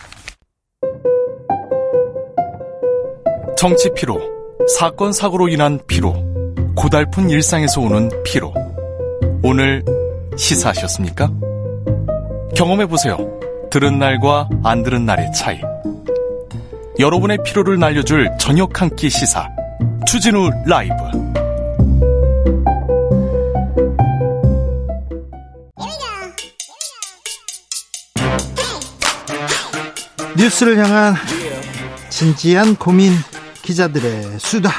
[3.58, 4.20] 정치 피로,
[4.78, 6.14] 사건 사고로 인한 피로,
[6.76, 8.54] 고달픈 일상에서 오는 피로.
[9.44, 9.84] 오늘
[10.38, 11.30] 시사하셨습니까?
[12.56, 13.18] 경험해 보세요.
[13.70, 15.60] 들은 날과 안 들은 날의 차이.
[17.00, 19.48] 여러분의 피로를 날려줄 저녁 한 끼 시사.
[20.08, 20.94] 추진우 라이브.
[30.40, 31.16] 뉴스를 향한
[32.10, 33.12] 진지한 고민
[33.62, 34.72] 기자들의 수다.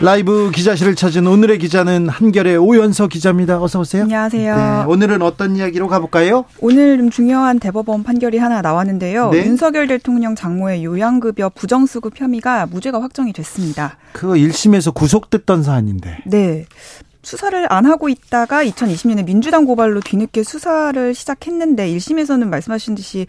[0.00, 3.62] 라이브 기자실을 찾은 오늘의 기자는 한결의 오연서 기자입니다.
[3.62, 4.02] 어서 오세요.
[4.02, 4.56] 안녕하세요.
[4.56, 6.44] 네, 오늘은 어떤 이야기로 가볼까요?
[6.60, 9.30] 오늘 좀 중요한 대법원 판결이 하나 나왔는데요.
[9.30, 9.46] 네.
[9.46, 13.96] 윤석열 대통령 장모의 요양급여 부정수급 혐의가 무죄가 확정이 됐습니다.
[14.12, 16.18] 그거 1심에서 구속됐던 사안인데.
[16.26, 16.66] 네.
[17.28, 23.26] 수사를 안 하고 있다가 2020년에 민주당 고발로 뒤늦게 수사를 시작했는데 1심에서는 말씀하신 듯이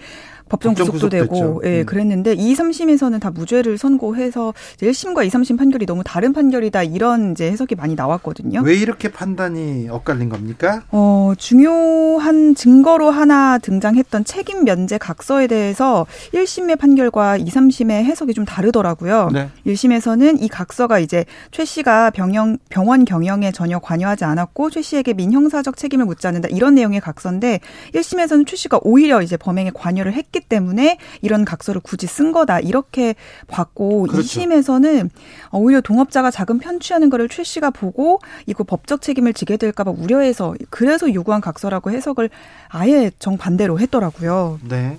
[0.49, 1.61] 법정 법정 구속도 되고 구속됐죠.
[1.65, 1.85] 예, 음.
[1.85, 7.31] 그랬는데 2, 3심에서는 다 무죄를 선고해서 이제 1심과 2, 3심 판결이 너무 다른 판결이다 이런
[7.31, 8.61] 이제 해석이 많이 나왔거든요.
[8.63, 10.84] 왜 이렇게 판단이 엇갈린 겁니까?
[10.91, 18.45] 어, 중요한 증거로 하나 등장했던 책임 면제 각서에 대해서 1심의 판결과 2, 3심의 해석이 좀
[18.45, 19.30] 다르더라고요.
[19.31, 19.49] 네.
[19.67, 25.77] 1심에서는 이 각서가 이제 최 씨가 병영, 병원 경영에 전혀 관여하지 않았고 최 씨에게 민형사적
[25.77, 27.59] 책임을 묻지 않는다 이런 내용의 각서인데
[27.93, 33.15] 1심에서는 최 씨가 오히려 이제 범행에 관여를 했기 때문에 이런 각서를 굳이 쓴 거다 이렇게
[33.47, 34.41] 봤고 그렇죠.
[34.41, 35.09] 2심에서는
[35.51, 40.55] 오히려 동업자가 자금 편취하는 거를 최 씨가 보고 이거 법적 책임을 지게 될까 봐 우려해서
[40.69, 42.29] 그래서 요구한 각서라고 해석을
[42.69, 44.59] 아예 정반대로 했더라고요.
[44.67, 44.97] 네.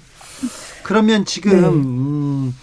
[0.83, 1.69] 그러면 지금 네.
[1.69, 2.55] 음,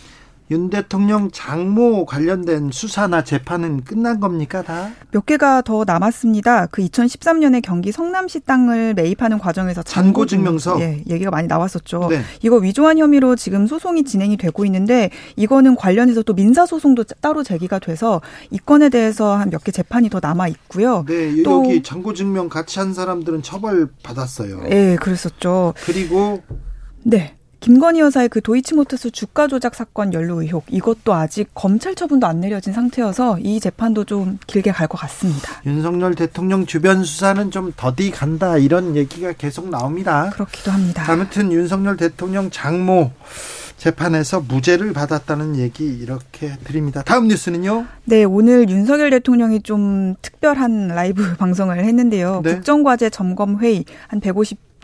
[0.49, 4.91] 윤 대통령 장모 관련된 수사나 재판은 끝난 겁니까 다?
[5.11, 6.67] 몇 개가 더 남았습니다.
[6.67, 12.07] 그 2013년에 경기 성남시 땅을 매입하는 과정에서 잔고 증명서 예, 얘기가 많이 나왔었죠.
[12.09, 12.21] 네.
[12.43, 17.79] 이거 위조한 혐의로 지금 소송이 진행이 되고 있는데 이거는 관련해서 또 민사 소송도 따로 제기가
[17.79, 21.03] 돼서 이 건에 대해서 한 몇 개 재판이 더 남아 있고요.
[21.07, 24.61] 네, 또- 여기 장고 증명 같이 한 사람들은 처벌 받았어요.
[24.69, 25.73] 예, 그랬었죠.
[25.83, 26.41] 그리고
[27.03, 27.36] 네.
[27.59, 32.71] 김건희 여사의 그 도이치모터스 주가 조작 사건 연루 의혹 이것도 아직 검찰 처분도 안 내려진
[32.73, 35.61] 상태여서 이 재판도 좀 길게 갈 것 같습니다.
[35.65, 40.29] 윤석열 대통령 주변 수사는 좀 더디 간다 이런 얘기가 계속 나옵니다.
[40.31, 41.03] 그렇기도 합니다.
[41.11, 43.11] 아무튼 윤석열 대통령 장모
[43.77, 47.03] 재판에서 무죄를 받았다는 얘기 이렇게 드립니다.
[47.05, 47.85] 다음 뉴스는요?
[48.05, 52.41] 네, 오늘 윤석열 대통령이 좀 특별한 라이브 방송을 했는데요.
[52.43, 52.53] 네.
[52.55, 54.19] 국정과제 점검 회의 한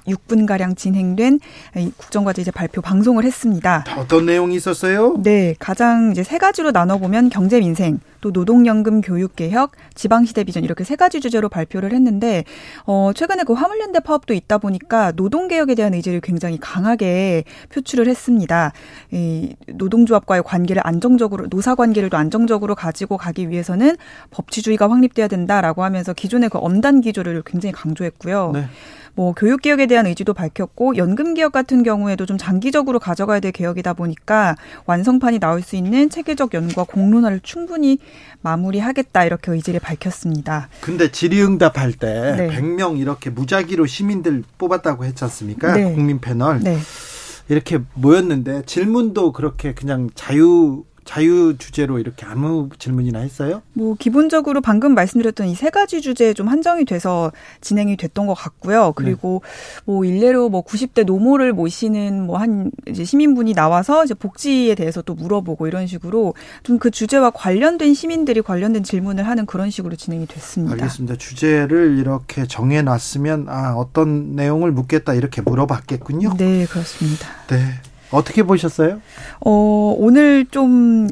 [0.07, 1.39] 156분 가량 진행된
[1.77, 3.83] 이 국정과제 이제 발표 방송을 했습니다.
[3.97, 5.15] 어떤 내용이 있었어요?
[5.21, 10.83] 네, 가장 이제 세 가지로 나눠보면 경제 민생, 또 노동연금 교육 개혁, 지방시대 비전 이렇게
[10.83, 12.43] 세 가지 주제로 발표를 했는데
[12.85, 18.71] 어 최근에 그 화물연대 파업도 있다 보니까 노동 개혁에 대한 의지를 굉장히 강하게 표출을 했습니다.
[19.11, 23.97] 이 노동조합과의 관계를 안정적으로 노사 관계를 또 안정적으로 가지고 가기 위해서는
[24.31, 28.51] 법치주의가 확립돼야 된다라고 하면서 기존의 그 엄단 기조를 굉장히 강조했고요.
[28.53, 28.65] 네.
[29.15, 33.93] 뭐 교육 개혁에 대한 의지도 밝혔고 연금 개혁 같은 경우에도 좀 장기적으로 가져가야 될 개혁이다
[33.93, 37.99] 보니까 완성판이 나올 수 있는 체계적 연구와 공론화를 충분히
[38.41, 40.69] 마무리하겠다 이렇게 의지를 밝혔습니다.
[40.81, 42.49] 근데 질의응답 할 때 네.
[42.49, 45.73] 100명 이렇게 무작위로 시민들 뽑았다고 했지 않습니까?
[45.73, 45.93] 네.
[45.93, 46.59] 국민 패널.
[46.59, 46.79] 네.
[47.49, 53.61] 이렇게 모였는데 질문도 그렇게 그냥 자유 자유 주제로 이렇게 아무 질문이나 했어요?
[53.73, 57.31] 뭐 기본적으로 방금 말씀드렸던 이 세 가지 주제에 좀 한정이 돼서
[57.61, 58.91] 진행이 됐던 것 같고요.
[58.95, 59.41] 그리고
[59.85, 65.13] 뭐 일례로 뭐 90대 노모를 모시는 뭐 한 이제 시민분이 나와서 이제 복지에 대해서 또
[65.15, 70.73] 물어보고 이런 식으로 좀 그 주제와 관련된 시민들이 관련된 질문을 하는 그런 식으로 진행이 됐습니다.
[70.73, 71.15] 알겠습니다.
[71.15, 76.33] 주제를 이렇게 정해 놨으면 아, 어떤 내용을 묻겠다 이렇게 물어봤겠군요.
[76.37, 77.27] 네, 그렇습니다.
[77.47, 77.59] 네.
[78.13, 79.01] 어떻게 보셨어요?
[79.41, 81.07] 어, 오늘 좀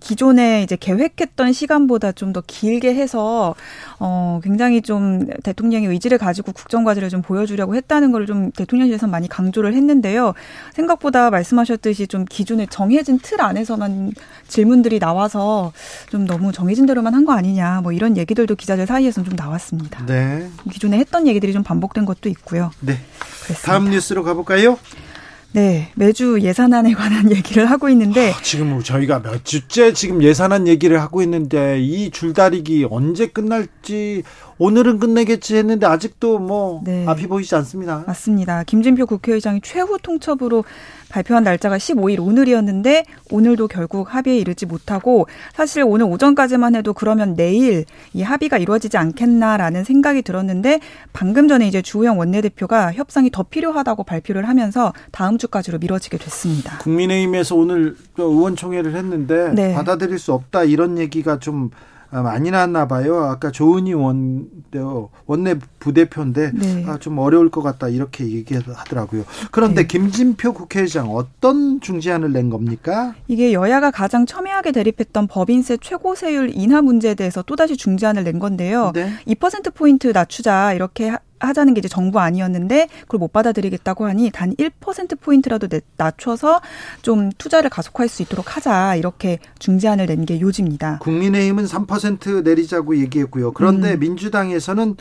[0.00, 3.54] 기존에 이제 계획했던 시간보다 좀 더 길게 해서
[4.00, 9.28] 어 굉장히 좀 대통령의 의지를 가지고 국정 과제를 좀 보여주려고 했다는 걸 좀 대통령실에서 많이
[9.28, 10.34] 강조를 했는데요.
[10.74, 14.10] 생각보다 말씀하셨듯이 좀 기존에 정해진 틀 안에서만
[14.48, 15.72] 질문들이 나와서
[16.10, 20.04] 좀 너무 정해진 대로만 한 거 아니냐 뭐 이런 얘기들도 기자들 사이에서는 좀 나왔습니다.
[20.06, 20.48] 네.
[20.72, 22.72] 기존에 했던 얘기들이 좀 반복된 것도 있고요.
[22.80, 22.94] 네.
[23.44, 23.62] 그랬습니다.
[23.72, 24.78] 다음 뉴스로 가볼까요?
[25.56, 31.00] 네, 매주 예산안에 관한 얘기를 하고 있는데 아, 지금 저희가 몇 주째 지금 예산안 얘기를
[31.00, 34.22] 하고 있는데 이 줄다리기 언제 끝날지
[34.58, 37.06] 오늘은 끝내겠지 했는데 아직도 뭐 네.
[37.06, 38.04] 앞이 보이지 않습니다.
[38.06, 38.64] 맞습니다.
[38.64, 40.64] 김진표 국회의장이 최후 통첩으로
[41.08, 47.84] 발표한 날짜가 15일 오늘이었는데 오늘도 결국 합의에 이르지 못하고 사실 오늘 오전까지만 해도 그러면 내일
[48.12, 50.80] 이 합의가 이루어지지 않겠나라는 생각이 들었는데
[51.12, 56.78] 방금 전에 이제 주호영 원내대표가 협상이 더 필요하다고 발표를 하면서 다음 주까지로 미뤄지게 됐습니다.
[56.78, 59.74] 국민의힘에서 오늘 또 의원총회를 했는데 네.
[59.74, 63.24] 받아들일 수 없다 이런 얘기가 좀 아, 많이 나왔나 봐요.
[63.24, 64.48] 아까 조은희 원
[65.26, 66.84] 원내 부대표인데 네.
[66.86, 69.24] 아, 좀 어려울 것 같다 이렇게 얘기하더라고요.
[69.50, 69.86] 그런데 네.
[69.86, 73.14] 김진표 국회의장 어떤 중재안을 낸 겁니까?
[73.28, 78.92] 이게 여야가 가장 첨예하게 대립했던 법인세 최고세율 인하 문제에 대해서 또다시 중재안을 낸 건데요.
[78.94, 79.10] 네.
[79.26, 85.68] 2%포인트 낮추자 이렇게 하- 하자는 게 이제 정부 아니었는데 그걸 못 받아들이겠다고 하니 단 1%포인트라도
[85.68, 86.60] 내- 낮춰서
[87.02, 90.98] 좀 투자를 가속화할 수 있도록 하자 이렇게 중재안을 낸 게 요지입니다.
[91.02, 93.52] 국민의힘은 3% 내리자고 얘기했고요.
[93.52, 94.00] 그런데 음.
[94.00, 94.96] 민주당에서는 어,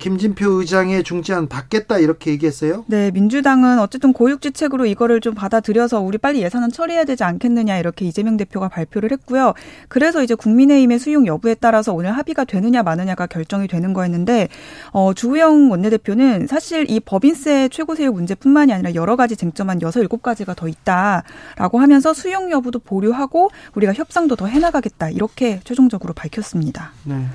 [0.00, 2.84] 김진표 의장의 중재안 받겠다 이렇게 얘기했어요.
[2.86, 8.36] 네, 민주당은 어쨌든 고육지책으로 이거를 좀 받아들여서 우리 빨리 예산안 처리해야 되지 않겠느냐 이렇게 이재명
[8.36, 9.54] 대표가 발표를 했고요.
[9.88, 14.48] 그래서 이제 국민의힘의 수용 여부에 따라서 오늘 합의가 되느냐 마느냐가 결정이 되는 거였는데
[14.92, 20.54] 어, 주호영 원내대표는 사실 이 법인세 최고세율 문제뿐만이 아니라 여러 가지 쟁점한 여섯 일곱 가지가
[20.54, 26.92] 더 있다라고 하면서 수용 여부도 보류하고 우리가 협상도 더 해나가겠다 이렇게 최종적으로 밝혔습니다.
[27.04, 27.26] 네.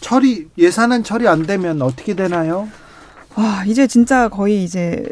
[0.00, 2.68] 처리 예산안 처리 안 되면 어떻게 되나요?
[3.36, 5.04] 와, 이제 진짜 거의 이제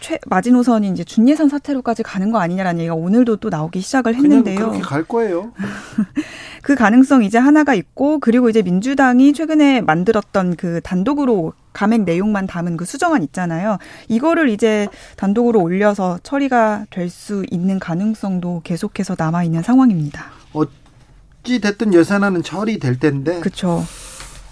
[0.00, 4.56] 최 마지노선이 이제 준예산 사태로까지 가는 거 아니냐라는 얘기가 오늘도 또 나오기 시작을 그냥 했는데요.
[4.56, 5.50] 그렇게 갈 거예요.
[6.62, 12.76] 그 가능성 이제 하나가 있고 그리고 이제 민주당이 최근에 만들었던 그 단독으로 감액 내용만 담은
[12.76, 13.78] 그 수정안 있잖아요.
[14.08, 14.86] 이거를 이제
[15.16, 20.26] 단독으로 올려서 처리가 될 수 있는 가능성도 계속해서 남아 있는 상황입니다.
[20.52, 23.82] 어찌 됐든 예산안은 처리될 텐데 그렇죠.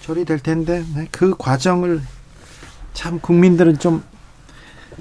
[0.06, 2.00] 처리될 텐데 네, 그 과정을
[2.94, 4.04] 참 국민들은 좀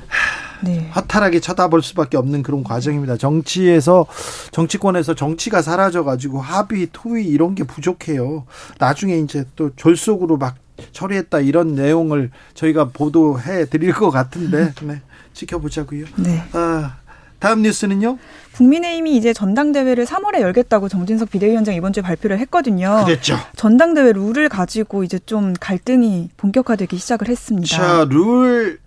[0.08, 0.90] 하, 네.
[0.96, 3.18] 허탈하게 쳐다볼 수밖에 없는 그런 과정입니다.
[3.18, 4.08] 정치에서
[4.52, 8.46] 정치권에서 정치가 사라져가지고 합의, 토의 이런 게 부족해요.
[8.80, 10.56] 나중에 이제 또 졸속으로 막
[10.92, 15.02] 처리했다 이런 내용을 저희가 보도해 드릴 것 같은데 네,
[15.34, 16.06] 지켜보자고요.
[16.18, 16.44] 네.
[16.54, 16.98] 아,
[17.40, 18.18] 다음 뉴스는요?
[18.56, 23.04] 국민의힘이 이제 전당대회를 3월에 열겠다고 정진석 비대위원장 이번 주에 발표를 했거든요.
[23.06, 23.38] 그랬죠.
[23.56, 27.68] 전당대회 룰을 가지고 이제 좀 갈등이 본격화되기 시작을 했습니다.
[27.68, 28.80] 자, 룰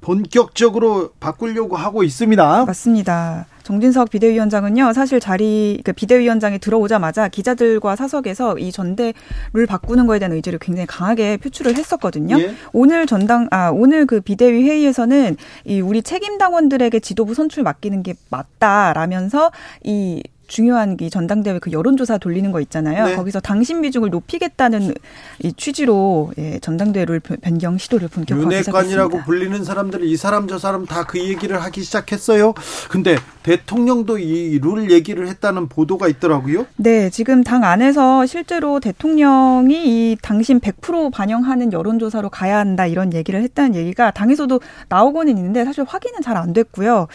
[0.00, 2.64] 본격적으로 바꾸려고 하고 있습니다.
[2.64, 3.46] 맞습니다.
[3.64, 10.58] 정진석 비대위원장은요, 사실 자리, 그 비대위원장이 들어오자마자 기자들과 사석에서 이 전대를 바꾸는 거에 대한 의지를
[10.58, 12.38] 굉장히 강하게 표출을 했었거든요.
[12.38, 12.54] 예.
[12.72, 18.14] 오늘 전당, 아, 오늘 그 비대위 회의에서는 이 우리 책임 당원들에게 지도부 선출 맡기는 게
[18.28, 19.50] 맞다라면서
[19.82, 23.06] 이 중요한 이 전당대회 그 여론조사 돌리는 거 있잖아요.
[23.06, 23.16] 네.
[23.16, 24.94] 거기서 당신 비중을 높이겠다는
[25.42, 29.24] 이 취지로 예, 전당대회를 변경 시도를 본격화하기 시작했습니다.
[29.24, 32.54] 불리는 사람들은 이 사람 저 사람 다 그 얘기를 하기 시작했어요.
[32.90, 36.66] 근데 대통령도 이 룰 얘기를 했다는 보도가 있더라고요.
[36.76, 39.74] 네, 지금 당 안에서 실제로 대통령이
[40.12, 45.84] 이 당신 100% 반영하는 여론조사로 가야 한다 이런 얘기를 했다는 얘기가 당에서도 나오고는 있는데 사실
[45.86, 47.06] 확인은 잘 안 됐고요.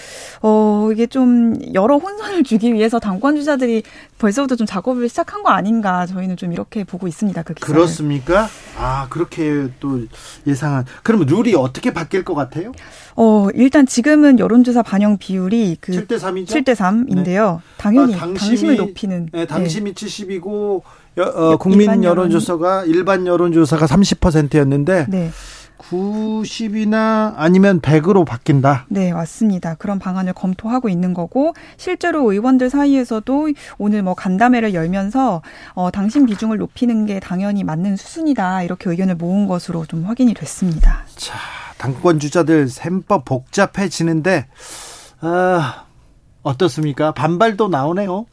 [0.41, 3.83] 어, 이게 좀 여러 혼선을 주기 위해서 당권 주자들이
[4.17, 7.41] 벌써부터 좀 작업을 시작한 거 아닌가 저희는 좀 이렇게 보고 있습니다.
[7.43, 7.73] 그 기사를.
[7.73, 8.47] 그렇습니까?
[8.77, 10.01] 아 그렇게 또
[10.47, 10.85] 예상한.
[11.03, 12.71] 그럼 룰이 어떻게 바뀔 것 같아요?
[13.15, 16.47] 어, 일단 지금은 여론조사 반영 비율이 그 7대 3이죠?
[16.49, 17.59] 7대 3인데요.
[17.77, 19.45] 당연히 아, 당심이- 당심을 높이는 네, 네.
[19.45, 20.81] 당심이 70이고
[21.17, 25.31] 어, 국민 일반 여론- 여론조사가 일반 여론조사가 30%였는데 네.
[25.79, 28.85] 90이나 아니면 100으로 바뀐다.
[28.89, 29.75] 네, 맞습니다.
[29.75, 35.41] 그런 방안을 검토하고 있는 거고 실제로 의원들 사이에서도 오늘 뭐 간담회를 열면서
[35.73, 38.63] 어 당신 비중을 높이는 게 당연히 맞는 수순이다.
[38.63, 41.03] 이렇게 의견을 모은 것으로 좀 확인이 됐습니다.
[41.15, 41.37] 자,
[41.77, 44.47] 당권 주자들 셈법 복잡해지는데
[45.21, 45.85] 아,
[46.43, 47.13] 어떻습니까?
[47.13, 48.25] 반발도 나오네요.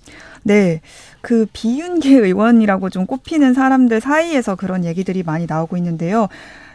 [0.43, 0.81] 네.
[1.21, 6.29] 그 비윤계 의원이라고 좀 꼽히는 사람들 사이에서 그런 얘기들이 많이 나오고 있는데요.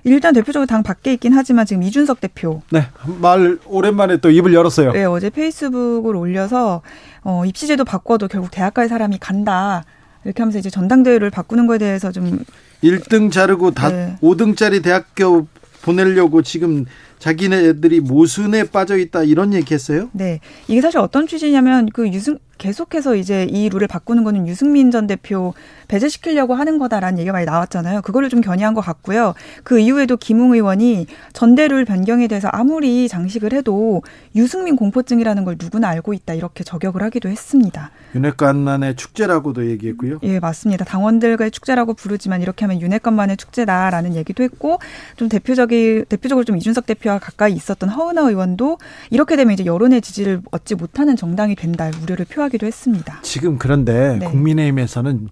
[0.03, 2.87] 일단 대표적으로 당 밖에 있긴 하지만 지금 이준석 대표 네,
[3.19, 4.93] 말 오랜만에 또 입을 열었어요.
[4.93, 6.81] 네, 어제 페이스북을 올려서
[7.23, 9.83] 어, 입시제도 바꿔도 결국 대학 갈 사람이 간다.
[10.23, 12.43] 이렇게 하면서 이제 전당대회를 바꾸는 거에 대해서 좀
[12.83, 14.15] 1등 자르고 다 네.
[14.21, 15.47] 5등짜리 대학교
[15.81, 16.85] 보내려고 지금
[17.19, 20.09] 자기네들이 모순에 빠져 있다 이런 얘기했어요.
[20.13, 20.39] 네.
[20.67, 25.55] 이게 사실 어떤 취지냐면 그 유승 계속해서 이제 이 룰을 바꾸는 거는 유승민 전 대표
[25.87, 28.03] 배제시키려고 하는 거다라는 얘기가 많이 나왔잖아요.
[28.03, 29.33] 그거를 좀 견해한 것 같고요.
[29.63, 34.03] 그 이후에도 김웅 의원이 전대룰 변경에 대해서 아무리 장식을 해도
[34.35, 37.89] 유승민 공포증이라는 걸 누구나 알고 있다 이렇게 저격을 하기도 했습니다.
[38.13, 40.19] 윤핵관만의 축제라고도 얘기했고요.
[40.21, 40.85] 예, 맞습니다.
[40.85, 44.79] 당원들과의 축제라고 부르지만 이렇게 하면 윤핵관만의 축제다라는 얘기도 했고
[45.15, 48.77] 좀 대표적인 대표적으로 좀 이준석 대표와 가까이 있었던 허은하 의원도
[49.09, 53.19] 이렇게 되면 이제 여론의 지지를 얻지 못하는 정당이 된다 우려를 표하기 도 했습니다.
[53.21, 54.25] 지금 그런데 네.
[54.25, 55.29] 국민의힘에서는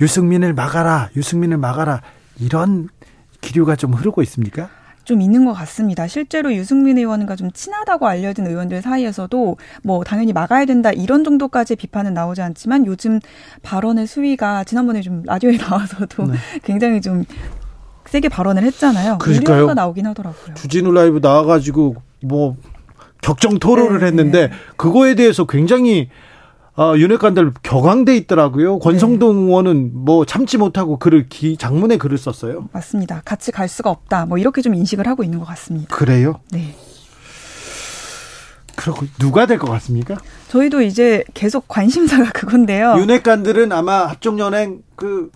[0.00, 2.02] 유승민을 막아라, 유승민을 막아라
[2.40, 2.88] 이런
[3.40, 4.68] 기류가 좀 흐르고 있습니까?
[5.04, 6.06] 좀 있는 것 같습니다.
[6.06, 12.14] 실제로 유승민 의원과 좀 친하다고 알려진 의원들 사이에서도 뭐 당연히 막아야 된다 이런 정도까지 비판은
[12.14, 13.18] 나오지 않지만 요즘
[13.62, 16.34] 발언의 수위가 지난번에 좀 라디오에 나와서도 네.
[16.62, 17.24] 굉장히 좀
[18.06, 19.18] 세게 발언을 했잖아요.
[19.18, 19.74] 그러니까요.
[19.74, 20.54] 나오긴 하더라고요.
[20.54, 22.56] 주진우 라이브 나와가지고 뭐
[23.22, 24.54] 격정 토론을 네, 했는데 네.
[24.76, 26.08] 그거에 대해서 굉장히
[26.76, 28.78] 어, 윤핵관들 격앙돼 있더라고요.
[28.78, 32.68] 권성동 의원은 뭐 참지 못하고 글을 기, 장문에 글을 썼어요.
[32.72, 33.20] 맞습니다.
[33.24, 34.24] 같이 갈 수가 없다.
[34.26, 35.94] 뭐 이렇게 좀 인식을 하고 있는 것 같습니다.
[35.94, 36.40] 그래요?
[36.50, 36.74] 네.
[38.74, 40.16] 그리고 누가 될 것 같습니까?
[40.48, 42.94] 저희도 이제 계속 관심사가 그건데요.
[42.98, 45.30] 윤핵관들은 아마 합종연행 그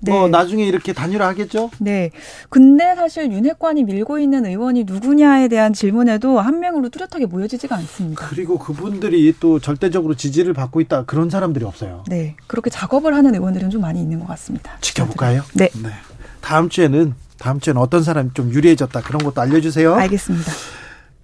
[0.00, 0.28] 뭐 네.
[0.28, 1.70] 나중에 이렇게 단일화하겠죠?
[1.78, 2.10] 네.
[2.48, 8.26] 근데 사실 윤핵관이 밀고 있는 의원이 누구냐에 대한 질문에도 한 명으로 뚜렷하게 모여지지가 않습니다.
[8.28, 12.04] 그리고 그분들이 또 절대적으로 지지를 받고 있다 그런 사람들이 없어요.
[12.08, 12.36] 네.
[12.46, 14.72] 그렇게 작업을 하는 의원들은 좀 많이 있는 것 같습니다.
[14.80, 15.42] 지켜볼까요?
[15.54, 15.70] 네.
[16.40, 19.94] 다음 주에는 다음 주에는 어떤 사람이 좀 유리해졌다 그런 것도 알려주세요.
[19.94, 20.52] 알겠습니다.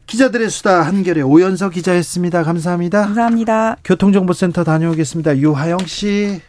[0.06, 2.42] 기자들의 수다 한결의 오연서 기자였습니다.
[2.42, 3.02] 감사합니다.
[3.02, 3.76] 감사합니다.
[3.84, 5.38] 교통정보센터 다녀오겠습니다.
[5.38, 6.40] 유하영 씨.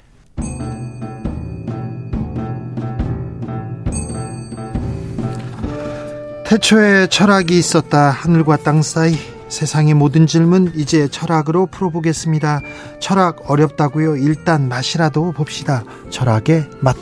[6.54, 8.12] 태초에 철학이 있었다.
[8.12, 9.16] 하늘과 땅 사이
[9.50, 12.62] 세상의 모든 질문 이제 철학으로 풀어보겠습니다.
[13.00, 14.18] 철학 어렵다고요?
[14.18, 15.84] 일단 맛이라도 봅시다.
[16.12, 16.96] 철학의 맛.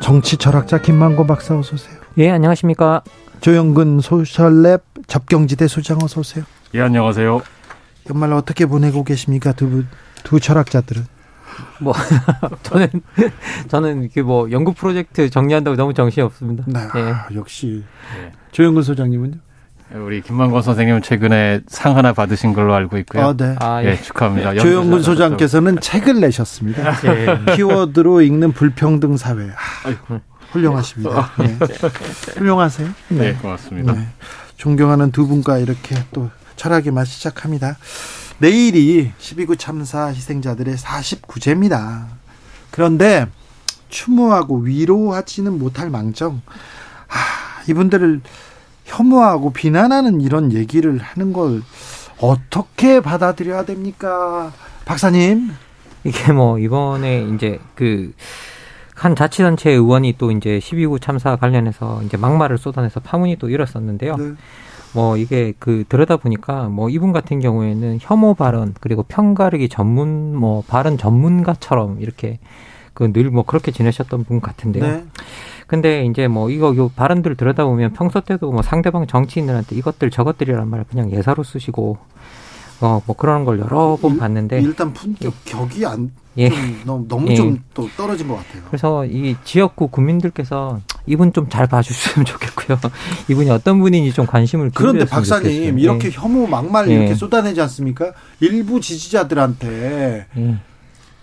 [0.00, 1.98] 정치 철학자 김만고 박사 어서 오세요.
[2.16, 3.02] 예, 안녕하십니까.
[3.42, 6.44] 조영근 소셜랩 접경지대 소장 어서 오세요.
[6.72, 7.42] 예, 안녕하세요.
[8.08, 9.52] 연말 어떻게 보내고 계십니까?
[9.52, 9.88] 두, 분-
[10.24, 11.04] 두 철학자들은.
[11.80, 11.92] 뭐
[12.62, 12.88] 저는
[13.68, 16.64] 저는 이렇게 뭐 연구 프로젝트 정리한다고 너무 정신이 없습니다.
[16.66, 17.00] 네, 예.
[17.00, 17.84] 아, 역시
[18.52, 19.36] 조영근 소장님은요?
[19.94, 23.28] 우리 김만권 선생님은 최근에 상 하나 받으신 걸로 알고 있고요.
[23.28, 23.54] 아, 네.
[23.60, 23.96] 아, 예, 예.
[23.96, 24.54] 축하합니다.
[24.54, 26.94] 조영근 연구자 소장께서는 책을 내셨습니다.
[27.06, 27.54] 예.
[27.54, 29.48] 키워드로 읽는 불평등 사회.
[29.50, 30.16] 아,
[30.50, 31.30] 훌륭하십니다.
[31.38, 31.56] 네.
[32.36, 32.88] 훌륭하세요.
[33.08, 33.92] 네, 고맙습니다.
[33.92, 34.08] 네.
[34.56, 37.76] 존경하는 두 분과 이렇게 또 철학의 맛 시작합니다.
[38.38, 42.06] 내일이 12구 참사 희생자들의 49제입니다.
[42.70, 43.26] 그런데
[43.88, 46.42] 추모하고 위로하지는 못할 망정,
[47.08, 48.20] 아, 이분들을
[48.84, 51.62] 혐오하고 비난하는 이런 얘기를 하는 걸
[52.20, 54.52] 어떻게 받아들여야 됩니까?
[54.84, 55.52] 박사님.
[56.04, 58.12] 이게 뭐 이번에 이제 그
[58.96, 64.16] 한 자치단체 의원이 또 이제 12구 참사 관련해서 이제 막말을 쏟아내서 파문이 또 일었었는데요.
[64.16, 64.32] 네.
[64.96, 70.62] 뭐 이게 그 들여다 보니까 뭐 이분 같은 경우에는 혐오 발언 그리고 편가르기 전문 뭐
[70.66, 72.38] 발언 전문가처럼 이렇게
[72.94, 74.84] 그 늘 뭐 그렇게 지내셨던 분 같은데요.
[74.86, 75.04] 네.
[75.66, 80.84] 근데 이제 뭐 이거 요 발언들 들여다보면 평소 때도 뭐 상대방 정치인들한테 이것들 저것들이란 말
[80.84, 81.98] 그냥 예사로 쓰시고
[82.80, 86.50] 어 뭐 그런 걸 여러 번 봤는데 일단 품격 격이 안 예.
[86.50, 87.36] 좀 너무, 너무 예.
[87.36, 88.62] 좀또 떨어진 것 같아요.
[88.68, 92.78] 그래서 이 지역구 국민들께서 이분 좀 잘 봐주셨으면 좋겠고요.
[93.30, 95.78] 이분이 어떤 분인지 좀 관심을 그런데 박사님 좋겠어요.
[95.78, 96.12] 이렇게 예.
[96.12, 96.94] 혐오 막말 예.
[96.94, 98.12] 이렇게 쏟아내지 않습니까?
[98.40, 100.56] 일부 지지자들한테 예.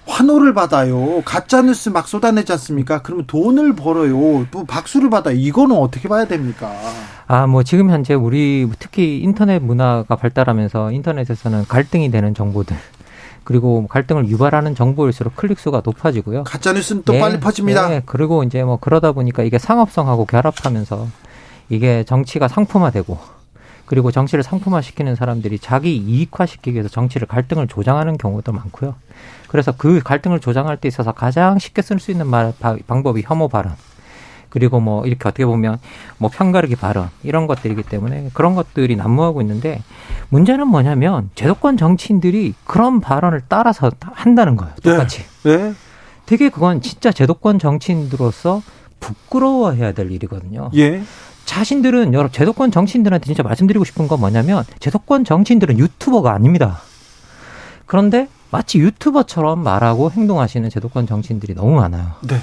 [0.05, 1.21] 환호를 받아요.
[1.23, 3.01] 가짜 뉴스 막 쏟아내지 않습니까?
[3.01, 4.45] 그러면 돈을 벌어요.
[4.51, 5.35] 또 박수를 받아요.
[5.35, 6.71] 이거는 어떻게 봐야 됩니까?
[7.27, 12.75] 아, 뭐 지금 현재 우리 특히 인터넷 문화가 발달하면서 인터넷에서는 갈등이 되는 정보들
[13.43, 16.43] 그리고 갈등을 유발하는 정보일수록 클릭 수가 높아지고요.
[16.43, 17.93] 가짜 뉴스는 또 예, 빨리 퍼집니다.
[17.93, 21.07] 예, 그리고 이제 뭐 그러다 보니까 이게 상업성하고 결합하면서
[21.69, 23.17] 이게 정치가 상품화되고
[23.94, 28.95] 그리고 정치를 상품화시키는 사람들이 자기 이익화시키기 위해서 정치를 갈등을 조장하는 경우도 많고요.
[29.48, 33.49] 그래서 그 갈등을 조장할 때 있어서 가장 쉽게 쓸 수 있는 말, 바- 방법이 혐오
[33.49, 33.74] 발언.
[34.49, 35.78] 그리고 뭐 이렇게 어떻게 보면
[36.18, 39.84] 뭐 편가르기 발언 이런 것들이기 때문에 그런 것들이 난무하고 있는데
[40.30, 44.74] 문제는 뭐냐면 제도권 정치인들이 그런 발언을 따라서 한다는 거예요.
[44.82, 45.24] 똑같이.
[45.44, 45.74] 네.
[46.26, 48.64] 되게 그건 진짜 제도권 정치인들로서
[48.99, 50.72] 부끄러워해야 될 일이거든요.
[50.78, 51.03] 예.
[51.45, 56.80] 자신들은 여러 제도권 정치인들한테 진짜 말씀드리고 싶은 건 뭐냐면 제도권 정치인들은 유튜버가 아닙니다.
[57.86, 62.14] 그런데 마치 유튜버처럼 말하고 행동하시는 제도권 정치인들이 너무 많아요.
[62.22, 62.38] 네.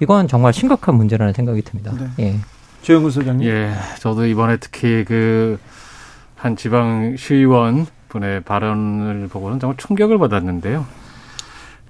[0.00, 1.92] 이건 정말 심각한 문제라는 생각이 듭니다.
[2.18, 2.38] 예.
[2.82, 3.46] 조영근 소장님.
[3.46, 5.58] 예, 저도 이번에 특히 그
[6.40, 10.86] 한 지방 시의원 분의 발언을 보고는 정말 충격을 받았는데요.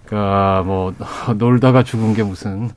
[0.05, 0.93] 그러니까 뭐
[1.39, 2.71] 놀다가 죽은 게 무슨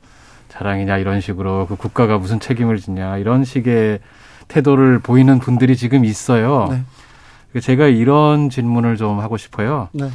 [0.54, 3.98] 자랑이냐 이런 식으로 그 국가가 무슨 책임을 지냐 이런 식의
[4.46, 6.68] 태도를 보이는 분들이 지금 있어요.
[6.70, 7.60] 네.
[7.60, 9.88] 제가 이런 질문을 좀 하고 싶어요.
[9.92, 10.08] 네.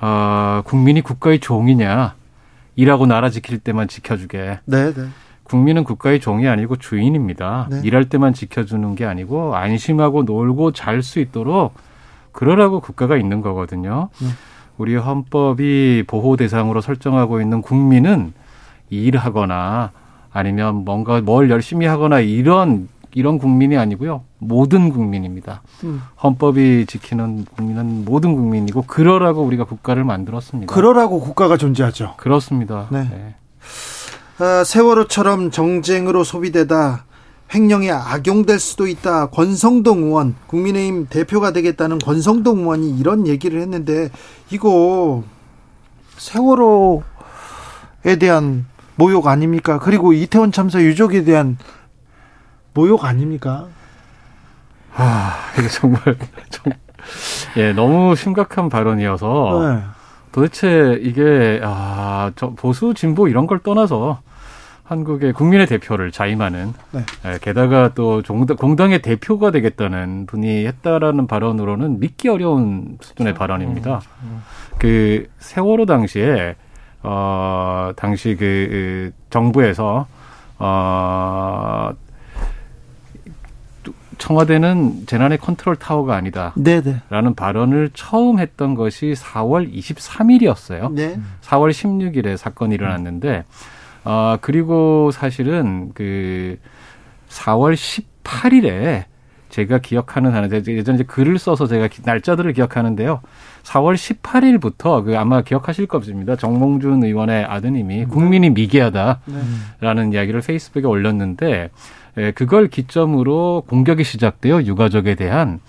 [0.00, 2.14] 어, 국민이 국가의 종이냐?
[2.76, 4.60] 일하고 나라 지킬 때만 지켜주게.
[4.64, 5.06] 네, 네.
[5.44, 7.68] 국민은 국가의 종이 아니고 주인입니다.
[7.70, 7.80] 네.
[7.84, 11.74] 일할 때만 지켜주는 게 아니고 안심하고 놀고 잘 수 있도록
[12.32, 14.08] 그러라고 국가가 있는 거거든요.
[14.20, 14.28] 네.
[14.78, 18.32] 우리 헌법이 보호 대상으로 설정하고 있는 국민은
[18.90, 19.90] 일하거나
[20.32, 24.24] 아니면 뭔가 뭘 열심히 하거나 이런 이런 국민이 아니고요.
[24.38, 25.62] 모든 국민입니다.
[25.84, 26.02] 음.
[26.22, 30.72] 헌법이 지키는 국민은 모든 국민이고 그러라고 우리가 국가를 만들었습니다.
[30.72, 32.14] 그러라고 국가가 존재하죠.
[32.16, 32.88] 그렇습니다.
[32.90, 33.08] 네.
[33.08, 33.34] 네.
[34.38, 37.04] 아, 세월호처럼 정쟁으로 소비되다
[37.54, 39.26] 횡령에 악용될 수도 있다.
[39.26, 44.10] 권성동 의원, 국민의힘 대표가 되겠다는 권성동 의원이 이런 얘기를 했는데
[44.50, 45.22] 이거
[46.16, 47.02] 세월호에
[48.18, 48.66] 대한
[48.96, 49.78] 모욕 아닙니까?
[49.78, 51.58] 그리고 이태원 참사 유족에 대한
[52.72, 53.66] 모욕 아닙니까?
[54.94, 56.00] 아, 이게 정말
[56.50, 56.72] 좀,
[57.56, 59.82] 예, 너무 심각한 발언이어서 네.
[60.32, 64.20] 도대체 이게 아, 저 보수 진보 이런 걸 떠나서
[64.84, 67.04] 한국의 국민의 대표를 자임하는 네.
[67.26, 74.00] 예, 게다가 또 종당, 공당 의 대표가 되겠다는 분이 했다라는 발언으로는 믿기 어려운 수준의 발언입니다.
[74.78, 76.56] 그 세월호 당시에
[77.04, 80.06] 어 당시 그, 그 정부에서
[80.58, 81.92] 어
[84.18, 86.52] 청와대는 재난의 컨트롤 타워가 아니다.
[86.56, 87.02] 네네.
[87.10, 90.92] 라는 발언을 처음 했던 것이 4월 23일이었어요.
[90.92, 91.18] 네.
[91.42, 93.44] 4월 16일에 사건이 일어났는데,
[94.04, 96.58] 아, 그리고 사실은 그
[97.28, 99.04] 4월 18일에
[99.54, 103.20] 제가 기억하는 하나, 예전에 이제 글을 써서 제가 기- 날짜들을 기억하는데요.
[103.62, 106.34] 4월 18일부터 그 아마 기억하실 겁니다.
[106.34, 111.70] 정몽준 의원의 아드님이 국민이 미개하다라는 이야기를 페이스북에 올렸는데,
[112.18, 115.60] 예, 그걸 기점으로 공격이 시작되어 유가족에 대한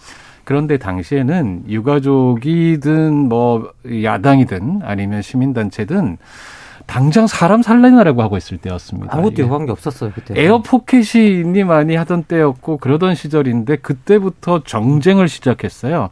[0.46, 3.72] 그런데 당시에는 유가족이든 뭐
[4.04, 6.18] 야당이든 아니면 시민단체든
[6.86, 9.14] 당장 사람 살려나라고 하고 있을 때였습니다.
[9.14, 10.40] 아무것도 요구한 게 없었어요 그때.
[10.40, 16.10] 에어포켓이 니 많이 하던 때였고 그러던 시절인데 그때부터 정쟁을 시작했어요.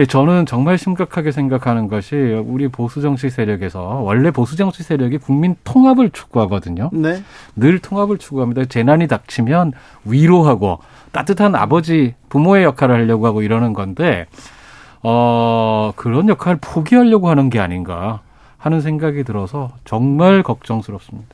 [0.00, 5.56] 예, 저는 정말 심각하게 생각하는 것이 우리 보수 정치 세력에서 원래 보수 정치 세력이 국민
[5.64, 6.90] 통합을 추구하거든요.
[6.92, 7.22] 네.
[7.56, 8.66] 늘 통합을 추구합니다.
[8.66, 9.72] 재난이 닥치면
[10.04, 10.78] 위로하고
[11.10, 14.26] 따뜻한 아버지 부모의 역할을 하려고 하고 이러는 건데
[15.02, 18.20] 어 그런 역할을 포기하려고 하는 게 아닌가
[18.58, 21.28] 하는 생각이 들어서 정말 걱정스럽습니다.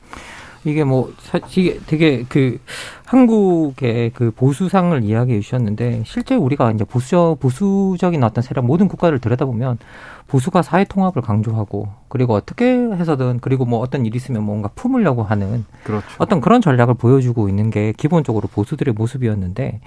[0.63, 1.13] 이게 뭐
[1.55, 2.59] 이게 되게 그
[3.05, 9.77] 한국의 그 보수상을 이야기해 주셨는데 실제 우리가 이제 보수 보수적인 어떤 세력 모든 국가를 들여다보면
[10.27, 15.65] 보수가 사회 통합을 강조하고 그리고 어떻게 해서든 그리고 뭐 어떤 일이 있으면 뭔가 품으려고 하는
[15.83, 16.07] 그렇죠.
[16.17, 19.81] 어떤 그런 전략을 보여주고 있는 게 기본적으로 보수들의 모습이었는데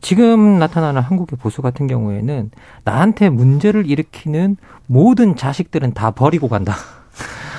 [0.00, 2.50] 지금 나타나는 한국의 보수 같은 경우에는
[2.84, 4.56] 나한테 문제를 일으키는
[4.86, 6.74] 모든 자식들은 다 버리고 간다.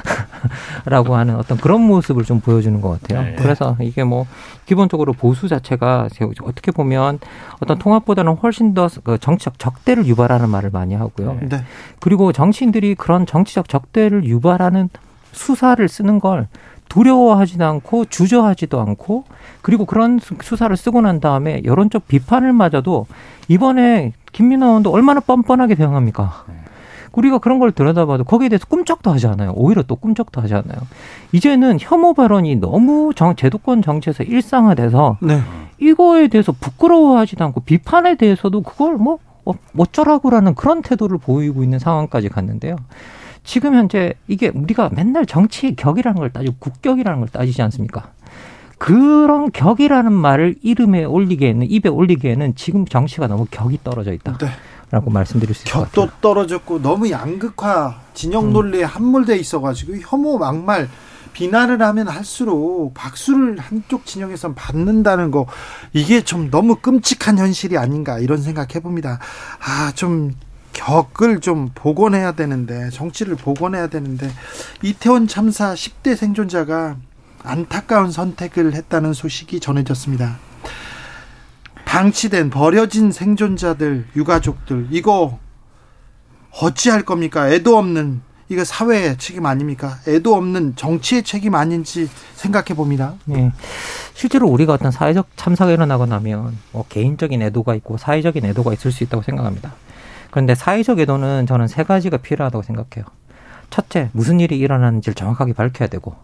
[0.85, 3.21] 라고 하는 어떤 그런 모습을 좀 보여주는 것 같아요.
[3.23, 3.35] 네.
[3.37, 4.25] 그래서 이게 뭐
[4.65, 6.07] 기본적으로 보수 자체가
[6.43, 7.19] 어떻게 보면
[7.59, 11.37] 어떤 통합보다는 훨씬 더그 정치적 적대를 유발하는 말을 많이 하고요.
[11.41, 11.63] 네.
[11.99, 14.89] 그리고 정치인들이 그런 정치적 적대를 유발하는
[15.31, 16.47] 수사를 쓰는 걸
[16.89, 19.25] 두려워하지도 않고 주저하지도 않고
[19.61, 23.07] 그리고 그런 수- 수사를 쓰고 난 다음에 여론적 비판을 맞아도
[23.49, 26.45] 이번에 김민호 의원도 얼마나 뻔뻔하게 대응합니까?
[27.17, 29.51] 우리가 그런 걸 들여다봐도 거기에 대해서 꿈쩍도 하지 않아요.
[29.55, 30.77] 오히려 또 꿈쩍도 하지 않아요.
[31.31, 35.41] 이제는 혐오 발언이 너무 정, 제도권 정치에서 일상화돼서 네.
[35.79, 42.29] 이거에 대해서 부끄러워하지도 않고 비판에 대해서도 그걸 뭐 어, 어쩌라고라는 그런 태도를 보이고 있는 상황까지
[42.29, 42.75] 갔는데요.
[43.43, 48.11] 지금 현재 이게 우리가 맨날 정치의 격이라는 걸 따지고 국격이라는 걸 따지지 않습니까?
[48.77, 54.37] 그런 격이라는 말을 이름에 올리기에는 입에 올리기에는 지금 정치가 너무 격이 떨어져 있다
[54.89, 56.05] 라고 말씀드릴 수 있을 것 같아요.
[56.05, 60.89] 격도 떨어졌고 너무 양극화 진영 논리에 함몰돼 있어가지고 혐오 막말
[61.33, 65.45] 비난을 하면 할수록 박수를 한쪽 진영에선 받는다는 거
[65.93, 69.19] 이게 좀 너무 끔찍한 현실이 아닌가 이런 생각해 봅니다.
[69.59, 70.33] 아 좀
[70.73, 74.29] 격을 좀 복원해야 되는데 정치를 복원해야 되는데
[74.83, 76.97] 이태원 참사 10대 생존자가
[77.43, 80.37] 안타까운 선택을 했다는 소식이 전해졌습니다.
[81.87, 85.39] 방치된 버려진 생존자들 유가족들 이거
[86.61, 87.49] 어찌할 겁니까?
[87.49, 89.97] 애도 없는 이거 사회의 책임 아닙니까?
[90.07, 93.15] 애도 없는 정치의 책임 아닌지 생각해 봅니다.
[93.25, 93.51] 네.
[94.13, 99.03] 실제로 우리가 어떤 사회적 참사가 일어나고 나면 뭐 개인적인 애도가 있고 사회적인 애도가 있을 수
[99.05, 99.73] 있다고 생각합니다.
[100.29, 103.05] 그런데 사회적 애도는 저는 세 가지가 필요하다고 생각해요.
[103.69, 106.15] 첫째, 무슨 일이 일어나는지를 정확하게 밝혀야 되고,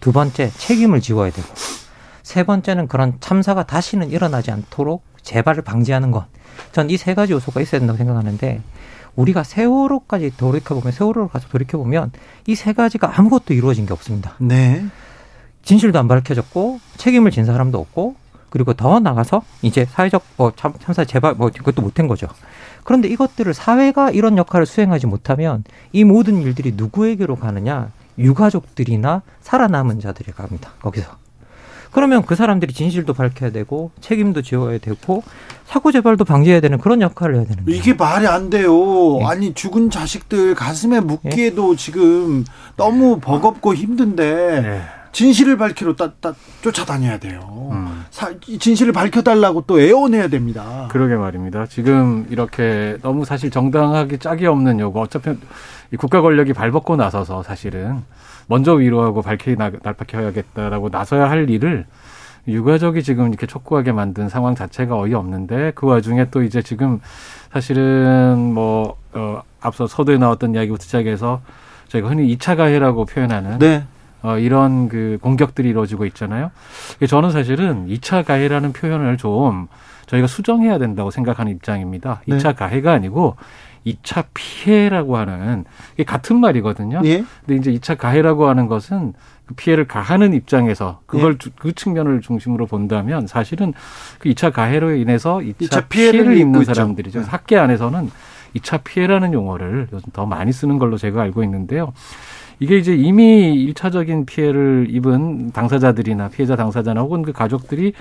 [0.00, 1.46] 두 번째, 책임을 지워야 되고,
[2.22, 6.26] 세 번째는 그런 참사가 다시는 일어나지 않도록 재발을 방지하는 것.
[6.72, 8.60] 전 이 세 가지 요소가 있어야 된다고 생각하는데,
[9.16, 12.12] 우리가 세월호까지 돌이켜보면, 세월호로 가서 돌이켜보면,
[12.46, 14.34] 이 세 가지가 아무것도 이루어진 게 없습니다.
[14.38, 14.84] 네.
[15.62, 18.16] 진실도 안 밝혀졌고 책임을 진 사람도 없고
[18.50, 22.26] 그리고 더 나가서 이제 사회적 뭐 참, 참사 재발 뭐 그것도 못한 거죠.
[22.82, 25.62] 그런데 이것들을 사회가 이런 역할을 수행하지 못하면
[25.92, 27.90] 이 모든 일들이 누구에게로 가느냐?
[28.18, 30.72] 유가족들이나 살아남은 자들이 갑니다.
[30.82, 31.21] 거기서.
[31.92, 35.22] 그러면 그 사람들이 진실도 밝혀야 되고 책임도 지어야 되고
[35.66, 37.78] 사고 재발도 방지해야 되는 그런 역할을 해야 되는 거예요.
[37.78, 39.20] 이게 말이 안 돼요.
[39.26, 42.44] 아니 죽은 자식들 가슴에 묻기에도 지금
[42.76, 44.82] 너무 버겁고 힘든데
[45.12, 47.70] 진실을 밝히러 따, 따, 쫓아다녀야 돼요.
[48.10, 50.88] 사, 이 진실을 밝혀달라고 또 애원해야 됩니다.
[50.90, 51.66] 그러게 말입니다.
[51.66, 55.30] 지금 이렇게 너무 사실 정당하게 짝이 없는 요구, 어차피
[55.92, 58.02] 이 국가 권력이 발벗고 나서서 사실은
[58.46, 61.86] 먼저 위로하고 밝히 나- 날박혀야겠다라고 나서야 할 일을
[62.48, 67.00] 유가족이 지금 이렇게 촉구하게 만든 상황 자체가 어이없는데 그 와중에 또 이제 지금
[67.52, 71.40] 사실은 뭐, 어, 앞서 서두에 나왔던 이야기부터 시작해서
[71.88, 73.84] 저희가 흔히 이차 가해라고 표현하는 네.
[74.22, 76.50] 어, 이런 그 공격들이 이루어지고 있잖아요.
[77.08, 79.68] 저는 사실은 이차 가해라는 표현을 좀
[80.06, 82.22] 저희가 수정해야 된다고 생각하는 입장입니다.
[82.26, 82.36] 네.
[82.36, 83.36] 이차 가해가 아니고
[83.84, 85.64] 이차 피해라고 하는
[85.94, 87.00] 이게 같은 말이거든요.
[87.04, 87.24] 예.
[87.44, 89.12] 근데 이제 이차 가해라고 하는 것은
[89.46, 91.38] 그 피해를 가하는 입장에서 그걸 예.
[91.38, 93.72] 주- 그 측면을 중심으로 본다면 사실은
[94.20, 96.74] 그이차 가해로 인해서 이 이차 차 피해를 피해를 입는 있죠.
[96.74, 97.20] 사람들이죠.
[97.20, 97.26] 네.
[97.28, 98.10] 학계 안에서는
[98.54, 101.92] 이차 피해라는 용어를 요즘 더 많이 쓰는 걸로 제가 알고 있는데요.
[102.60, 107.92] 이게 이제 이미 일차적인 피해를 입은 당사자들이나 피해자 당사자나 혹은 그 가족들이 에,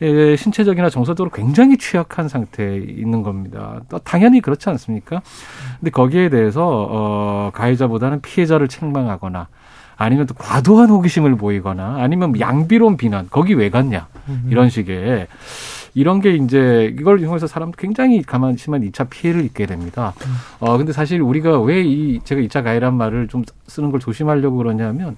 [0.00, 3.80] 신체적이나 정서적으로 굉장히 취약한 상태에 있는 겁니다.
[3.88, 5.22] 또 당연히 그렇지 않습니까?
[5.80, 9.48] 근데 거기에 대해서 어 가해자보다는 피해자를 책망하거나
[9.96, 14.06] 아니면 또 과도한 호기심을 보이거나 아니면 양비론 비난 거기 왜 갔냐
[14.48, 15.26] 이런 식의
[15.94, 20.12] 이런 게 이제 이걸 이용해서 사람 굉장히 가만 심한 2차 피해를 입게 됩니다.
[20.60, 25.12] 어 근데 사실 우리가 왜 이 제가 2차 가해란 말을 좀 쓰는 걸 조심하려고 그러냐면
[25.12, 25.16] 이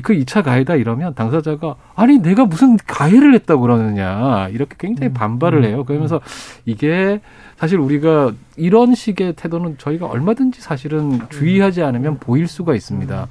[0.00, 5.84] 그 2차 가해다 이러면 당사자가 아니 내가 무슨 가해를 했다고 그러느냐 이렇게 굉장히 반발을 해요.
[5.84, 6.20] 그러면서
[6.64, 7.20] 이게
[7.56, 13.28] 사실 우리가 이런 식의 태도는 저희가 얼마든지 사실은 주의하지 않으면 보일 수가 있습니다.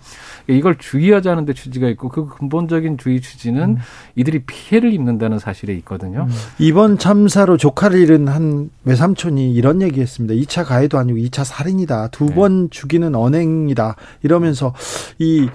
[0.48, 3.78] 이걸 주의하자는 데 취지가 있고 그 근본적인 주의 취지는
[4.16, 6.28] 이들이 피해를 입는다는 사실에 있거든요.
[6.60, 10.36] 이번 참사로 조카를 잃은 한 외삼촌이 이런 얘기했습니다.
[10.36, 12.10] 2차 가해도 아니고 2차 살인이다.
[12.10, 13.96] 두번 죽이는 언행이다.
[14.24, 14.74] 이러면서
[15.20, 15.50] 이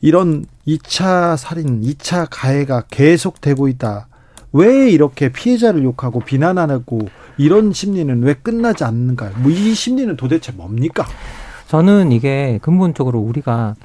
[0.00, 4.08] 이런 2차 살인, 2차 가해가 계속되고 있다.
[4.52, 7.00] 왜 이렇게 피해자를 욕하고 비난하고
[7.38, 9.32] 이런 심리는 왜 끝나지 않는가요?
[9.38, 11.06] 뭐 이 심리는 도대체 뭡니까?
[11.68, 13.76] 저는 이게 근본적으로 우리가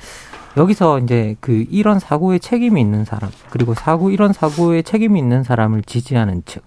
[0.58, 5.84] 여기서 이제 그 이런 사고에 책임이 있는 사람 그리고 사고 이런 사고에 책임이 있는 사람을
[5.84, 6.64] 지지하는 측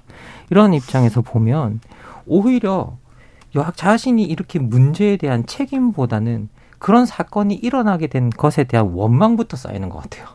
[0.51, 1.81] 이런 입장에서 보면
[2.27, 2.99] 오히려
[3.57, 10.03] 여 자신이 이렇게 문제에 대한 책임보다는 그런 사건이 일어나게 된 것에 대한 원망부터 쌓이는 것
[10.03, 10.27] 같아요.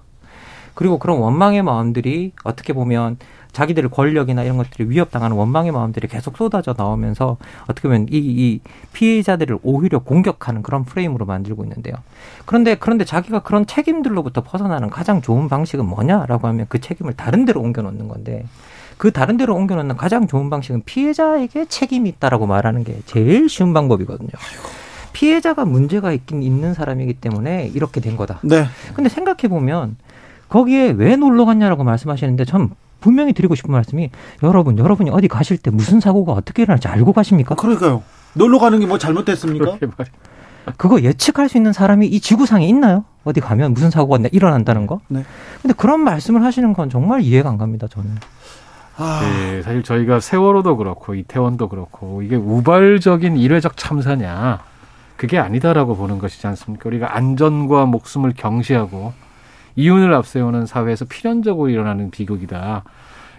[0.74, 3.18] 그리고 그런 원망의 마음들이 어떻게 보면
[3.52, 8.60] 자기들의 권력이나 이런 것들이 위협당하는 원망의 마음들이 계속 쏟아져 나오면서 어떻게 보면 이, 이
[8.94, 11.94] 피해자들을 오히려 공격하는 그런 프레임으로 만들고 있는데요.
[12.46, 17.62] 그런데 그런데 자기가 그런 책임들로부터 벗어나는 가장 좋은 방식은 뭐냐라고 하면 그 책임을 다른 데로
[17.62, 18.46] 옮겨놓는 건데
[18.98, 24.32] 그 다른 데로 옮겨놓는 가장 좋은 방식은 피해자에게 책임이 있다라고 말하는 게 제일 쉬운 방법이거든요.
[25.14, 28.40] 피해자가 문제가 있긴 있는 사람이기 때문에 이렇게 된 거다.
[28.44, 28.66] 네.
[28.94, 29.96] 근데 생각해 보면
[30.50, 34.10] 거기에 왜 놀러 갔냐라고 말씀하시는데 전 분명히 드리고 싶은 말씀이
[34.44, 37.56] 여러분 여러분이 어디 가실 때 무슨 사고가 어떻게 일어날지 알고 가십니까?
[37.56, 38.04] 그러니까요.
[38.34, 39.78] 놀러 가는 게 뭐 잘못됐습니까?
[40.78, 43.04] 그거 예측할 수 있는 사람이 이 지구상에 있나요?
[43.26, 45.02] 어디 가면 무슨 사고가 일어난다는 거?
[45.10, 45.24] 네.
[45.62, 48.12] 근데 그런 말씀을 하시는 건 정말 이해가 안 갑니다, 저는.
[48.96, 54.60] 아, 네, 사실 저희가 세월호도 그렇고 이태원도 그렇고 이게 우발적인 일회적 참사냐
[55.24, 56.90] 그게 아니다라고 보는 것이지 않습니까?
[56.90, 59.14] 우리가 안전과 목숨을 경시하고
[59.78, 62.84] 이윤을 앞세우는 사회에서 필연적으로 일어나는 비극이다.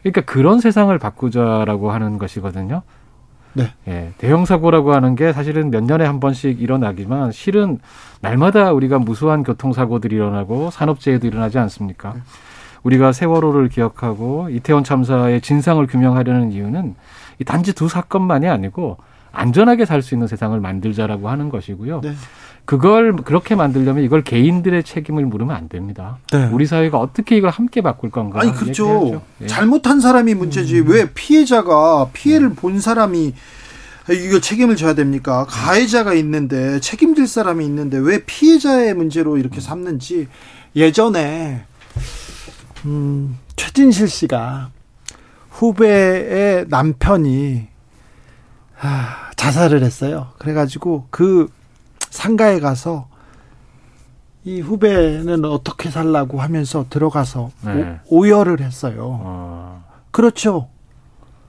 [0.01, 2.81] 그러니까 그런 세상을 바꾸자라고 하는 것이거든요.
[3.53, 3.75] 네.
[3.87, 7.79] 예, 대형 사고라고 하는 게 사실은 몇 년에 한 번씩 일어나기만 실은
[8.23, 12.15] 날마다 우리가 무수한 교통사고들이 일어나고 산업재해도 일어나지 않습니까?
[12.83, 16.95] 우리가 세월호를 기억하고 이태원 참사의 진상을 규명하려는 이유는
[17.41, 18.97] 이 단지 두 사건만이 아니고
[19.35, 22.01] 안전하게 살 수 있는 세상을 만들자라고 하는 것이고요.
[22.03, 22.15] 네.
[22.65, 26.19] 그걸 그렇게 만들려면 이걸 개인들의 책임을 물으면 안 됩니다.
[26.33, 26.49] 네.
[26.53, 28.41] 우리 사회가 어떻게 이걸 함께 바꿀 건가?
[28.41, 29.23] 아니 그렇죠.
[29.43, 29.47] 예.
[29.47, 33.35] 잘못한 사람이 문제지 왜 피해자가 피해를 본 사람이
[34.11, 35.47] 이거 책임을 져야 됩니까?
[35.49, 40.29] 가해자가 있는데 책임질 사람이 있는데 왜 피해자의 문제로 이렇게 삼는지
[40.77, 41.65] 예전에
[42.87, 44.71] 음, 최진실 씨가
[45.51, 47.69] 후배의 남편이
[48.81, 50.29] 아, 자살을 했어요.
[50.39, 51.51] 그래가지고 그
[52.11, 53.09] 상가에 가서
[54.45, 58.01] 이 후배는 어떻게 살라고 하면서 들어가서 네.
[58.07, 59.19] 오, 오열을 했어요.
[59.23, 60.69] 어, 그렇죠.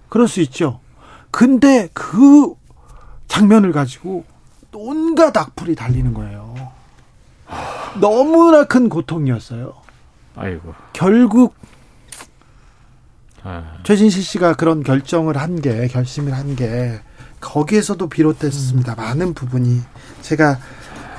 [0.09, 0.79] 그럴 수 있죠.
[1.31, 2.53] 근데 그
[3.27, 4.23] 장면을 가지고
[4.73, 6.53] 온갖 악플이 달리는 거예요.
[7.99, 9.73] 너무나 큰 고통이었어요.
[10.35, 10.73] 아이고.
[10.93, 11.55] 결국
[13.43, 16.99] 아, 최진실 씨가 그런 결정을 한 게 결심을 한 게
[17.45, 18.95] 거기에서도 비롯됐습니다.
[18.95, 19.81] 많은 부분이
[20.21, 20.59] 제가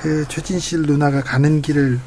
[0.01, 1.99] 그 최진실 누나가 가는 길을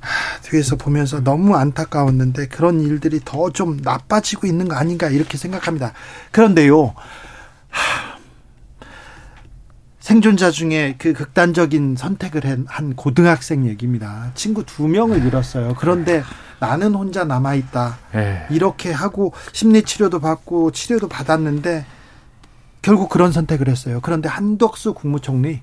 [0.00, 0.06] 아,
[0.42, 5.92] 뒤에서 보면서 너무 안타까웠는데 그런 일들이 더 좀 나빠지고 있는 거 아닌가 이렇게 생각합니다.
[6.30, 6.94] 그런데요.
[7.70, 8.14] 하,
[9.98, 14.30] 생존자 중에 그 극단적인 선택을 한- 한 고등학생 얘기입니다.
[14.34, 15.74] 친구 두 명을 잃었어요.
[15.78, 16.22] 그런데
[16.60, 17.98] 나는 혼자 남아 있다.
[18.14, 18.46] 예.
[18.50, 21.86] 이렇게 하고 심리 치료도 받고 치료도 받았는데
[22.84, 24.00] 결국 그런 선택을 했어요.
[24.02, 25.62] 그런데 한덕수 국무총리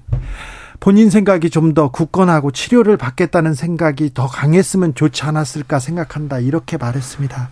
[0.79, 6.39] 본인 생각이 좀 더 굳건하고 치료를 받겠다는 생각이 더 강했으면 좋지 않았을까 생각한다.
[6.39, 7.49] 이렇게 말했습니다.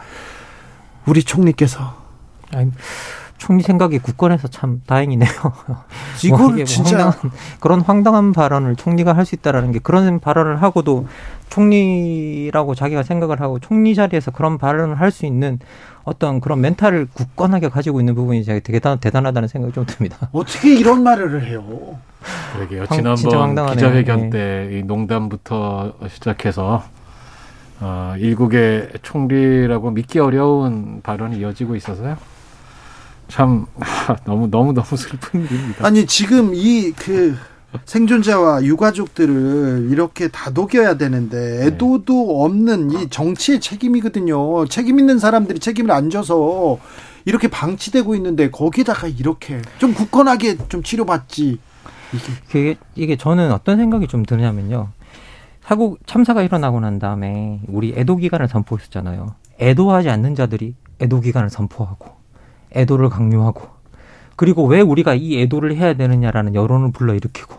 [1.06, 1.96] 우리 총리께서
[2.52, 2.72] 아니,
[3.38, 5.30] 총리 생각이 굳건해서 참 다행이네요.
[6.26, 11.08] 이걸 뭐뭐 진짜 황당한, 그런 황당한 발언을 총리가 할 수 있다라는 게 그런 발언을 하고도
[11.50, 15.60] 총리라고 자기가 생각을 하고 총리 자리에서 그런 발언을 할 수 있는
[16.10, 20.28] 어떤 그런 멘탈을 굳건하게 가지고 있는 부분이 제가 되게 대단, 대단하다는 생각이 좀 듭니다.
[20.34, 21.64] 어떻게 이런 말을 해요?
[22.54, 22.86] 그러게요.
[22.90, 23.76] 황- 진짜 지난번.
[23.76, 24.30] 기자회견 예.
[24.70, 26.84] 때이 농담부터 시작해서
[27.80, 32.18] 어, 일국의 총리라고 믿기 어려운 발언이 이어지고 있어서요.
[33.28, 35.86] 참 하, 너무 너무 너무 슬픈 일입니다.
[35.86, 37.38] 아니 지금 이그
[37.86, 44.66] 생존자와 유가족들을 이렇게 다독여야 되는데 애도도 없는 이 정치의 책임이거든요.
[44.68, 46.80] 책임 있는 사람들이 책임을 안 져서
[47.26, 51.60] 이렇게 방치되고 있는데 거기다가 이렇게 좀 굳건하게 좀 치료받지.
[52.50, 54.90] 이게 이게 저는 어떤 생각이 좀 드냐면요.
[55.62, 59.36] 사고 참사가 일어나고 난 다음에 우리 애도 기간을 선포했었잖아요.
[59.62, 62.08] 애도하지 않는 자들이 애도 기간을 선포하고
[62.76, 63.79] 애도를 강요하고
[64.40, 67.56] 그리고 왜 우리가 이 애도를 해야 되느냐라는 여론을 불러일으키고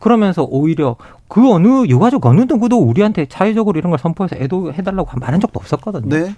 [0.00, 0.96] 그러면서 오히려
[1.28, 6.14] 그 어느 유가족 어느 누구도 우리한테 사회적으로 이런 걸 선포해서 애도해달라고 말한 적도 없었거든요.
[6.14, 6.34] 네.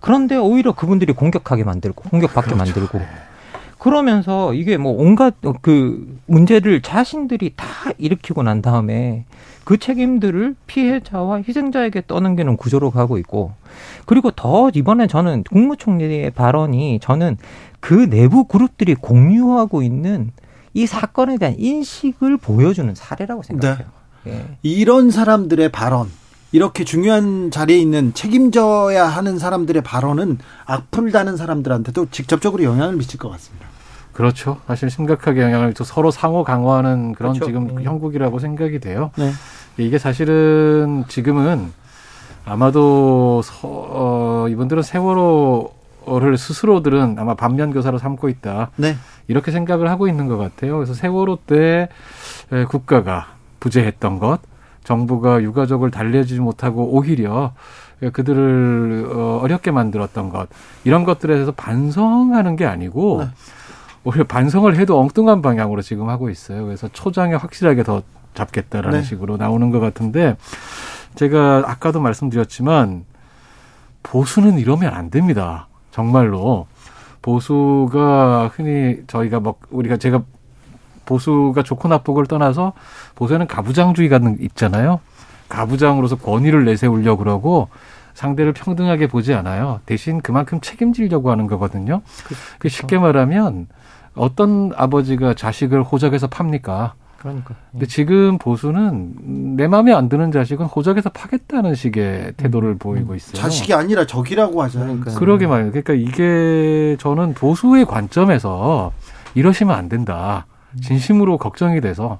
[0.00, 2.56] 그런데 오히려 그분들이 공격하게 만들고 공격받게 그렇죠.
[2.56, 3.00] 만들고
[3.78, 7.66] 그러면서 이게 뭐 온갖 그 문제를 자신들이 다
[7.98, 9.26] 일으키고 난 다음에
[9.64, 13.52] 그 책임들을 피해자와 희생자에게 떠넘기는 구조로 가고 있고
[14.06, 17.38] 그리고 더 이번에 저는 국무총리의 발언이 저는
[17.80, 20.32] 그 내부 그룹들이 공유하고 있는
[20.74, 23.86] 이 사건에 대한 인식을 보여주는 사례라고 생각해요.
[24.26, 24.56] 예.
[24.62, 26.08] 이런 사람들의 발언,
[26.50, 33.28] 이렇게 중요한 자리에 있는 책임져야 하는 사람들의 발언은 악플 다는 사람들한테도 직접적으로 영향을 미칠 것
[33.30, 33.66] 같습니다.
[34.14, 34.58] 그렇죠.
[34.66, 37.46] 사실 심각하게 영향을 또 서로 상호 강화하는 그런 그렇죠.
[37.46, 37.82] 지금 네.
[37.82, 39.10] 형국이라고 생각이 돼요.
[39.16, 39.32] 네.
[39.76, 41.72] 이게 사실은 지금은
[42.46, 48.70] 아마도 서, 어, 이분들은 세월호를 스스로들은 아마 반면 교사로 삼고 있다.
[48.76, 48.96] 네.
[49.26, 50.76] 이렇게 생각을 하고 있는 것 같아요.
[50.76, 51.88] 그래서 세월호 때
[52.52, 54.40] 에, 국가가 부재했던 것,
[54.84, 57.52] 정부가 유가족을 달래주지 못하고 오히려
[58.12, 60.48] 그들을 어, 어렵게 만들었던 것
[60.84, 63.30] 이런 것들에 대해서 반성하는 게 아니고 네.
[64.04, 66.64] 오히려 반성을 해도 엉뚱한 방향으로 지금 하고 있어요.
[66.64, 68.02] 그래서 초장에 확실하게 더
[68.34, 69.04] 잡겠다라는 네.
[69.04, 70.36] 식으로 나오는 것 같은데
[71.14, 73.04] 제가 아까도 말씀드렸지만
[74.02, 75.68] 보수는 이러면 안 됩니다.
[75.90, 76.66] 정말로
[77.22, 80.22] 보수가 흔히 저희가 뭐 우리가 제가
[81.06, 82.72] 보수가 좋고 나쁘고를 떠나서
[83.14, 85.00] 보수에는 가부장주의가 있잖아요.
[85.48, 87.68] 가부장으로서 권위를 내세우려고 그러고
[88.14, 89.80] 상대를 평등하게 보지 않아요.
[89.86, 92.02] 대신 그만큼 책임지려고 하는 거거든요.
[92.58, 93.66] 그 쉽게 말하면
[94.14, 96.94] 어떤 아버지가 자식을 호적에서 팝니까?
[97.18, 97.54] 그러니까.
[97.72, 103.34] 근데 지금 보수는 내 마음에 안 드는 자식은 호적에서 파겠다는 식의 태도를 보이고 있어요.
[103.40, 105.00] 자식이 아니라 적이라고 하잖아요.
[105.00, 105.72] 그러게 말이에요.
[105.72, 108.92] 그러니까 이게 저는 보수의 관점에서
[109.34, 110.46] 이러시면 안 된다.
[110.82, 112.18] 진심으로 걱정이 돼서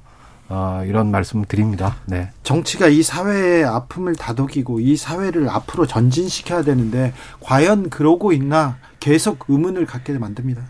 [0.55, 1.97] 어, 이런 말씀을 드립니다.
[2.07, 2.31] 네.
[2.45, 9.85] 정치가 이 사회의 아픔을 다독이고 이 사회를 앞으로 전진시켜야 되는데 과연 그러고 있나 계속 의문을
[9.85, 10.63] 갖게 만듭니다.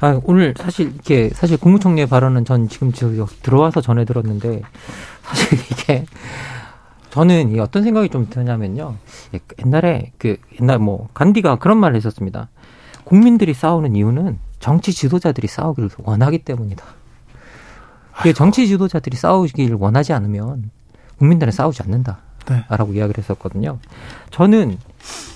[0.00, 3.08] 아, 오늘 사실 이렇게 사실 국무총리의 발언은 전 지금 저
[3.42, 4.60] 들어와서 전해 들었는데
[5.22, 6.04] 사실 이게
[7.08, 8.96] 저는 이 어떤 생각이 좀 드냐면요.
[9.64, 12.50] 옛날에 그 옛날 뭐 간디가 그런 말을 했었습니다.
[13.04, 16.84] 국민들이 싸우는 이유는 정치 지도자들이 싸우기를 원하기 때문이다.
[18.22, 20.70] 그 정치 지도자들이 싸우기를 원하지 않으면
[21.18, 22.18] 국민들은 싸우지 않는다.
[22.46, 22.64] 네.
[22.68, 23.78] 라고 이야기를 했었거든요.
[24.30, 24.78] 저는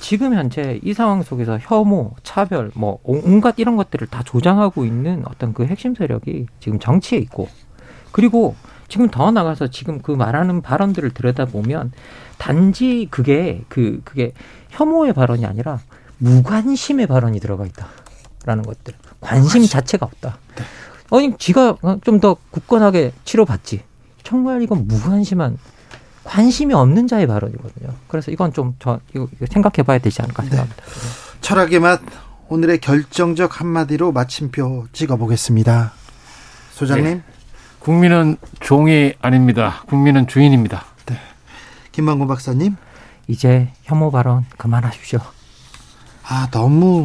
[0.00, 5.54] 지금 현재 이 상황 속에서 혐오, 차별, 뭐 온갖 이런 것들을 다 조장하고 있는 어떤
[5.54, 7.48] 그 핵심 세력이 지금 정치에 있고
[8.12, 8.54] 그리고
[8.88, 11.92] 지금 더 나가서 지금 그 말하는 발언들을 들여다보면
[12.38, 14.32] 단지 그게 그 그게
[14.70, 15.80] 혐오의 발언이 아니라
[16.18, 20.38] 무관심의 발언이 들어가 있다라는 것들 관심 자체가 없다.
[21.10, 23.82] 아니 지가 좀 더 굳건하게 치료받지.
[24.22, 25.56] 정말 이건 무관심한
[26.24, 27.94] 관심이 없는 자의 발언이거든요.
[28.08, 30.82] 그래서 이건 좀저 이거 생각해 봐야 되지 않을까 생각합니다.
[31.40, 32.00] 철학의 맛
[32.48, 35.92] 오늘의 결정적 한마디로 마침표 찍어 보겠습니다.
[36.72, 37.04] 소장님.
[37.04, 37.22] 네.
[37.78, 39.82] 국민은 종이 아닙니다.
[39.86, 40.84] 국민은 주인입니다.
[41.92, 42.76] 김만곤 박사님.
[43.28, 45.20] 이제 혐오 발언 그만하십시오.
[46.24, 47.04] 아 너무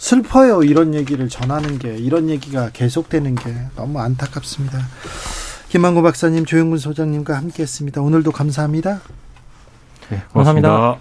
[0.00, 0.62] 슬퍼요.
[0.62, 4.78] 이런 얘기를 전하는 게 이런 얘기가 계속되는 게 너무 안타깝습니다.
[5.68, 8.00] 김만곤 박사님, 조영근 소장님과 함께했습니다.
[8.00, 9.02] 오늘도 감사합니다.
[10.08, 10.96] 네, 감사합니다.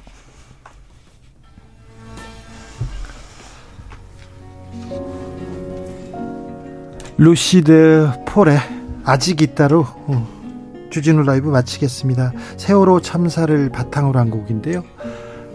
[7.17, 8.59] 루시드 폴의
[9.05, 12.33] 아직 있다로 어, 주진우 라이브 마치겠습니다.
[12.57, 14.83] 세월호 참사를 바탕으로 한 곡인데요.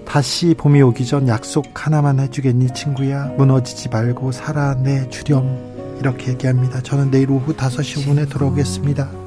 [0.06, 6.82] 다시 봄이 오기 전 약속 하나만 해주겠니 친구야 무너지지 말고 살아내 주렴 이렇게 얘기합니다.
[6.82, 9.23] 저는 내일 오후 5시 5분에 돌아오겠습니다.